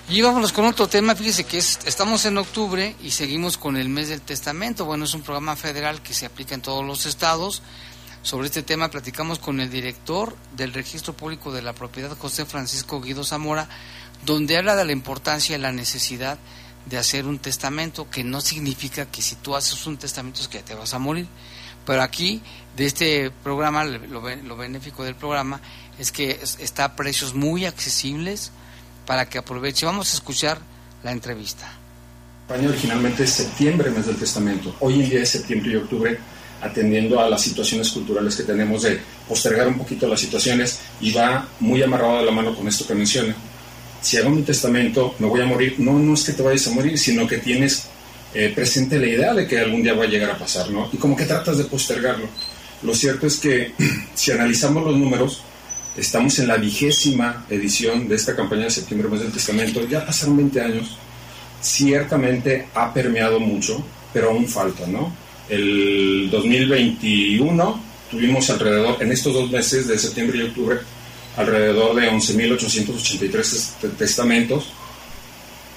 Y 0.09 0.21
vámonos 0.21 0.53
con 0.53 0.67
otro 0.67 0.89
tema, 0.89 1.15
fíjese 1.15 1.45
que 1.45 1.59
estamos 1.59 2.27
en 2.27 2.37
octubre 2.37 2.97
y 3.03 3.13
seguimos 3.13 3.57
con 3.57 3.77
el 3.77 3.89
mes 3.89 4.09
del 4.09 4.21
testamento. 4.21 4.85
Bueno, 4.85 5.05
es 5.05 5.15
un 5.15 5.23
programa 5.23 5.57
federal 5.57 6.03
que 6.03 6.13
se 6.13 6.27
aplica 6.27 6.55
en 6.55 6.61
todos 6.61 6.85
los 6.85 7.07
estados. 7.07 7.63
Sobre 8.23 8.47
este 8.47 8.63
tema 8.63 8.91
platicamos 8.91 9.39
con 9.39 9.61
el 9.61 9.71
director 9.71 10.37
del 10.55 10.73
Registro 10.73 11.15
Público 11.15 11.51
de 11.51 11.63
la 11.63 11.73
Propiedad, 11.73 12.17
José 12.19 12.45
Francisco 12.45 13.01
Guido 13.01 13.25
Zamora, 13.25 13.69
donde 14.27 14.59
habla 14.59 14.77
de 14.77 14.85
la 14.85 14.93
importancia 14.93 15.57
y 15.57 15.61
la 15.61 15.73
necesidad 15.73 16.39
de 16.87 16.99
hacer 16.99 17.27
un 17.27 17.39
testamento, 17.39 18.11
que 18.11 18.23
no 18.25 18.41
significa 18.41 19.07
que 19.07 19.23
si 19.23 19.37
tú 19.37 19.57
haces 19.57 19.87
un 19.87 19.97
testamento 19.97 20.41
es 20.41 20.49
que 20.49 20.63
te 20.63 20.75
vas 20.75 20.95
a 20.95 20.99
morir. 20.99 21.27
Pero 21.87 22.03
aquí 22.03 22.41
de 22.77 22.87
este 22.87 23.31
programa, 23.43 23.85
lo, 23.85 24.21
lo 24.21 24.57
benéfico 24.57 25.05
del 25.05 25.15
programa 25.15 25.61
es 25.99 26.13
que 26.13 26.39
está 26.59 26.85
a 26.85 26.97
precios 26.97 27.35
muy 27.35 27.65
accesibles 27.65 28.51
para 29.07 29.29
que 29.29 29.39
aproveche. 29.39 29.87
Vamos 29.87 30.13
a 30.13 30.15
escuchar 30.15 30.59
la 31.03 31.13
entrevista. 31.13 31.71
España 32.43 32.69
originalmente 32.69 33.25
es 33.25 33.31
septiembre, 33.31 33.91
mes 33.91 34.07
del 34.07 34.17
testamento. 34.17 34.75
Hoy 34.81 35.03
en 35.03 35.09
día 35.09 35.23
es 35.23 35.31
septiembre 35.31 35.73
y 35.73 35.77
octubre, 35.77 36.19
atendiendo 36.61 37.21
a 37.21 37.29
las 37.29 37.43
situaciones 37.43 37.91
culturales 37.91 38.37
que 38.37 38.43
tenemos 38.43 38.83
de 38.83 39.01
postergar 39.29 39.69
un 39.69 39.79
poquito 39.79 40.07
las 40.07 40.21
situaciones 40.21 40.81
y 41.01 41.13
va 41.13 41.49
muy 41.61 41.83
amarrado 41.83 42.19
de 42.19 42.27
la 42.27 42.33
mano 42.33 42.55
con 42.55 42.69
esto 42.69 42.87
que 42.87 42.95
menciona. 42.95 43.35
Si 44.01 44.17
hago 44.17 44.31
mi 44.31 44.43
testamento, 44.43 45.15
me 45.19 45.29
voy 45.29 45.41
a 45.41 45.47
morir. 45.47 45.77
No, 45.79 45.99
no 45.99 46.15
es 46.15 46.25
que 46.25 46.33
te 46.33 46.43
vayas 46.43 46.67
a 46.67 46.71
morir, 46.71 46.99
sino 46.99 47.27
que 47.27 47.39
tienes 47.39 47.85
eh, 48.35 48.53
presente 48.55 48.99
la 48.99 49.07
idea 49.07 49.35
de 49.35 49.47
que 49.47 49.59
algún 49.59 49.83
día 49.83 49.95
va 49.95 50.05
a 50.05 50.09
llegar 50.09 50.31
a 50.31 50.39
pasar, 50.39 50.71
¿no? 50.71 50.89
Y 50.93 50.97
como 50.97 51.17
que 51.17 51.25
tratas 51.25 51.59
de 51.59 51.65
postergarlo. 51.65 52.27
Lo 52.83 52.95
cierto 52.95 53.27
es 53.27 53.37
que 53.37 53.73
si 54.15 54.31
analizamos 54.31 54.85
los 54.85 54.97
números, 54.97 55.43
estamos 55.97 56.39
en 56.39 56.49
la 56.49 56.57
vigésima 56.57 57.45
edición 57.51 58.09
de 58.09 58.17
esta 58.17 58.35
campaña 58.35 58.65
de 58.65 58.71
septiembre 58.71 59.09
mes 59.09 59.21
del 59.21 59.33
testamento, 59.33 59.87
ya 59.87 60.05
pasaron 60.05 60.37
20 60.37 60.61
años, 60.61 60.97
ciertamente 61.61 62.69
ha 62.75 62.93
permeado 62.93 63.39
mucho, 63.39 63.85
pero 64.13 64.31
aún 64.31 64.49
falta, 64.49 64.87
¿no? 64.87 65.15
El 65.49 66.29
2021 66.31 67.81
tuvimos 68.11 68.49
alrededor, 68.51 69.03
en 69.03 69.13
estos 69.13 69.35
dos 69.35 69.51
meses 69.51 69.87
de 69.87 69.99
septiembre 69.99 70.39
y 70.39 70.43
octubre, 70.43 70.79
alrededor 71.37 71.95
de 71.95 72.11
11.883 72.11 73.95
testamentos. 73.99 74.73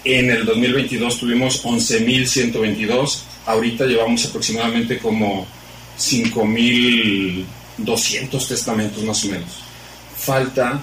En 0.06 0.30
el 0.30 0.46
2022 0.46 1.20
tuvimos 1.20 1.66
11.122. 1.66 3.22
Ahorita 3.48 3.86
llevamos 3.86 4.24
aproximadamente 4.26 5.00
como 5.00 5.48
5.200 5.98 8.48
testamentos 8.48 9.04
más 9.04 9.26
o 9.26 9.30
menos. 9.30 9.64
Falta 10.16 10.80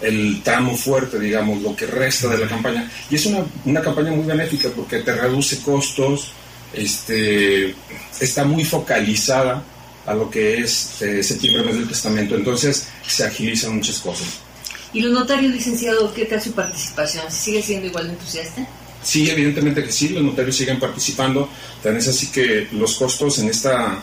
el 0.00 0.40
tramo 0.42 0.76
fuerte, 0.76 1.18
digamos, 1.18 1.60
lo 1.60 1.74
que 1.74 1.86
resta 1.86 2.28
de 2.28 2.38
la 2.38 2.46
campaña. 2.46 2.88
Y 3.10 3.16
es 3.16 3.26
una, 3.26 3.44
una 3.64 3.80
campaña 3.80 4.12
muy 4.12 4.24
benéfica 4.24 4.68
porque 4.68 5.00
te 5.00 5.12
reduce 5.12 5.60
costos, 5.60 6.30
este, 6.72 7.74
está 8.20 8.44
muy 8.44 8.64
focalizada 8.64 9.64
a 10.06 10.14
lo 10.14 10.30
que 10.30 10.58
es 10.58 11.02
eh, 11.02 11.20
septiembre, 11.24 11.64
mes 11.64 11.74
del 11.74 11.88
testamento. 11.88 12.36
Entonces 12.36 12.86
se 13.04 13.24
agilizan 13.24 13.74
muchas 13.74 13.98
cosas. 13.98 14.51
¿Y 14.92 15.00
los 15.00 15.12
notarios, 15.12 15.52
licenciados, 15.52 16.12
qué 16.12 16.26
tal 16.26 16.42
su 16.42 16.52
participación? 16.52 17.30
¿Sigue 17.30 17.62
siendo 17.62 17.86
igual 17.86 18.08
de 18.08 18.12
entusiasta? 18.12 18.66
Sí, 19.02 19.28
evidentemente 19.28 19.82
que 19.82 19.90
sí, 19.90 20.10
los 20.10 20.22
notarios 20.22 20.54
siguen 20.54 20.78
participando. 20.78 21.48
Tan 21.82 21.96
es 21.96 22.08
así 22.08 22.28
que 22.28 22.68
los 22.72 22.94
costos 22.94 23.38
en 23.38 23.48
esta 23.48 24.02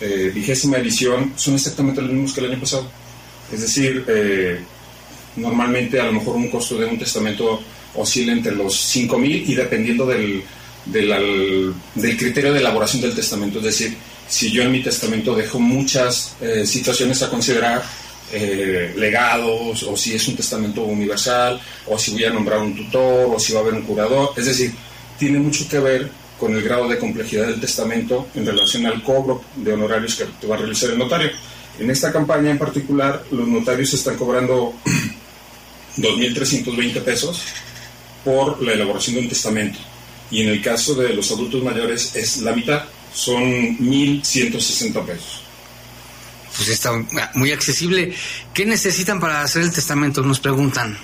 eh, 0.00 0.32
vigésima 0.34 0.78
edición 0.78 1.32
son 1.36 1.54
exactamente 1.54 2.00
los 2.00 2.10
mismos 2.10 2.32
que 2.32 2.40
el 2.40 2.50
año 2.50 2.60
pasado. 2.60 2.90
Es 3.52 3.60
decir, 3.60 4.04
eh, 4.08 4.60
normalmente 5.36 6.00
a 6.00 6.04
lo 6.04 6.12
mejor 6.12 6.36
un 6.36 6.50
costo 6.50 6.78
de 6.78 6.86
un 6.86 6.98
testamento 6.98 7.60
oscila 7.94 8.32
entre 8.32 8.54
los 8.54 8.74
5 8.74 9.18
mil 9.18 9.48
y 9.48 9.54
dependiendo 9.54 10.06
del, 10.06 10.42
del, 10.86 11.74
criterio 12.16 12.52
de 12.52 12.60
elaboración 12.60 13.02
del 13.02 13.14
testamento. 13.14 13.58
Es 13.58 13.64
decir, 13.64 13.96
si 14.28 14.50
yo 14.50 14.62
en 14.62 14.72
mi 14.72 14.82
testamento 14.82 15.34
dejo 15.34 15.60
muchas 15.60 16.34
eh, 16.40 16.66
situaciones 16.66 17.22
a 17.22 17.30
considerar, 17.30 17.82
eh, 18.32 18.94
legados, 18.96 19.82
o 19.82 19.96
si 19.96 20.14
es 20.14 20.26
un 20.28 20.36
testamento 20.36 20.82
universal, 20.82 21.60
o 21.86 21.98
si 21.98 22.12
voy 22.12 22.24
a 22.24 22.30
nombrar 22.30 22.58
un 22.60 22.74
tutor, 22.74 23.34
o 23.34 23.38
si 23.38 23.52
va 23.52 23.60
a 23.60 23.62
haber 23.62 23.74
un 23.74 23.82
curador. 23.82 24.30
Es 24.36 24.46
decir, 24.46 24.72
tiene 25.18 25.38
mucho 25.38 25.68
que 25.68 25.78
ver 25.78 26.10
con 26.38 26.54
el 26.56 26.62
grado 26.62 26.88
de 26.88 26.98
complejidad 26.98 27.46
del 27.46 27.60
testamento 27.60 28.26
en 28.34 28.44
relación 28.44 28.86
al 28.86 29.02
cobro 29.02 29.44
de 29.54 29.72
honorarios 29.72 30.16
que 30.16 30.24
te 30.40 30.46
va 30.46 30.56
a 30.56 30.58
realizar 30.58 30.90
el 30.90 30.98
notario. 30.98 31.30
En 31.78 31.90
esta 31.90 32.12
campaña 32.12 32.50
en 32.50 32.58
particular, 32.58 33.22
los 33.30 33.46
notarios 33.46 33.94
están 33.94 34.16
cobrando 34.16 34.74
2.320 35.96 37.02
pesos 37.02 37.42
por 38.24 38.62
la 38.62 38.72
elaboración 38.72 39.16
de 39.16 39.22
un 39.22 39.28
testamento. 39.28 39.78
Y 40.30 40.42
en 40.42 40.48
el 40.48 40.62
caso 40.62 40.94
de 40.94 41.12
los 41.14 41.30
adultos 41.30 41.62
mayores 41.62 42.16
es 42.16 42.38
la 42.38 42.52
mitad, 42.52 42.84
son 43.14 43.42
1.160 43.78 45.04
pesos. 45.04 45.41
Pues 46.56 46.68
está 46.68 46.92
muy 47.34 47.50
accesible. 47.50 48.14
¿Qué 48.52 48.66
necesitan 48.66 49.20
para 49.20 49.42
hacer 49.42 49.62
el 49.62 49.72
testamento? 49.72 50.22
Nos 50.22 50.40
preguntan. 50.40 50.96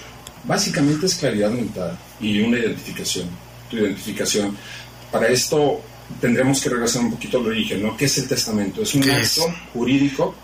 Básicamente 0.44 1.06
es 1.06 1.14
claridad 1.14 1.50
mental 1.50 1.98
y 2.20 2.40
una 2.40 2.58
identificación. 2.58 3.28
Tu 3.70 3.76
identificación. 3.76 4.56
Para 5.10 5.28
esto 5.28 5.80
tendremos 6.20 6.60
que 6.60 6.70
regresar 6.70 7.02
un 7.02 7.12
poquito 7.12 7.38
al 7.38 7.46
origen, 7.46 7.82
¿no? 7.82 7.96
¿Qué 7.96 8.06
es 8.06 8.18
el 8.18 8.28
testamento? 8.28 8.82
Es 8.82 8.94
un 8.94 9.08
acto 9.10 9.54
jurídico 9.72 10.34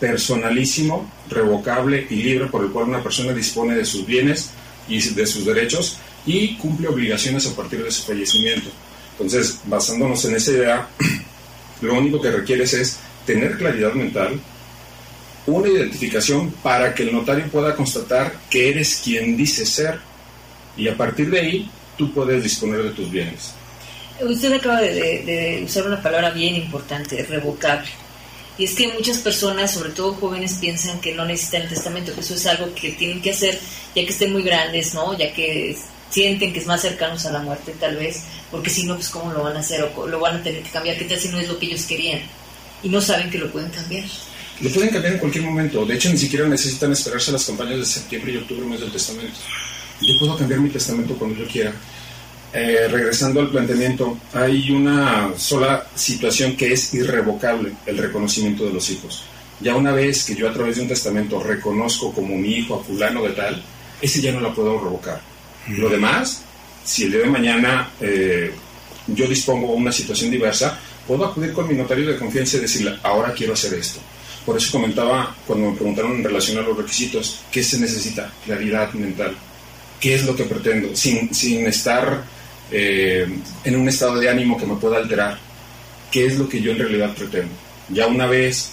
personalísimo, 0.00 1.10
revocable 1.28 2.06
y 2.10 2.16
libre 2.16 2.46
por 2.46 2.64
el 2.64 2.70
cual 2.70 2.88
una 2.88 3.02
persona 3.02 3.32
dispone 3.32 3.76
de 3.76 3.84
sus 3.84 4.04
bienes 4.04 4.50
y 4.88 5.00
de 5.00 5.26
sus 5.26 5.46
derechos 5.46 5.98
y 6.26 6.56
cumple 6.56 6.88
obligaciones 6.88 7.46
a 7.46 7.54
partir 7.54 7.84
de 7.84 7.90
su 7.90 8.02
fallecimiento. 8.02 8.70
Entonces, 9.12 9.60
basándonos 9.64 10.24
en 10.24 10.36
esa 10.36 10.50
idea, 10.50 10.88
lo 11.82 11.94
único 11.94 12.20
que 12.20 12.30
requieres 12.30 12.74
es 12.74 12.96
tener 13.26 13.56
claridad 13.56 13.92
mental, 13.92 14.40
una 15.46 15.68
identificación 15.68 16.50
para 16.62 16.94
que 16.94 17.02
el 17.02 17.12
notario 17.12 17.46
pueda 17.50 17.74
constatar 17.74 18.32
que 18.48 18.70
eres 18.70 19.00
quien 19.02 19.36
dice 19.36 19.66
ser 19.66 19.98
y 20.76 20.88
a 20.88 20.96
partir 20.96 21.30
de 21.30 21.40
ahí 21.40 21.70
tú 21.96 22.12
puedes 22.12 22.42
disponer 22.42 22.82
de 22.82 22.90
tus 22.90 23.10
bienes. 23.10 23.52
Usted 24.20 24.52
acaba 24.52 24.80
de, 24.80 25.62
usar 25.64 25.86
una 25.86 26.00
palabra 26.00 26.30
bien 26.30 26.54
importante, 26.54 27.24
revocable. 27.24 27.88
Y 28.58 28.64
es 28.64 28.74
que 28.74 28.88
muchas 28.88 29.18
personas, 29.18 29.72
sobre 29.72 29.90
todo 29.90 30.14
jóvenes, 30.14 30.54
piensan 30.54 31.00
que 31.00 31.14
no 31.14 31.24
necesitan 31.24 31.62
el 31.62 31.70
testamento, 31.70 32.14
que 32.14 32.20
eso 32.20 32.34
es 32.34 32.46
algo 32.46 32.72
que 32.74 32.92
tienen 32.92 33.20
que 33.20 33.30
hacer 33.30 33.58
ya 33.94 34.04
que 34.04 34.10
estén 34.10 34.32
muy 34.32 34.42
grandes, 34.42 34.94
¿no? 34.94 35.16
Ya 35.18 35.32
que 35.32 35.76
sienten 36.10 36.52
que 36.52 36.60
es 36.60 36.66
más 36.66 36.82
cercanos 36.82 37.24
a 37.26 37.32
la 37.32 37.40
muerte 37.40 37.74
tal 37.80 37.96
vez, 37.96 38.22
porque 38.50 38.70
si 38.70 38.84
no, 38.84 38.94
pues 38.94 39.08
cómo 39.08 39.32
lo 39.32 39.42
van 39.42 39.56
a 39.56 39.60
hacer 39.60 39.82
o 39.96 40.06
lo 40.06 40.20
van 40.20 40.36
a 40.36 40.42
tener 40.42 40.62
que 40.62 40.70
cambiar, 40.70 40.98
qué 40.98 41.06
tal 41.06 41.18
si 41.18 41.28
no 41.28 41.40
es 41.40 41.48
lo 41.48 41.58
que 41.58 41.66
ellos 41.66 41.84
querían 41.86 42.20
y 42.82 42.88
no 42.88 43.00
saben 43.00 43.30
que 43.30 43.38
lo 43.38 43.50
pueden 43.50 43.70
cambiar. 43.70 44.04
Lo 44.60 44.70
pueden 44.70 44.90
cambiar 44.90 45.14
en 45.14 45.18
cualquier 45.18 45.44
momento, 45.44 45.84
de 45.84 45.94
hecho 45.94 46.10
ni 46.10 46.18
siquiera 46.18 46.46
necesitan 46.48 46.92
esperarse 46.92 47.30
a 47.30 47.34
las 47.34 47.44
campañas 47.44 47.78
de 47.78 47.84
septiembre 47.86 48.32
y 48.32 48.36
octubre, 48.36 48.66
mes 48.66 48.80
del 48.80 48.92
testamento. 48.92 49.38
Yo 50.00 50.18
puedo 50.18 50.36
cambiar 50.36 50.60
mi 50.60 50.70
testamento 50.70 51.14
cuando 51.14 51.38
yo 51.38 51.46
quiera. 51.46 51.72
Eh, 52.54 52.86
regresando 52.90 53.40
al 53.40 53.48
planteamiento, 53.48 54.18
hay 54.34 54.70
una 54.70 55.30
sola 55.38 55.86
situación 55.94 56.54
que 56.54 56.72
es 56.72 56.92
irrevocable, 56.92 57.72
el 57.86 57.96
reconocimiento 57.96 58.66
de 58.66 58.74
los 58.74 58.90
hijos. 58.90 59.24
Ya 59.60 59.74
una 59.74 59.92
vez 59.92 60.24
que 60.24 60.34
yo 60.34 60.48
a 60.48 60.52
través 60.52 60.76
de 60.76 60.82
un 60.82 60.88
testamento 60.88 61.42
reconozco 61.42 62.12
como 62.12 62.36
mi 62.36 62.50
hijo 62.56 62.78
a 62.78 62.84
fulano 62.84 63.22
de 63.22 63.30
tal, 63.30 63.62
ese 64.02 64.20
ya 64.20 64.32
no 64.32 64.40
la 64.40 64.52
puedo 64.52 64.78
revocar. 64.78 65.20
Lo 65.68 65.88
demás, 65.88 66.42
si 66.84 67.04
el 67.04 67.12
día 67.12 67.20
de 67.20 67.26
mañana 67.26 67.90
eh, 68.00 68.52
yo 69.06 69.26
dispongo 69.26 69.72
una 69.72 69.92
situación 69.92 70.30
diversa, 70.30 70.78
puedo 71.06 71.26
acudir 71.26 71.52
con 71.52 71.68
mi 71.68 71.74
notario 71.74 72.06
de 72.06 72.18
confianza 72.18 72.56
y 72.56 72.60
decirle, 72.60 72.98
ahora 73.02 73.32
quiero 73.32 73.54
hacer 73.54 73.74
esto. 73.74 74.00
Por 74.44 74.56
eso 74.56 74.72
comentaba, 74.72 75.34
cuando 75.46 75.70
me 75.70 75.76
preguntaron 75.76 76.12
en 76.12 76.24
relación 76.24 76.58
a 76.58 76.62
los 76.62 76.76
requisitos, 76.76 77.40
¿qué 77.50 77.62
se 77.62 77.78
necesita? 77.78 78.32
Claridad 78.44 78.92
mental. 78.94 79.34
¿Qué 80.00 80.14
es 80.14 80.24
lo 80.24 80.34
que 80.34 80.44
pretendo? 80.44 80.96
Sin, 80.96 81.32
sin 81.32 81.66
estar 81.66 82.24
eh, 82.70 83.26
en 83.64 83.76
un 83.76 83.88
estado 83.88 84.18
de 84.18 84.28
ánimo 84.28 84.58
que 84.58 84.66
me 84.66 84.76
pueda 84.76 84.96
alterar. 84.96 85.38
¿Qué 86.10 86.26
es 86.26 86.38
lo 86.38 86.48
que 86.48 86.60
yo 86.60 86.72
en 86.72 86.78
realidad 86.78 87.14
pretendo? 87.14 87.52
Ya 87.88 88.06
una 88.06 88.26
vez 88.26 88.70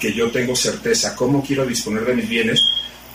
que 0.00 0.12
yo 0.12 0.30
tengo 0.30 0.56
certeza 0.56 1.14
cómo 1.14 1.44
quiero 1.44 1.64
disponer 1.64 2.04
de 2.04 2.14
mis 2.14 2.28
bienes, 2.28 2.64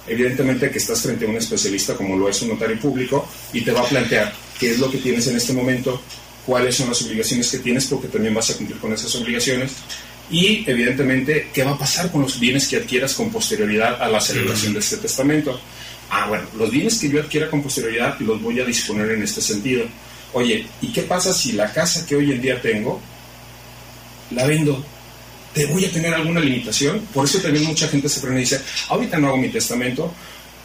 evidentemente 0.07 0.71
que 0.71 0.77
estás 0.77 1.01
frente 1.01 1.25
a 1.25 1.29
un 1.29 1.35
especialista 1.35 1.95
como 1.95 2.15
lo 2.15 2.29
es 2.29 2.41
un 2.41 2.49
notario 2.49 2.79
público 2.79 3.27
y 3.51 3.61
te 3.61 3.71
va 3.71 3.81
a 3.81 3.89
plantear 3.89 4.33
qué 4.57 4.71
es 4.71 4.79
lo 4.79 4.89
que 4.89 4.99
tienes 4.99 5.27
en 5.27 5.35
este 5.35 5.51
momento, 5.51 6.01
cuáles 6.47 6.75
son 6.75 6.87
las 6.87 6.99
obligaciones 7.03 7.51
que 7.51 7.59
tienes 7.59 7.85
porque 7.85 8.07
también 8.07 8.33
vas 8.33 8.49
a 8.49 8.57
cumplir 8.57 8.79
con 8.79 8.91
esas 8.91 9.13
obligaciones 9.15 9.73
y 10.31 10.63
evidentemente 10.65 11.49
qué 11.53 11.63
va 11.63 11.71
a 11.71 11.77
pasar 11.77 12.11
con 12.11 12.23
los 12.23 12.39
bienes 12.39 12.67
que 12.67 12.77
adquieras 12.77 13.13
con 13.13 13.29
posterioridad 13.29 14.01
a 14.01 14.09
la 14.09 14.19
celebración 14.19 14.73
de 14.73 14.79
este 14.79 14.97
testamento. 14.97 15.59
Ah, 16.09 16.25
bueno, 16.27 16.45
los 16.57 16.71
bienes 16.71 16.97
que 16.97 17.09
yo 17.09 17.21
adquiera 17.21 17.49
con 17.51 17.61
posterioridad 17.61 18.17
los 18.21 18.41
voy 18.41 18.59
a 18.59 18.65
disponer 18.65 19.11
en 19.11 19.21
este 19.21 19.41
sentido 19.41 19.83
oye, 20.33 20.65
¿y 20.81 20.87
qué 20.91 21.03
pasa 21.03 21.33
si 21.33 21.53
la 21.53 21.71
casa 21.71 22.05
que 22.05 22.15
hoy 22.15 22.31
en 22.31 22.41
día 22.41 22.61
tengo 22.61 22.99
la 24.31 24.45
vendo? 24.45 24.83
¿Te 25.53 25.65
voy 25.65 25.85
a 25.85 25.91
tener 25.91 26.13
alguna 26.13 26.39
limitación? 26.39 26.99
Por 27.13 27.25
eso 27.25 27.39
también 27.39 27.65
mucha 27.65 27.87
gente 27.87 28.09
se 28.09 28.19
frena 28.19 28.37
y 28.37 28.41
dice, 28.41 28.61
ahorita 28.89 29.17
no 29.17 29.27
hago 29.27 29.37
mi 29.37 29.49
testamento. 29.49 30.13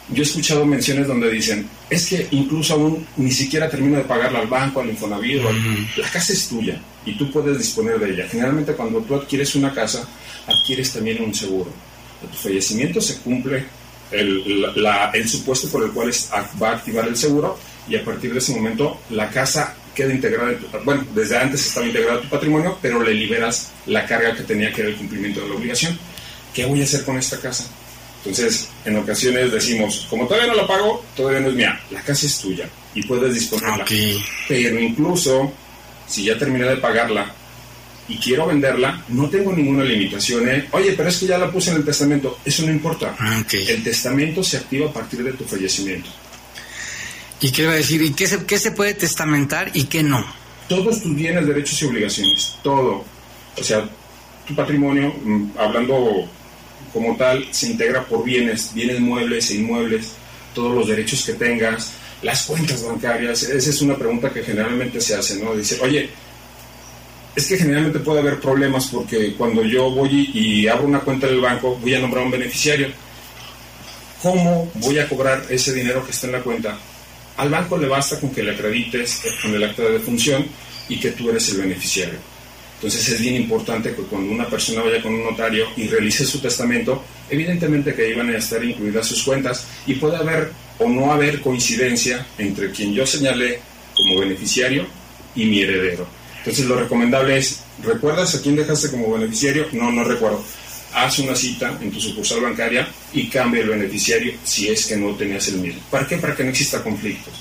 Yo 0.09 0.21
he 0.21 0.25
escuchado 0.25 0.65
menciones 0.65 1.07
donde 1.07 1.31
dicen, 1.31 1.67
es 1.89 2.07
que 2.07 2.27
incluso 2.31 2.73
aún 2.73 3.07
ni 3.17 3.31
siquiera 3.31 3.69
termino 3.69 3.97
de 3.97 4.03
pagarla 4.03 4.39
al 4.39 4.47
banco, 4.47 4.81
al 4.81 4.89
Infonavit, 4.89 5.41
la 5.97 6.09
casa 6.09 6.33
es 6.33 6.49
tuya 6.49 6.79
y 7.05 7.13
tú 7.17 7.31
puedes 7.31 7.57
disponer 7.57 7.97
de 7.99 8.11
ella. 8.11 8.27
Generalmente 8.29 8.73
cuando 8.73 8.99
tú 8.99 9.15
adquieres 9.15 9.55
una 9.55 9.73
casa, 9.73 10.05
adquieres 10.45 10.91
también 10.91 11.23
un 11.23 11.33
seguro. 11.33 11.71
A 12.21 12.29
tu 12.29 12.37
fallecimiento 12.37 12.99
se 12.99 13.17
cumple 13.19 13.65
el, 14.11 14.65
el 15.13 15.29
supuesto 15.29 15.69
por 15.69 15.83
el 15.83 15.91
cual 15.91 16.11
va 16.61 16.69
a 16.69 16.73
activar 16.73 17.07
el 17.07 17.15
seguro 17.15 17.57
y 17.87 17.95
a 17.95 18.03
partir 18.03 18.33
de 18.33 18.39
ese 18.39 18.53
momento 18.53 18.99
la 19.09 19.29
casa 19.29 19.75
queda 19.95 20.13
integrada 20.13 20.51
en 20.51 20.59
tu, 20.59 20.67
bueno, 20.83 21.05
desde 21.13 21.37
antes 21.37 21.65
estaba 21.65 21.85
integrada 21.85 22.21
tu 22.21 22.27
patrimonio, 22.27 22.77
pero 22.81 23.01
le 23.01 23.13
liberas 23.13 23.71
la 23.85 24.05
carga 24.05 24.35
que 24.35 24.43
tenía 24.43 24.73
que 24.73 24.81
era 24.81 24.89
el 24.89 24.95
cumplimiento 24.95 25.41
de 25.41 25.49
la 25.49 25.55
obligación. 25.55 25.97
¿Qué 26.53 26.65
voy 26.65 26.81
a 26.81 26.83
hacer 26.83 27.03
con 27.03 27.17
esta 27.17 27.39
casa? 27.39 27.65
Entonces, 28.25 28.69
en 28.85 28.97
ocasiones 28.97 29.51
decimos, 29.51 30.07
como 30.09 30.25
todavía 30.25 30.47
no 30.47 30.55
la 30.55 30.65
pago, 30.65 31.03
todavía 31.15 31.41
no 31.41 31.49
es 31.49 31.55
mía, 31.55 31.77
la 31.91 32.01
casa 32.01 32.25
es 32.25 32.39
tuya 32.39 32.69
y 32.95 33.03
puedes 33.03 33.33
disponerla. 33.33 33.85
Pero 34.47 34.79
incluso, 34.79 35.51
si 36.07 36.23
ya 36.23 36.37
terminé 36.37 36.65
de 36.65 36.77
pagarla 36.77 37.33
y 38.07 38.17
quiero 38.17 38.47
venderla, 38.47 39.03
no 39.09 39.29
tengo 39.29 39.51
ninguna 39.51 39.83
limitación. 39.83 40.47
¿eh? 40.47 40.69
Oye, 40.71 40.93
pero 40.93 41.09
es 41.09 41.17
que 41.17 41.27
ya 41.27 41.37
la 41.37 41.51
puse 41.51 41.71
en 41.71 41.77
el 41.77 41.85
testamento. 41.85 42.39
Eso 42.45 42.63
no 42.63 42.71
importa. 42.71 43.13
El 43.51 43.83
testamento 43.83 44.41
se 44.41 44.57
activa 44.57 44.89
a 44.89 44.93
partir 44.93 45.21
de 45.21 45.33
tu 45.33 45.43
fallecimiento. 45.43 46.09
¿Y 47.41 47.51
qué 47.51 47.65
va 47.65 47.73
a 47.73 47.75
decir? 47.75 48.01
¿Y 48.01 48.13
qué 48.13 48.25
se, 48.25 48.45
qué 48.45 48.57
se 48.57 48.71
puede 48.71 48.93
testamentar 48.93 49.69
y 49.73 49.83
qué 49.85 50.01
no? 50.01 50.25
Todos 50.69 51.03
tus 51.03 51.13
bienes, 51.13 51.45
derechos 51.45 51.81
y 51.81 51.85
obligaciones, 51.85 52.55
todo. 52.63 53.03
O 53.57 53.63
sea, 53.63 53.83
tu 54.47 54.55
patrimonio, 54.55 55.13
mm, 55.21 55.49
hablando 55.57 56.29
como 56.93 57.17
tal, 57.17 57.47
se 57.51 57.67
integra 57.67 58.05
por 58.05 58.23
bienes, 58.23 58.73
bienes 58.73 58.99
muebles 58.99 59.49
e 59.49 59.55
inmuebles, 59.55 60.11
todos 60.53 60.75
los 60.75 60.87
derechos 60.87 61.25
que 61.25 61.33
tengas, 61.33 61.93
las 62.21 62.43
cuentas 62.43 62.83
bancarias. 62.83 63.43
Esa 63.43 63.69
es 63.69 63.81
una 63.81 63.97
pregunta 63.97 64.31
que 64.31 64.43
generalmente 64.43 65.01
se 65.01 65.15
hace, 65.15 65.43
¿no? 65.43 65.55
Dice, 65.55 65.79
oye, 65.81 66.09
es 67.35 67.47
que 67.47 67.57
generalmente 67.57 67.99
puede 67.99 68.19
haber 68.19 68.39
problemas 68.39 68.87
porque 68.87 69.33
cuando 69.33 69.63
yo 69.63 69.89
voy 69.89 70.29
y 70.33 70.67
abro 70.67 70.85
una 70.85 70.99
cuenta 70.99 71.27
del 71.27 71.41
banco, 71.41 71.75
voy 71.81 71.95
a 71.95 71.99
nombrar 71.99 72.23
un 72.25 72.31
beneficiario. 72.31 72.87
¿Cómo 74.21 74.71
voy 74.75 74.99
a 74.99 75.09
cobrar 75.09 75.43
ese 75.49 75.73
dinero 75.73 76.05
que 76.05 76.11
está 76.11 76.27
en 76.27 76.33
la 76.33 76.41
cuenta? 76.41 76.77
Al 77.37 77.49
banco 77.49 77.77
le 77.77 77.87
basta 77.87 78.19
con 78.19 78.29
que 78.29 78.43
le 78.43 78.51
acredites 78.51 79.21
con 79.41 79.53
el 79.53 79.63
acta 79.63 79.81
de 79.81 79.93
defunción 79.93 80.45
y 80.87 80.99
que 80.99 81.11
tú 81.11 81.29
eres 81.29 81.49
el 81.49 81.61
beneficiario. 81.61 82.32
Entonces 82.83 83.13
es 83.13 83.21
bien 83.21 83.35
importante 83.35 83.95
que 83.95 84.01
cuando 84.01 84.29
una 84.29 84.45
persona 84.45 84.81
vaya 84.81 85.01
con 85.01 85.13
un 85.13 85.23
notario 85.23 85.67
y 85.77 85.87
realice 85.87 86.25
su 86.25 86.39
testamento, 86.39 87.01
evidentemente 87.29 87.95
que 87.95 88.09
iban 88.09 88.29
a 88.29 88.37
estar 88.37 88.61
incluidas 88.61 89.07
sus 89.07 89.23
cuentas 89.23 89.65
y 89.87 89.93
puede 89.93 90.17
haber 90.17 90.51
o 90.79 90.89
no 90.89 91.13
haber 91.13 91.39
coincidencia 91.39 92.27
entre 92.37 92.71
quien 92.71 92.93
yo 92.93 93.07
señalé 93.07 93.61
como 93.95 94.19
beneficiario 94.19 94.85
y 95.33 95.45
mi 95.45 95.61
heredero. 95.61 96.05
Entonces 96.39 96.65
lo 96.65 96.77
recomendable 96.77 97.37
es, 97.37 97.61
¿recuerdas 97.81 98.35
a 98.35 98.41
quién 98.41 98.57
dejaste 98.57 98.91
como 98.91 99.13
beneficiario? 99.13 99.67
No, 99.71 99.89
no 99.89 100.03
recuerdo. 100.03 100.43
Haz 100.93 101.19
una 101.19 101.37
cita 101.37 101.79
en 101.81 101.89
tu 101.89 102.01
sucursal 102.01 102.41
bancaria 102.41 102.89
y 103.13 103.27
cambia 103.27 103.61
el 103.61 103.69
beneficiario 103.69 104.33
si 104.43 104.67
es 104.67 104.87
que 104.87 104.97
no 104.97 105.15
tenías 105.15 105.47
el 105.47 105.59
mismo. 105.59 105.81
¿Para 105.89 106.05
qué? 106.05 106.17
Para 106.17 106.35
que 106.35 106.43
no 106.43 106.49
exista 106.49 106.83
conflictos. 106.83 107.33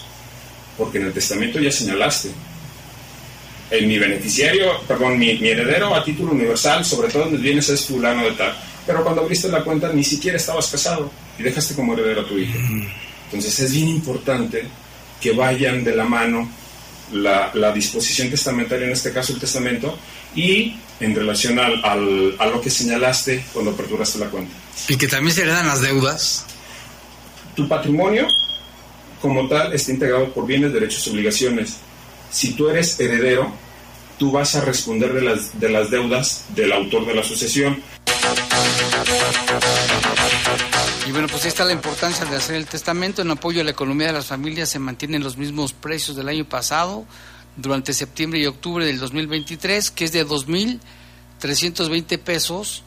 Porque 0.79 0.99
en 0.99 1.07
el 1.07 1.13
testamento 1.13 1.59
ya 1.59 1.73
señalaste 1.73 2.31
el, 3.73 3.87
mi 3.87 3.99
beneficiario, 3.99 4.81
perdón, 4.87 5.19
mi, 5.19 5.31
heredero 5.31 5.95
a 5.95 6.05
título 6.05 6.33
universal, 6.33 6.85
sobre 6.85 7.09
todo 7.09 7.29
en 7.29 7.41
bienes 7.41 7.69
es 7.71 7.87
fulano 7.87 8.25
de 8.25 8.33
tal. 8.33 8.55
Pero 8.87 9.03
cuando 9.03 9.23
abriste 9.23 9.49
la 9.49 9.65
cuenta 9.65 9.91
ni 9.93 10.05
siquiera 10.05 10.37
estabas 10.37 10.69
casado 10.69 11.11
y 11.39 11.43
dejaste 11.43 11.75
como 11.75 11.95
heredero 11.95 12.21
a 12.21 12.27
tu 12.29 12.39
hijo. 12.39 12.59
Entonces 13.25 13.59
es 13.61 13.73
bien 13.73 13.89
importante 13.89 14.65
que 15.21 15.33
vayan 15.33 15.85
de 15.85 15.97
la 15.97 16.05
mano 16.05 16.51
la, 17.13 17.51
la, 17.55 17.73
disposición 17.73 18.29
testamentaria, 18.31 18.87
en 18.87 18.93
este 18.93 19.13
caso 19.13 19.33
el 19.33 19.41
testamento, 19.41 19.97
y 20.35 20.77
en 21.01 21.15
relación 21.15 21.59
al, 21.59 21.83
al, 21.85 22.37
a 22.39 22.47
lo 22.47 22.61
que 22.61 22.71
señalaste 22.71 23.45
cuando 23.53 23.71
aperturaste 23.71 24.19
la 24.19 24.27
cuenta. 24.27 24.53
Y 24.89 24.97
que 24.97 25.09
también 25.09 25.35
se 25.35 25.43
heredan 25.43 25.67
las 25.67 25.81
deudas. 25.81 26.45
Tu 27.55 27.69
patrimonio, 27.69 28.27
como 29.21 29.49
tal, 29.49 29.73
está 29.73 29.93
integrado 29.93 30.33
por 30.33 30.47
bienes, 30.47 30.73
derechos 30.73 31.07
y 31.07 31.11
obligaciones 31.11 31.77
si 32.33 32.55
tú 32.55 32.69
eres 32.69 32.99
heredero, 32.99 33.53
tú 34.19 34.33
vas 34.33 34.57
a 34.57 34.63
responder 34.63 35.13
de 35.13 35.21
las, 35.21 35.61
de 35.61 35.69
las 35.69 35.91
deudas 35.91 36.47
del 36.55 36.73
autor 36.73 37.07
de 37.07 37.15
la 37.15 37.23
sucesión. 37.23 37.83
Y 41.07 41.13
bueno, 41.13 41.29
pues 41.29 41.45
ahí 41.45 41.49
está 41.49 41.65
la 41.65 41.73
importancia 41.73 42.25
de 42.25 42.37
hacer 42.37 42.57
el 42.57 42.67
testamento. 42.67 43.23
En 43.23 43.31
apoyo 43.31 43.61
a 43.61 43.65
la 43.65 43.71
economía 43.71 44.07
de 44.09 44.15
las 44.15 44.27
familias 44.27 44.71
se 44.71 44.79
mantienen 44.79 45.23
los 45.23 45.37
mismos 45.37 45.73
precios 45.75 46.17
del 46.17 46.29
año 46.29 46.45
pasado 46.47 47.05
durante 47.57 47.93
septiembre 47.93 48.41
y 48.41 48.47
octubre 48.47 48.87
del 48.87 48.99
2023, 48.99 49.91
que 49.91 50.07
es 50.07 50.13
de 50.13 50.27
2.320 50.27 52.19
pesos, 52.19 52.83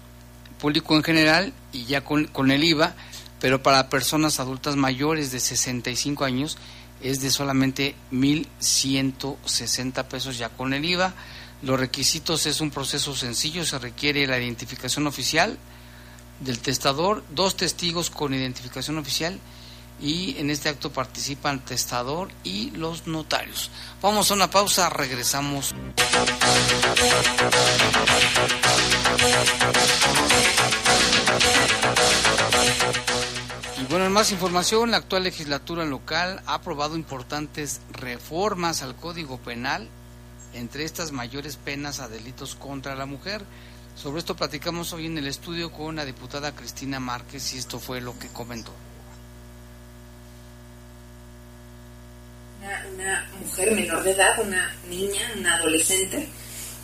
público 0.59 0.95
en 0.95 1.03
general, 1.03 1.53
y 1.71 1.85
ya 1.85 2.01
con, 2.03 2.25
con 2.25 2.49
el 2.49 2.63
IVA, 2.63 2.95
pero 3.39 3.61
para 3.61 3.89
personas 3.89 4.39
adultas 4.39 4.75
mayores 4.75 5.31
de 5.31 5.39
65 5.39 6.25
años 6.25 6.57
es 7.05 7.21
de 7.21 7.29
solamente 7.29 7.95
1.160 8.11 10.03
pesos 10.05 10.37
ya 10.39 10.49
con 10.49 10.73
el 10.73 10.83
IVA. 10.83 11.13
Los 11.61 11.79
requisitos 11.79 12.47
es 12.47 12.61
un 12.61 12.71
proceso 12.71 13.15
sencillo, 13.15 13.63
se 13.63 13.77
requiere 13.77 14.25
la 14.25 14.39
identificación 14.39 15.05
oficial 15.05 15.57
del 16.39 16.57
testador, 16.59 17.23
dos 17.29 17.55
testigos 17.55 18.09
con 18.09 18.33
identificación 18.33 18.97
oficial 18.97 19.39
y 20.01 20.35
en 20.39 20.49
este 20.49 20.67
acto 20.67 20.91
participan 20.91 21.63
testador 21.63 22.29
y 22.43 22.71
los 22.71 23.05
notarios. 23.05 23.69
Vamos 24.01 24.31
a 24.31 24.33
una 24.33 24.49
pausa, 24.49 24.89
regresamos. 24.89 25.75
Bueno, 33.89 34.05
en 34.05 34.13
más 34.13 34.31
información, 34.31 34.91
la 34.91 34.97
actual 34.97 35.23
legislatura 35.23 35.83
local 35.83 36.41
ha 36.45 36.53
aprobado 36.53 36.95
importantes 36.95 37.81
reformas 37.91 38.81
al 38.81 38.95
Código 38.95 39.37
Penal, 39.37 39.89
entre 40.53 40.85
estas 40.85 41.11
mayores 41.11 41.57
penas 41.57 41.99
a 41.99 42.07
delitos 42.07 42.55
contra 42.55 42.95
la 42.95 43.05
mujer. 43.05 43.41
Sobre 43.97 44.19
esto 44.19 44.33
platicamos 44.33 44.93
hoy 44.93 45.07
en 45.07 45.17
el 45.17 45.27
estudio 45.27 45.73
con 45.73 45.97
la 45.97 46.05
diputada 46.05 46.55
Cristina 46.55 47.01
Márquez 47.01 47.53
y 47.53 47.57
esto 47.57 47.77
fue 47.77 47.99
lo 47.99 48.17
que 48.17 48.29
comentó. 48.29 48.71
Una, 52.93 53.29
mujer 53.41 53.71
menor 53.73 54.03
de 54.03 54.11
edad, 54.11 54.39
una 54.39 54.73
niña, 54.89 55.33
una 55.37 55.55
adolescente, 55.55 56.29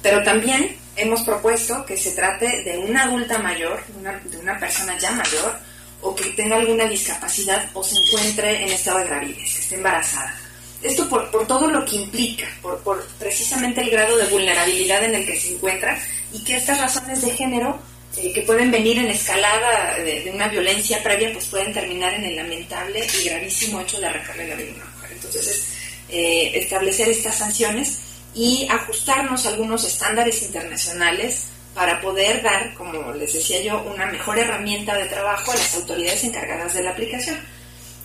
pero 0.03 0.21
también 0.23 0.75
hemos 0.97 1.21
propuesto 1.21 1.85
que 1.85 1.95
se 1.95 2.11
trate 2.11 2.63
de 2.63 2.79
una 2.79 3.03
adulta 3.03 3.39
mayor, 3.39 3.81
de 4.25 4.37
una 4.37 4.59
persona 4.59 4.97
ya 4.99 5.11
mayor, 5.11 5.70
o 6.01 6.15
que 6.15 6.25
tenga 6.31 6.57
alguna 6.57 6.85
discapacidad 6.85 7.69
o 7.73 7.83
se 7.83 7.95
encuentre 7.95 8.63
en 8.63 8.69
estado 8.69 8.99
de 8.99 9.05
gravidez, 9.05 9.55
que 9.55 9.61
esté 9.61 9.75
embarazada. 9.75 10.39
Esto 10.81 11.07
por, 11.07 11.29
por 11.29 11.45
todo 11.45 11.67
lo 11.67 11.85
que 11.85 11.97
implica, 11.97 12.47
por, 12.61 12.79
por, 12.79 13.05
precisamente 13.19 13.81
el 13.81 13.91
grado 13.91 14.17
de 14.17 14.25
vulnerabilidad 14.25 15.03
en 15.03 15.15
el 15.15 15.25
que 15.25 15.39
se 15.39 15.53
encuentra 15.53 16.01
y 16.33 16.43
que 16.43 16.55
estas 16.55 16.79
razones 16.79 17.21
de 17.21 17.31
género 17.31 17.79
eh, 18.17 18.33
que 18.33 18.41
pueden 18.41 18.71
venir 18.71 18.97
en 18.97 19.07
escalada 19.07 19.97
de, 19.99 20.29
una 20.33 20.49
violencia 20.49 21.01
previa, 21.01 21.31
pues 21.31 21.45
pueden 21.45 21.71
terminar 21.71 22.13
en 22.13 22.25
el 22.25 22.35
lamentable 22.35 23.07
y 23.19 23.23
gravísimo 23.23 23.79
hecho 23.79 24.01
de 24.01 24.07
arrancarle 24.07 24.49
la 24.49 24.55
vida 24.55 24.71
a 24.71 24.75
una 24.75 24.85
mujer. 24.85 25.11
Entonces, 25.13 25.47
es, 25.47 25.67
eh, 26.09 26.51
establecer 26.55 27.07
estas 27.07 27.37
sanciones 27.37 27.99
y 28.35 28.67
ajustarnos 28.69 29.45
a 29.45 29.49
algunos 29.49 29.85
estándares 29.85 30.41
internacionales 30.41 31.45
para 31.74 32.01
poder 32.01 32.41
dar, 32.41 32.74
como 32.74 33.13
les 33.13 33.34
decía 33.34 33.61
yo, 33.61 33.82
una 33.84 34.05
mejor 34.07 34.38
herramienta 34.38 34.95
de 34.97 35.05
trabajo 35.05 35.51
a 35.51 35.55
las 35.55 35.76
autoridades 35.76 36.24
encargadas 36.24 36.74
de 36.74 36.84
la 36.84 36.91
aplicación. 36.91 37.38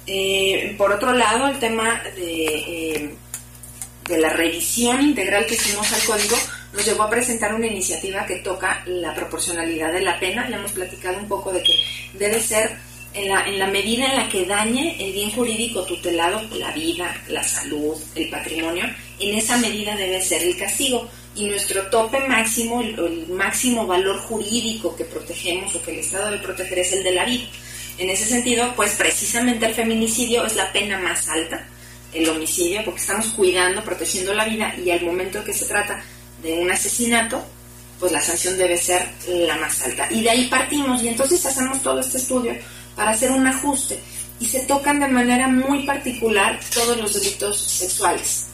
Eh, 0.07 0.75
por 0.79 0.93
otro 0.93 1.13
lado, 1.13 1.49
el 1.49 1.59
tema 1.59 2.01
de, 2.15 2.45
eh, 2.47 3.15
de 4.07 4.19
la 4.19 4.31
revisión 4.31 5.03
integral 5.03 5.47
que 5.47 5.55
hicimos 5.55 5.93
al 5.93 6.03
código 6.05 6.37
nos 6.73 6.85
llevó 6.85 7.05
a 7.05 7.11
presentar 7.11 7.55
una 7.55 7.67
iniciativa 7.67 8.25
que 8.25 8.37
toca 8.37 8.83
la 8.87 9.15
proporcionalidad 9.15 9.93
de 9.93 10.03
la 10.03 10.19
pena. 10.21 10.49
Ya 10.49 10.57
hemos 10.57 10.73
platicado 10.73 11.19
un 11.19 11.27
poco 11.27 11.53
de 11.53 11.63
que 11.63 11.75
debe 12.13 12.41
ser 12.41 12.77
en 13.15 13.29
la, 13.29 13.47
en 13.47 13.59
la 13.59 13.67
medida 13.67 14.07
en 14.07 14.17
la 14.17 14.29
que 14.29 14.45
dañe 14.45 14.97
el 15.05 15.13
bien 15.13 15.31
jurídico 15.31 15.85
tutelado, 15.85 16.43
la 16.57 16.71
vida, 16.73 17.17
la 17.29 17.43
salud, 17.43 17.97
el 18.15 18.29
patrimonio, 18.29 18.85
en 19.19 19.35
esa 19.35 19.57
medida 19.57 19.97
debe 19.97 20.23
ser 20.23 20.43
el 20.43 20.57
castigo 20.57 21.09
y 21.37 21.45
nuestro 21.47 21.83
tope 21.89 22.27
máximo, 22.27 22.81
el, 22.81 23.27
máximo 23.29 23.87
valor 23.87 24.19
jurídico 24.19 24.97
que 24.97 25.05
protegemos 25.05 25.75
o 25.75 25.83
que 25.83 25.93
el 25.93 25.99
Estado 25.99 26.31
debe 26.31 26.43
proteger 26.43 26.79
es 26.79 26.93
el 26.93 27.05
de 27.05 27.13
la 27.13 27.25
vida. 27.25 27.45
En 27.99 28.11
ese 28.11 28.27
sentido, 28.27 28.73
pues 28.75 28.93
precisamente 28.93 29.67
el 29.67 29.75
feminicidio 29.75 30.45
es 30.45 30.57
la 30.57 30.73
pena 30.73 30.99
más 30.99 31.29
alta, 31.29 31.67
el 32.13 32.29
homicidio, 32.29 32.85
porque 32.85 33.01
estamos 33.01 33.27
cuidando, 33.29 33.85
protegiendo 33.85 34.33
la 34.35 34.45
vida 34.45 34.75
y 34.77 34.91
al 34.91 35.03
momento 35.03 35.45
que 35.45 35.53
se 35.53 35.67
trata 35.67 36.03
de 36.43 36.55
un 36.55 36.71
asesinato, 36.71 37.45
pues 38.01 38.13
la 38.13 38.21
sanción 38.21 38.57
debe 38.59 38.77
ser 38.77 39.07
la 39.29 39.57
más 39.57 39.83
alta. 39.83 40.09
Y 40.11 40.23
de 40.23 40.31
ahí 40.31 40.47
partimos 40.49 41.03
y 41.03 41.09
entonces 41.09 41.45
hacemos 41.45 41.83
todo 41.83 42.01
este 42.01 42.19
estudio 42.19 42.55
para 42.95 43.11
hacer 43.11 43.31
un 43.31 43.47
ajuste 43.47 43.99
y 44.39 44.47
se 44.47 44.61
tocan 44.61 45.01
de 45.01 45.09
manera 45.09 45.49
muy 45.49 45.87
particular 45.87 46.61
todos 46.73 46.97
los 46.99 47.15
delitos 47.15 47.61
sexuales. 47.61 48.49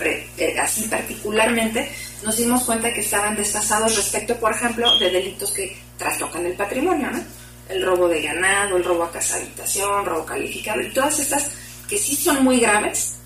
Así 0.60 0.82
particularmente 0.88 1.90
nos 2.22 2.36
dimos 2.36 2.62
cuenta 2.64 2.92
que 2.92 3.00
estaban 3.00 3.36
desfasados 3.36 3.96
respecto, 3.96 4.36
por 4.36 4.52
ejemplo, 4.52 4.96
de 4.98 5.10
delitos 5.10 5.50
que 5.50 5.76
trastocan 5.98 6.46
el 6.46 6.54
patrimonio, 6.54 7.10
¿no? 7.10 7.22
El 7.68 7.84
robo 7.84 8.08
de 8.08 8.22
ganado, 8.22 8.76
el 8.76 8.84
robo 8.84 9.04
a 9.04 9.12
casa 9.12 9.36
habitación, 9.36 10.04
robo 10.04 10.24
calificado 10.24 10.80
y 10.80 10.92
todas 10.92 11.18
estas 11.18 11.50
que 11.88 11.98
sí 11.98 12.14
son 12.16 12.44
muy 12.44 12.60
graves, 12.60 13.16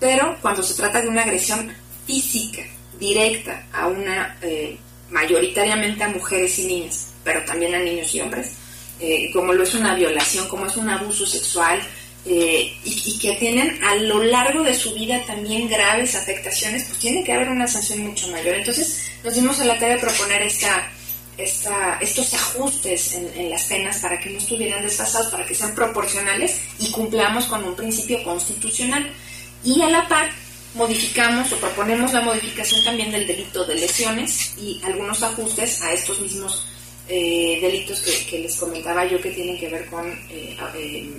pero 0.00 0.36
cuando 0.40 0.62
se 0.62 0.74
trata 0.74 1.00
de 1.00 1.08
una 1.08 1.22
agresión 1.22 1.72
física, 2.06 2.62
directa, 2.98 3.66
a 3.72 3.86
una, 3.88 4.38
eh, 4.42 4.78
mayoritariamente 5.10 6.02
a 6.04 6.08
mujeres 6.08 6.58
y 6.58 6.66
niñas, 6.66 7.12
pero 7.22 7.44
también 7.44 7.74
a 7.74 7.78
niños 7.78 8.14
y 8.14 8.20
hombres, 8.20 8.54
eh, 9.02 9.30
como 9.32 9.52
lo 9.52 9.64
es 9.64 9.74
una 9.74 9.94
violación, 9.96 10.46
como 10.48 10.66
es 10.66 10.76
un 10.76 10.88
abuso 10.88 11.26
sexual, 11.26 11.82
eh, 12.24 12.72
y, 12.84 13.18
que 13.18 13.32
tienen 13.32 13.82
a 13.82 13.96
lo 13.96 14.22
largo 14.22 14.62
de 14.62 14.74
su 14.74 14.94
vida 14.94 15.20
también 15.26 15.68
graves 15.68 16.14
afectaciones, 16.14 16.84
pues 16.84 17.00
tiene 17.00 17.24
que 17.24 17.32
haber 17.32 17.48
una 17.48 17.66
sanción 17.66 17.98
mucho 17.98 18.28
mayor. 18.28 18.54
Entonces 18.54 19.10
nos 19.24 19.34
dimos 19.34 19.58
a 19.58 19.64
la 19.64 19.74
tarea 19.74 19.96
de 19.96 20.02
proponer 20.02 20.40
esta, 20.42 20.88
esta, 21.36 21.98
estos 22.00 22.32
ajustes 22.32 23.14
en, 23.14 23.50
las 23.50 23.64
penas 23.64 23.98
para 23.98 24.20
que 24.20 24.30
no 24.30 24.38
estuvieran 24.38 24.84
desfasados, 24.84 25.32
para 25.32 25.44
que 25.44 25.56
sean 25.56 25.74
proporcionales 25.74 26.60
y 26.78 26.92
cumplamos 26.92 27.46
con 27.46 27.64
un 27.64 27.74
principio 27.74 28.22
constitucional. 28.22 29.10
Y 29.64 29.82
a 29.82 29.88
la 29.88 30.06
par 30.06 30.30
modificamos 30.74 31.52
o 31.52 31.56
proponemos 31.56 32.12
la 32.12 32.20
modificación 32.20 32.84
también 32.84 33.10
del 33.10 33.26
delito 33.26 33.64
de 33.64 33.74
lesiones 33.74 34.54
y 34.56 34.80
algunos 34.84 35.24
ajustes 35.24 35.82
a 35.82 35.92
estos 35.92 36.20
mismos 36.20 36.68
eh, 37.14 37.58
delitos 37.60 38.00
que, 38.00 38.38
les 38.38 38.56
comentaba 38.56 39.04
yo 39.04 39.20
que 39.20 39.32
tienen 39.32 39.58
que 39.58 39.68
ver 39.68 39.84
con 39.84 40.10
eh, 40.30 40.56
eh, 40.74 41.10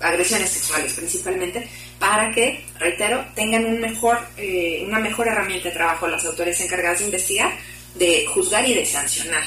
agresiones 0.00 0.48
sexuales 0.48 0.94
principalmente, 0.94 1.68
para 1.98 2.32
que, 2.32 2.64
reitero, 2.78 3.22
tengan 3.34 3.66
una 3.66 4.98
mejor 5.00 5.28
herramienta 5.28 5.68
de 5.68 5.74
trabajo 5.74 6.08
las 6.08 6.24
autoridades 6.24 6.62
encargadas 6.62 7.00
de 7.00 7.04
investigar, 7.04 7.52
de 7.94 8.24
juzgar 8.26 8.66
y 8.66 8.72
de 8.72 8.86
sancionar 8.86 9.42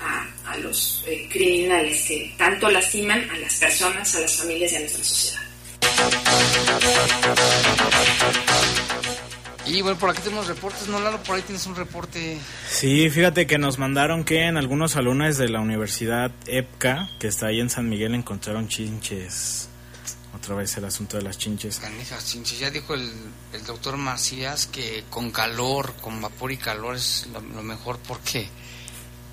a, 0.00 0.28
a 0.52 0.56
los 0.58 1.04
criminales 1.28 2.02
que 2.02 2.32
tanto 2.36 2.70
lastiman 2.70 3.28
a 3.28 3.36
las 3.38 3.56
personas, 3.56 4.14
a 4.14 4.20
las 4.20 4.36
familias 4.36 4.70
y 4.70 4.76
a 4.76 4.80
nuestra 4.80 5.02
sociedad. 5.02 5.40
Y 9.66 9.82
bueno, 9.82 9.98
por 9.98 10.10
aquí 10.10 10.20
tenemos 10.22 10.46
reportes, 10.46 10.86
¿no, 10.88 11.00
Lalo? 11.00 11.20
Por 11.24 11.36
ahí 11.36 11.42
tienes 11.42 11.66
un 11.66 11.74
reporte. 11.74 12.38
Sí, 12.70 13.10
fíjate 13.10 13.46
que 13.46 13.58
nos 13.58 13.78
mandaron 13.78 14.24
que 14.24 14.44
en 14.46 14.56
algunos 14.56 14.92
salones 14.92 15.38
de 15.38 15.48
la 15.48 15.60
Universidad 15.60 16.30
EPCA, 16.46 17.10
que 17.18 17.26
está 17.26 17.46
ahí 17.46 17.60
en 17.60 17.68
San 17.68 17.88
Miguel, 17.88 18.14
encontraron 18.14 18.68
chinches. 18.68 19.68
Otra 20.36 20.54
vez 20.54 20.76
el 20.76 20.84
asunto 20.84 21.16
de 21.16 21.24
las 21.24 21.38
chinches. 21.38 21.78
Canijas, 21.78 22.26
chinches. 22.26 22.58
Ya 22.60 22.70
dijo 22.70 22.94
el, 22.94 23.10
el 23.52 23.64
doctor 23.64 23.96
Macías 23.96 24.66
que 24.66 25.04
con 25.10 25.30
calor, 25.32 25.94
con 26.00 26.20
vapor 26.20 26.52
y 26.52 26.58
calor 26.58 26.94
es 26.94 27.26
lo, 27.32 27.40
mejor 27.62 27.98
porque 28.06 28.48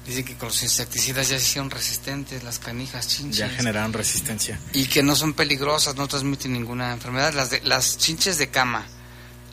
dice 0.08 0.26
que 0.26 0.36
con 0.36 0.48
los 0.48 0.64
insecticidas 0.64 1.30
ya 1.30 1.38
se 1.38 1.46
hicieron 1.46 1.70
resistentes 1.70 2.44
las 2.44 2.58
canijas 2.58 3.08
chinches. 3.08 3.38
Ya 3.38 3.50
generaron 3.50 3.94
resistencia. 3.94 4.60
Y 4.72 4.86
que 4.86 5.04
no 5.04 5.16
son 5.16 5.34
peligrosas, 5.34 5.96
no 5.96 6.08
transmiten 6.08 6.54
ninguna 6.54 6.94
enfermedad. 6.94 7.34
Las, 7.34 7.52
de, 7.52 7.62
las 7.62 7.98
chinches 8.00 8.40
de 8.40 8.50
cama 8.50 8.88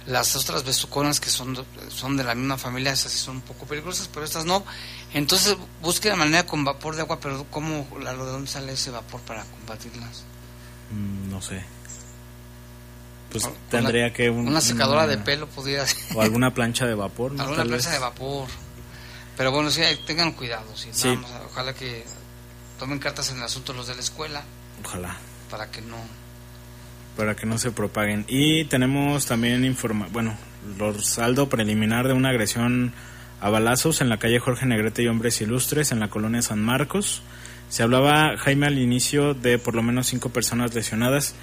las 0.07 0.35
otras 0.37 0.65
besuconas 0.65 1.21
que 1.21 1.31
son, 1.31 1.65
son 1.89 2.17
de 2.17 2.25
la 2.25 2.35
misma 2.35 2.57
familia, 2.57 2.93
esas 2.93 3.13
sí 3.13 3.19
son 3.19 3.37
un 3.37 3.43
poco 3.43 3.67
peligrosas, 3.67 4.09
pero 4.09 4.25
estas 4.25 4.45
no. 4.45 4.65
Entonces 5.13 5.57
busque 5.83 6.09
la 6.09 6.17
manera 6.17 6.47
con 6.47 6.65
vapor 6.65 6.97
de 6.97 7.03
agua, 7.03 7.21
pero 7.21 7.45
¿cómo, 7.51 7.87
¿de 7.99 8.15
dónde 8.15 8.51
sale 8.51 8.73
ese 8.73 8.91
vapor 8.91 9.21
para 9.23 9.45
combatirlas? 9.45 10.25
Mm, 10.91 11.31
no 11.31 11.43
sé. 11.43 11.63
Pues 13.31 13.49
tendría 13.71 14.13
que... 14.13 14.29
una 14.29 14.61
secadora 14.61 15.07
de 15.07 15.19
pelo 15.19 15.47
pudiera. 15.47 15.85
O 16.15 16.21
alguna 16.21 16.53
plancha 16.53 16.87
de 16.87 16.95
vapor, 16.95 17.33
¿no? 17.33 17.43
Alguna 17.43 17.65
plancha 17.65 17.91
de 17.91 17.99
vapor. 17.99 18.49
Pero 19.37 19.53
bueno, 19.53 19.71
sí, 19.71 19.83
tengan 20.07 20.33
cuidado. 20.33 20.67
Sí, 20.75 20.91
ojalá 21.47 21.73
que 21.73 22.05
tomen 22.79 22.99
cartas 22.99 23.31
en 23.31 23.39
el 23.39 23.45
asunto 23.45 23.73
los 23.73 23.87
de 23.87 23.95
la 23.95 24.01
escuela. 24.01 24.43
Ojalá. 24.85 25.17
Para 25.49 25.71
que 25.71 25.81
no 25.81 25.97
para 27.21 27.37
que 27.37 27.45
no 27.45 27.59
se 27.59 27.71
propaguen. 27.71 28.25
Y 28.29 28.65
tenemos 28.65 29.27
también 29.27 29.63
informa 29.67 30.09
bueno, 30.11 30.35
los 30.79 31.05
saldo 31.05 31.51
preliminar 31.51 32.09
de 32.09 32.15
una 32.15 32.31
agresión 32.31 32.95
a 33.43 33.51
balazos 33.51 34.01
en 34.01 34.09
la 34.09 34.17
calle 34.17 34.39
Jorge 34.39 34.65
Negrete 34.65 35.03
y 35.03 35.09
Hombres 35.09 35.39
Ilustres 35.43 35.93
en 35.93 36.01
la 36.01 36.09
colonia 36.09 36.41
San 36.41 36.63
Marcos. 36.63 37.21
Se 37.69 37.83
hablaba, 37.83 38.39
Jaime, 38.39 38.69
al 38.69 38.79
inicio 38.79 39.35
de 39.35 39.59
por 39.59 39.75
lo 39.75 39.83
menos 39.83 40.07
cinco 40.07 40.31
personas 40.31 40.75
lesionadas. 40.75 41.35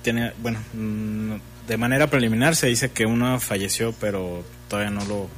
Tiene, 0.00 0.32
bueno, 0.38 0.58
mm, 0.72 1.34
de 1.68 1.76
manera 1.76 2.06
preliminar 2.06 2.56
se 2.56 2.68
dice 2.68 2.90
que 2.90 3.04
uno 3.04 3.38
falleció, 3.40 3.92
pero 4.00 4.42
todavía 4.68 4.90
no 4.90 5.04
lo, 5.04 5.28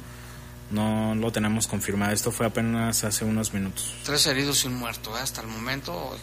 no 0.71 1.13
lo 1.13 1.29
tenemos 1.33 1.67
confirmado. 1.67 2.13
Esto 2.13 2.31
fue 2.31 2.45
apenas 2.45 3.03
hace 3.03 3.25
unos 3.25 3.53
minutos. 3.53 3.95
Tres 4.05 4.27
heridos 4.27 4.63
y 4.63 4.67
un 4.67 4.75
muerto. 4.75 5.17
¿eh? 5.17 5.21
Hasta 5.21 5.41
el 5.41 5.47
momento 5.47 6.17